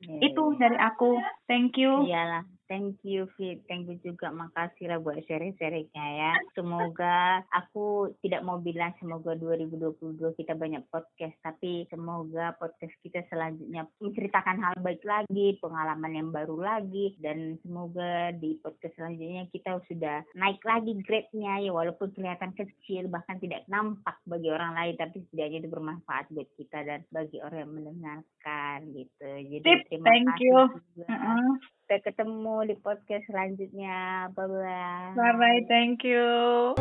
Iya, 0.00 0.18
Itu 0.24 0.42
dari 0.56 0.78
aku. 0.80 1.20
Thank 1.48 1.76
you. 1.80 2.08
Iyalah. 2.08 2.44
Thank 2.64 3.04
you 3.04 3.28
Fit, 3.36 3.60
thank 3.68 3.84
you 3.92 4.00
juga 4.00 4.32
makasih 4.32 4.88
lah 4.88 4.96
buat 4.96 5.20
sharing-sharingnya 5.28 6.06
ya. 6.16 6.32
Semoga 6.56 7.44
aku 7.52 8.16
tidak 8.24 8.40
mau 8.40 8.56
bilang 8.56 8.96
semoga 8.96 9.36
2022 9.36 10.32
kita 10.40 10.56
banyak 10.56 10.80
podcast, 10.88 11.36
tapi 11.44 11.84
semoga 11.92 12.56
podcast 12.56 12.96
kita 13.04 13.20
selanjutnya 13.28 13.84
menceritakan 14.00 14.64
hal 14.64 14.74
baik 14.80 15.04
lagi, 15.04 15.60
pengalaman 15.60 16.12
yang 16.16 16.28
baru 16.32 16.56
lagi, 16.56 17.12
dan 17.20 17.60
semoga 17.60 18.32
di 18.32 18.56
podcast 18.64 18.96
selanjutnya 18.96 19.44
kita 19.52 19.84
sudah 19.84 20.24
naik 20.32 20.64
lagi 20.64 20.96
grade-nya 21.04 21.68
ya 21.68 21.70
walaupun 21.70 22.16
kelihatan 22.16 22.56
kecil 22.56 23.12
bahkan 23.12 23.36
tidak 23.44 23.68
nampak 23.74 24.22
bagi 24.22 24.48
orang 24.54 24.78
lain, 24.78 24.94
tapi 24.94 25.26
setidaknya 25.26 25.66
itu 25.66 25.68
bermanfaat 25.74 26.30
buat 26.30 26.46
kita 26.54 26.78
dan 26.86 27.02
bagi 27.10 27.42
orang 27.42 27.66
yang 27.66 27.74
mendengarkan 27.74 28.78
gitu. 28.94 29.26
Jadi 29.26 29.66
Tip, 29.66 29.80
terima 29.90 30.06
thank 30.06 30.30
kasih 30.30 30.46
you. 30.46 30.58
juga. 30.94 31.10
Uh-uh. 31.10 31.50
Sampai 31.84 31.98
ketemu 32.06 32.56
di 32.70 32.74
podcast 32.78 33.24
selanjutnya. 33.26 34.30
Bye 34.32 34.46
bye. 34.46 35.18
Bye 35.18 35.34
bye, 35.34 35.60
thank 35.66 36.06
you. 36.06 36.78